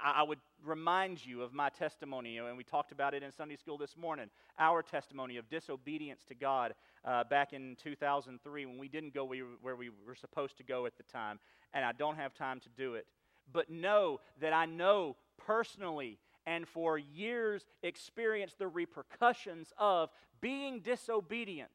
I 0.03 0.23
would 0.23 0.39
remind 0.63 1.25
you 1.25 1.41
of 1.41 1.53
my 1.53 1.69
testimony, 1.69 2.37
and 2.37 2.57
we 2.57 2.63
talked 2.63 2.91
about 2.91 3.13
it 3.13 3.23
in 3.23 3.31
Sunday 3.31 3.55
school 3.55 3.77
this 3.77 3.97
morning. 3.97 4.27
Our 4.57 4.81
testimony 4.81 5.37
of 5.37 5.49
disobedience 5.49 6.23
to 6.25 6.35
God 6.35 6.73
uh, 7.05 7.23
back 7.23 7.53
in 7.53 7.75
2003 7.81 8.65
when 8.65 8.77
we 8.77 8.87
didn't 8.87 9.13
go 9.13 9.25
where 9.25 9.75
we 9.75 9.89
were 9.89 10.15
supposed 10.15 10.57
to 10.57 10.63
go 10.63 10.85
at 10.85 10.97
the 10.97 11.03
time 11.03 11.39
and 11.73 11.85
I 11.85 11.91
don't 11.91 12.17
have 12.17 12.33
time 12.33 12.59
to 12.61 12.69
do 12.69 12.95
it. 12.95 13.07
But 13.51 13.69
know 13.69 14.19
that 14.41 14.53
I 14.53 14.65
know 14.65 15.15
personally 15.37 16.19
and 16.45 16.67
for 16.67 16.97
years 16.97 17.65
experienced 17.83 18.57
the 18.57 18.67
repercussions 18.67 19.73
of 19.77 20.09
being 20.41 20.79
disobedient 20.81 21.69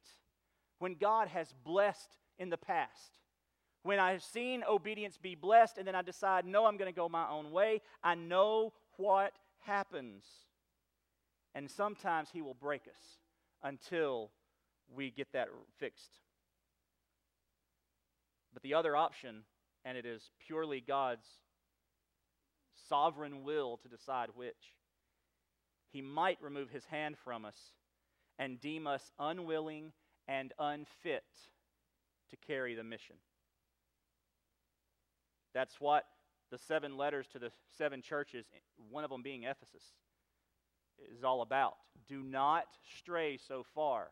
when 0.79 0.95
God 0.95 1.27
has 1.29 1.53
blessed 1.63 2.17
in 2.37 2.49
the 2.49 2.57
past. 2.57 3.19
When 3.85 3.99
I've 3.99 4.23
seen 4.23 4.63
obedience 4.67 5.15
be 5.15 5.35
blessed 5.35 5.77
and 5.77 5.87
then 5.87 5.93
I 5.93 6.01
decide, 6.01 6.43
no, 6.43 6.65
I'm 6.65 6.75
going 6.75 6.91
to 6.91 6.95
go 6.95 7.07
my 7.07 7.29
own 7.29 7.51
way, 7.51 7.81
I 8.03 8.15
know 8.15 8.73
what 8.97 9.33
happens. 9.59 10.25
And 11.53 11.69
sometimes 11.69 12.29
He 12.33 12.41
will 12.41 12.55
break 12.55 12.87
us 12.87 13.19
until 13.61 14.31
we 14.91 15.11
get 15.11 15.31
that 15.33 15.49
fixed. 15.77 16.13
But 18.55 18.63
the 18.63 18.73
other 18.73 18.95
option 18.95 19.43
and 19.85 19.99
it 19.99 20.05
is 20.07 20.31
purely 20.47 20.81
God's 20.81 21.27
sovereign 22.89 23.43
will 23.43 23.77
to 23.83 23.87
decide 23.87 24.29
which. 24.33 24.73
He 25.91 26.01
might 26.01 26.41
remove 26.41 26.71
his 26.71 26.85
hand 26.85 27.17
from 27.23 27.45
us 27.45 27.57
and 28.39 28.59
deem 28.59 28.87
us 28.87 29.11
unwilling 29.19 29.91
and 30.27 30.53
unfit 30.57 31.23
to 32.31 32.35
carry 32.47 32.73
the 32.73 32.83
mission. 32.83 33.17
That's 35.55 35.79
what 35.79 36.03
the 36.51 36.57
seven 36.57 36.97
letters 36.97 37.27
to 37.31 37.39
the 37.39 37.49
seven 37.77 38.01
churches, 38.01 38.45
one 38.91 39.05
of 39.05 39.09
them 39.09 39.23
being 39.23 39.43
Ephesus, 39.43 39.83
is 41.11 41.23
all 41.23 41.41
about. 41.41 41.75
Do 42.07 42.21
not 42.21 42.65
stray 42.99 43.37
so 43.37 43.65
far 43.73 44.09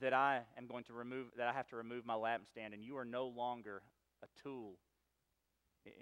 that 0.00 0.14
I 0.14 0.40
am 0.56 0.66
going 0.66 0.84
to 0.84 0.94
remove 0.94 1.26
that 1.36 1.48
I 1.48 1.52
have 1.52 1.68
to 1.68 1.76
remove 1.76 2.06
my 2.06 2.14
lampstand 2.14 2.72
and 2.72 2.82
you 2.82 2.96
are 2.96 3.04
no 3.04 3.26
longer 3.26 3.82
a 4.22 4.26
tool 4.42 4.78
in, 5.84 5.92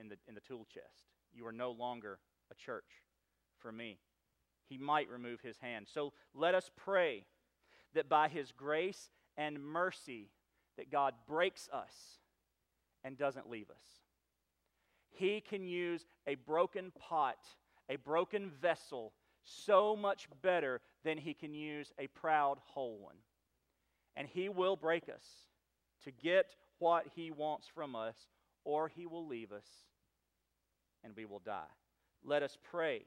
in, 0.00 0.08
the, 0.08 0.16
in 0.28 0.34
the 0.34 0.40
tool 0.40 0.66
chest. 0.72 1.08
You 1.34 1.46
are 1.46 1.52
no 1.52 1.72
longer 1.72 2.18
a 2.50 2.54
church 2.54 3.02
for 3.58 3.72
me. 3.72 3.98
He 4.68 4.78
might 4.78 5.10
remove 5.10 5.40
his 5.40 5.58
hand. 5.58 5.86
So 5.92 6.12
let 6.34 6.54
us 6.54 6.70
pray 6.76 7.24
that 7.94 8.08
by 8.08 8.28
his 8.28 8.52
grace 8.52 9.10
and 9.36 9.60
mercy 9.60 10.30
that 10.76 10.90
God 10.90 11.14
breaks 11.26 11.68
us 11.72 12.20
and 13.04 13.16
doesn't 13.16 13.50
leave 13.50 13.70
us. 13.70 13.82
He 15.10 15.40
can 15.40 15.64
use 15.64 16.06
a 16.26 16.36
broken 16.36 16.92
pot, 16.98 17.38
a 17.88 17.96
broken 17.96 18.50
vessel, 18.60 19.12
so 19.44 19.96
much 19.96 20.28
better 20.40 20.80
than 21.04 21.18
he 21.18 21.34
can 21.34 21.52
use 21.52 21.92
a 21.98 22.06
proud 22.08 22.58
whole 22.64 22.98
one. 22.98 23.16
And 24.16 24.28
he 24.28 24.48
will 24.48 24.76
break 24.76 25.08
us 25.08 25.24
to 26.04 26.10
get 26.10 26.54
what 26.78 27.06
he 27.14 27.30
wants 27.30 27.66
from 27.66 27.94
us, 27.94 28.16
or 28.64 28.88
he 28.88 29.06
will 29.06 29.26
leave 29.26 29.52
us 29.52 29.66
and 31.04 31.14
we 31.16 31.24
will 31.24 31.40
die. 31.40 31.72
Let 32.24 32.42
us 32.42 32.56
pray 32.70 33.02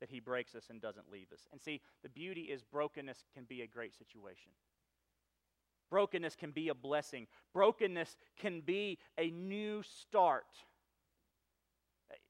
that 0.00 0.10
he 0.10 0.20
breaks 0.20 0.54
us 0.54 0.64
and 0.70 0.80
doesn't 0.80 1.10
leave 1.12 1.32
us. 1.32 1.46
And 1.52 1.60
see, 1.60 1.80
the 2.02 2.08
beauty 2.08 2.42
is 2.42 2.62
brokenness 2.64 3.24
can 3.34 3.44
be 3.44 3.62
a 3.62 3.66
great 3.66 3.94
situation. 3.96 4.50
Brokenness 5.92 6.36
can 6.36 6.52
be 6.52 6.70
a 6.70 6.74
blessing. 6.74 7.26
Brokenness 7.52 8.16
can 8.40 8.62
be 8.62 8.98
a 9.18 9.30
new 9.30 9.82
start. 9.82 10.46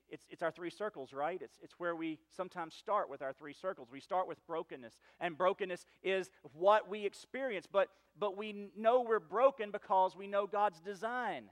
It's, 0.09 0.27
it's 0.29 0.43
our 0.43 0.51
three 0.51 0.69
circles, 0.69 1.13
right? 1.13 1.41
It's, 1.41 1.61
it's 1.63 1.75
where 1.79 1.95
we 1.95 2.19
sometimes 2.37 2.75
start 2.75 3.09
with 3.09 3.23
our 3.23 3.33
three 3.33 3.53
circles. 3.53 3.87
We 3.93 4.01
start 4.01 4.27
with 4.27 4.45
brokenness, 4.49 4.99
and 5.21 5.39
brokenness 5.39 5.87
is 6.03 6.29
what 6.55 6.91
we 6.91 7.07
experience, 7.07 7.69
but, 7.71 7.91
but 8.19 8.37
we 8.37 8.71
know 8.77 9.03
we're 9.03 9.21
broken 9.21 9.71
because 9.71 10.17
we 10.17 10.27
know 10.27 10.49
God's 10.49 10.81
design. 10.81 11.45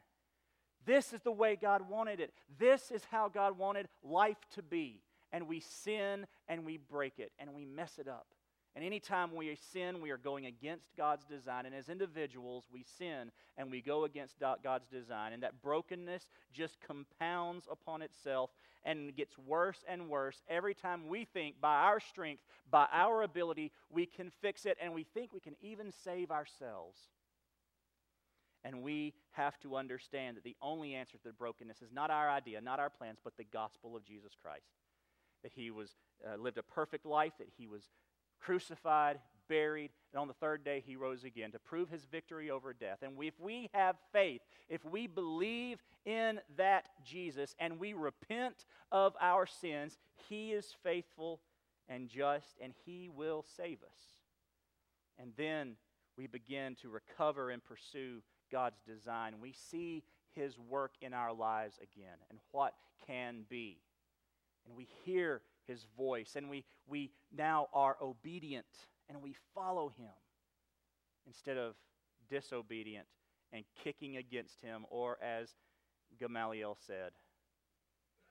This 0.85 1.13
is 1.13 1.21
the 1.21 1.31
way 1.31 1.55
God 1.55 1.89
wanted 1.89 2.19
it. 2.19 2.33
This 2.59 2.91
is 2.91 3.03
how 3.09 3.29
God 3.29 3.57
wanted 3.57 3.87
life 4.03 4.45
to 4.57 4.63
be. 4.65 5.01
And 5.31 5.47
we 5.47 5.61
sin 5.61 6.27
and 6.49 6.65
we 6.65 6.77
break 6.77 7.21
it 7.21 7.31
and 7.39 7.55
we 7.55 7.65
mess 7.65 8.01
it 8.01 8.09
up. 8.09 8.27
And 8.77 8.85
anytime 8.85 9.35
we 9.35 9.57
sin, 9.73 10.01
we 10.01 10.11
are 10.11 10.17
going 10.17 10.47
against 10.47 10.97
God's 10.97 11.25
design. 11.25 11.67
And 11.67 11.75
as 11.75 11.89
individuals, 11.89 12.67
we 12.73 12.85
sin 12.99 13.33
and 13.59 13.71
we 13.71 13.81
go 13.81 14.05
against 14.05 14.37
God's 14.39 14.87
design. 14.87 15.33
And 15.33 15.43
that 15.43 15.61
brokenness 15.61 16.31
just 16.53 16.79
compounds 16.81 17.67
upon 17.71 18.01
itself 18.01 18.51
and 18.85 19.15
gets 19.17 19.37
worse 19.37 19.85
and 19.89 20.09
worse 20.09 20.43
every 20.49 20.75
time 20.75 21.09
we 21.09 21.25
think 21.25 21.61
by 21.61 21.75
our 21.83 21.99
strength, 21.99 22.43
by 22.71 22.87
our 22.93 23.23
ability, 23.23 23.73
we 23.91 24.07
can 24.07 24.31
fix 24.41 24.65
it. 24.65 24.79
And 24.81 24.95
we 24.95 25.03
think 25.03 25.33
we 25.33 25.41
can 25.41 25.57
even 25.61 25.91
save 25.91 26.31
ourselves. 26.31 26.99
And 28.63 28.83
we 28.83 29.15
have 29.33 29.59
to 29.61 29.75
understand 29.75 30.37
that 30.37 30.45
the 30.45 30.57
only 30.63 30.95
answer 30.95 31.17
to 31.19 31.25
the 31.25 31.33
brokenness 31.33 31.83
is 31.83 31.93
not 31.93 32.11
our 32.11 32.31
idea, 32.31 32.61
not 32.61 32.79
our 32.79 32.91
plans, 32.91 33.19
but 33.25 33.37
the 33.37 33.45
gospel 33.45 33.97
of 33.97 34.05
Jesus 34.05 34.33
Christ. 34.41 34.67
That 35.43 35.53
he 35.55 35.71
was 35.71 35.97
uh, 36.25 36.37
lived 36.37 36.59
a 36.59 36.63
perfect 36.63 37.07
life, 37.07 37.33
that 37.39 37.49
he 37.57 37.67
was 37.67 37.89
crucified, 38.41 39.19
buried, 39.49 39.91
and 40.13 40.21
on 40.21 40.29
the 40.29 40.35
third 40.35 40.65
day 40.65 40.83
he 40.85 40.97
rose 40.97 41.25
again 41.25 41.53
to 41.53 41.59
prove 41.59 41.89
his 41.89 42.05
victory 42.05 42.51
over 42.51 42.73
death. 42.73 42.99
And 43.03 43.13
if 43.23 43.39
we 43.39 43.69
have 43.75 43.97
faith, 44.13 44.41
if 44.69 44.85
we 44.85 45.07
believe 45.07 45.83
in 46.05 46.41
that 46.57 46.87
Jesus 47.05 47.55
and 47.59 47.79
we 47.79 47.93
repent 47.93 48.65
of 48.91 49.15
our 49.21 49.47
sins, 49.47 49.99
he 50.29 50.53
is 50.53 50.75
faithful 50.83 51.41
and 51.89 52.09
just, 52.09 52.57
and 52.63 52.73
he 52.85 53.09
will 53.09 53.45
save 53.57 53.79
us. 53.83 53.99
And 55.19 55.33
then 55.37 55.77
we 56.17 56.27
begin 56.27 56.75
to 56.83 56.89
recover 56.89 57.51
and 57.51 57.63
pursue 57.65 58.23
God's 58.51 58.81
design. 58.87 59.35
We 59.41 59.53
see 59.53 60.03
His 60.35 60.59
work 60.59 60.93
in 61.01 61.15
our 61.15 61.33
lives 61.33 61.79
again 61.79 62.17
and 62.29 62.39
what 62.53 62.75
can 63.07 63.45
be. 63.49 63.79
And 64.67 64.77
we 64.77 64.89
hear 65.05 65.43
His 65.67 65.87
voice 65.97 66.37
and 66.37 66.51
we, 66.51 66.65
we 66.87 67.11
now 67.37 67.69
are 67.73 67.97
obedient 68.03 68.67
and 69.09 69.23
we 69.23 69.35
follow 69.55 69.93
Him 69.97 70.13
instead 71.27 71.57
of 71.57 71.75
disobedient 72.29 73.07
and 73.53 73.65
kicking 73.83 74.17
against 74.17 74.61
Him, 74.63 74.85
or 74.91 75.19
as 75.23 75.49
Gamaliel 76.19 76.77
said, 76.87 77.11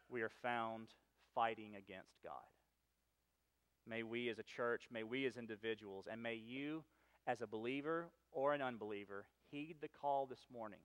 we 0.09 0.21
are 0.21 0.31
found 0.41 0.87
fighting 1.35 1.75
against 1.75 2.17
God. 2.23 2.33
May 3.87 4.03
we 4.03 4.29
as 4.29 4.39
a 4.39 4.43
church, 4.43 4.83
may 4.91 5.03
we 5.03 5.25
as 5.25 5.37
individuals, 5.37 6.07
and 6.09 6.21
may 6.21 6.35
you 6.35 6.83
as 7.27 7.41
a 7.41 7.47
believer 7.47 8.07
or 8.31 8.53
an 8.53 8.61
unbeliever 8.61 9.25
heed 9.51 9.77
the 9.81 9.87
call 9.87 10.25
this 10.25 10.45
morning 10.51 10.79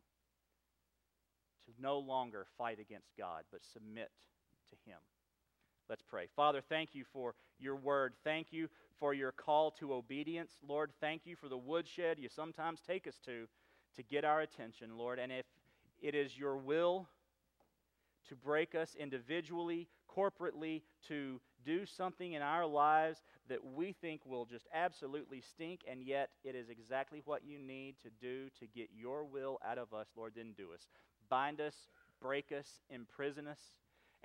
to 1.67 1.73
no 1.81 1.99
longer 1.99 2.47
fight 2.59 2.79
against 2.79 3.17
God, 3.17 3.45
but 3.51 3.65
submit 3.65 4.11
to 4.71 4.91
Him. 4.91 4.99
Let's 5.89 6.03
pray. 6.03 6.29
Father, 6.35 6.63
thank 6.69 6.95
you 6.95 7.05
for 7.13 7.35
your 7.59 7.77
word. 7.77 8.15
Thank 8.25 8.53
you 8.53 8.69
for 8.99 9.13
your 9.13 9.33
call 9.33 9.71
to 9.73 9.93
obedience. 9.93 10.53
Lord, 10.67 10.91
thank 11.01 11.23
you 11.27 11.37
for 11.37 11.49
the 11.49 11.59
woodshed 11.59 12.19
you 12.19 12.29
sometimes 12.29 12.81
take 12.87 13.07
us 13.07 13.19
to 13.27 13.47
to 13.97 14.03
get 14.03 14.25
our 14.25 14.41
attention, 14.41 14.97
Lord. 14.97 15.19
And 15.19 15.31
if 15.31 15.47
it 16.03 16.15
is 16.15 16.37
your 16.37 16.57
will 16.57 17.09
to 18.29 18.35
break 18.35 18.75
us 18.75 18.97
individually, 18.99 19.89
corporately, 20.09 20.83
to 21.09 21.41
do 21.65 21.87
something 21.87 22.33
in 22.33 22.43
our 22.43 22.67
lives 22.67 23.23
that 23.49 23.65
we 23.65 23.93
think 23.93 24.21
will 24.25 24.45
just 24.45 24.67
absolutely 24.73 25.41
stink, 25.41 25.81
and 25.91 26.03
yet 26.03 26.31
it 26.45 26.55
is 26.55 26.71
exactly 26.71 27.23
what 27.25 27.45
you 27.45 27.59
need 27.59 27.97
to 28.03 28.09
do 28.21 28.49
to 28.59 28.67
get 28.67 28.89
your 28.95 29.25
will 29.25 29.59
out 29.65 29.79
of 29.79 29.93
us, 29.93 30.09
Lord, 30.17 30.33
then 30.37 30.55
do 30.57 30.73
us. 30.73 30.89
Bind 31.29 31.61
us, 31.61 31.75
break 32.21 32.53
us, 32.53 32.67
imprison 32.91 33.47
us, 33.47 33.61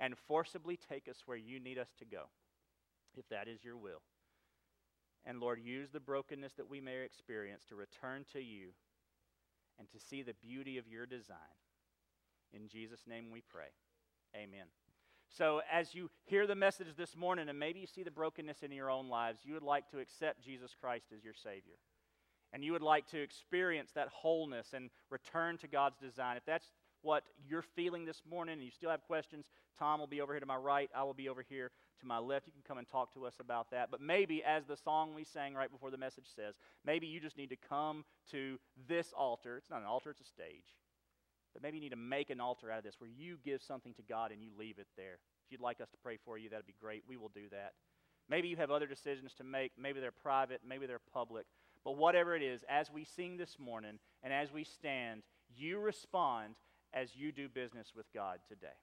and 0.00 0.16
forcibly 0.26 0.76
take 0.76 1.08
us 1.08 1.22
where 1.26 1.36
you 1.36 1.60
need 1.60 1.78
us 1.78 1.90
to 1.98 2.04
go, 2.04 2.24
if 3.16 3.28
that 3.28 3.46
is 3.46 3.62
your 3.62 3.76
will. 3.76 4.00
And 5.24 5.38
Lord, 5.38 5.60
use 5.62 5.90
the 5.90 6.00
brokenness 6.00 6.54
that 6.54 6.70
we 6.70 6.80
may 6.80 7.04
experience 7.04 7.64
to 7.68 7.76
return 7.76 8.24
to 8.32 8.40
you 8.40 8.70
and 9.78 9.88
to 9.90 10.00
see 10.00 10.22
the 10.22 10.34
beauty 10.34 10.78
of 10.78 10.88
your 10.88 11.06
design. 11.06 11.36
In 12.52 12.68
Jesus' 12.68 13.06
name 13.06 13.26
we 13.30 13.42
pray. 13.42 13.68
Amen. 14.34 14.66
So, 15.28 15.60
as 15.70 15.94
you 15.94 16.10
hear 16.24 16.46
the 16.46 16.56
message 16.56 16.96
this 16.96 17.16
morning, 17.16 17.48
and 17.48 17.58
maybe 17.58 17.78
you 17.78 17.86
see 17.86 18.02
the 18.02 18.10
brokenness 18.10 18.62
in 18.62 18.72
your 18.72 18.90
own 18.90 19.08
lives, 19.08 19.40
you 19.44 19.54
would 19.54 19.62
like 19.62 19.88
to 19.90 20.00
accept 20.00 20.42
Jesus 20.42 20.74
Christ 20.80 21.06
as 21.16 21.22
your 21.22 21.34
Savior. 21.34 21.76
And 22.52 22.64
you 22.64 22.72
would 22.72 22.82
like 22.82 23.06
to 23.08 23.22
experience 23.22 23.92
that 23.94 24.08
wholeness 24.08 24.72
and 24.72 24.90
return 25.08 25.56
to 25.58 25.68
God's 25.68 25.98
design. 25.98 26.36
If 26.36 26.44
that's 26.44 26.66
what 27.02 27.24
you're 27.48 27.64
feeling 27.74 28.04
this 28.04 28.22
morning 28.28 28.54
and 28.54 28.62
you 28.62 28.70
still 28.70 28.90
have 28.90 29.02
questions, 29.02 29.46
Tom 29.78 30.00
will 30.00 30.06
be 30.06 30.20
over 30.20 30.32
here 30.32 30.40
to 30.40 30.46
my 30.46 30.56
right. 30.56 30.90
I 30.94 31.02
will 31.04 31.14
be 31.14 31.28
over 31.28 31.42
here 31.42 31.70
to 32.00 32.06
my 32.06 32.18
left. 32.18 32.46
You 32.46 32.52
can 32.52 32.62
come 32.66 32.78
and 32.78 32.88
talk 32.88 33.12
to 33.14 33.26
us 33.26 33.34
about 33.40 33.70
that. 33.70 33.90
But 33.90 34.00
maybe, 34.00 34.42
as 34.44 34.64
the 34.66 34.76
song 34.76 35.14
we 35.14 35.24
sang 35.24 35.54
right 35.54 35.70
before 35.70 35.90
the 35.90 35.98
message 35.98 36.26
says, 36.34 36.54
maybe 36.84 37.06
you 37.06 37.20
just 37.20 37.36
need 37.36 37.50
to 37.50 37.56
come 37.56 38.04
to 38.30 38.58
this 38.88 39.12
altar. 39.16 39.56
It's 39.56 39.70
not 39.70 39.80
an 39.80 39.86
altar, 39.86 40.10
it's 40.10 40.20
a 40.20 40.24
stage. 40.24 40.76
But 41.52 41.62
maybe 41.62 41.78
you 41.78 41.82
need 41.82 41.90
to 41.90 41.96
make 41.96 42.30
an 42.30 42.40
altar 42.40 42.70
out 42.70 42.78
of 42.78 42.84
this 42.84 42.96
where 42.98 43.10
you 43.10 43.38
give 43.44 43.62
something 43.62 43.94
to 43.94 44.02
God 44.02 44.30
and 44.32 44.42
you 44.42 44.50
leave 44.58 44.78
it 44.78 44.86
there. 44.96 45.18
If 45.46 45.52
you'd 45.52 45.60
like 45.60 45.80
us 45.80 45.88
to 45.90 45.96
pray 46.02 46.18
for 46.24 46.38
you, 46.38 46.48
that'd 46.48 46.66
be 46.66 46.76
great. 46.80 47.02
We 47.08 47.16
will 47.16 47.30
do 47.34 47.48
that. 47.50 47.72
Maybe 48.28 48.46
you 48.46 48.56
have 48.56 48.70
other 48.70 48.86
decisions 48.86 49.34
to 49.34 49.44
make. 49.44 49.72
Maybe 49.76 49.98
they're 49.98 50.12
private, 50.12 50.60
maybe 50.66 50.86
they're 50.86 51.00
public. 51.12 51.46
But 51.84 51.96
whatever 51.96 52.36
it 52.36 52.42
is, 52.42 52.60
as 52.68 52.90
we 52.90 53.04
sing 53.04 53.36
this 53.36 53.56
morning 53.58 53.98
and 54.22 54.32
as 54.32 54.52
we 54.52 54.64
stand, 54.64 55.22
you 55.56 55.80
respond 55.80 56.54
as 56.94 57.14
you 57.14 57.32
do 57.32 57.48
business 57.48 57.88
with 57.96 58.06
God 58.14 58.38
today. 58.48 58.78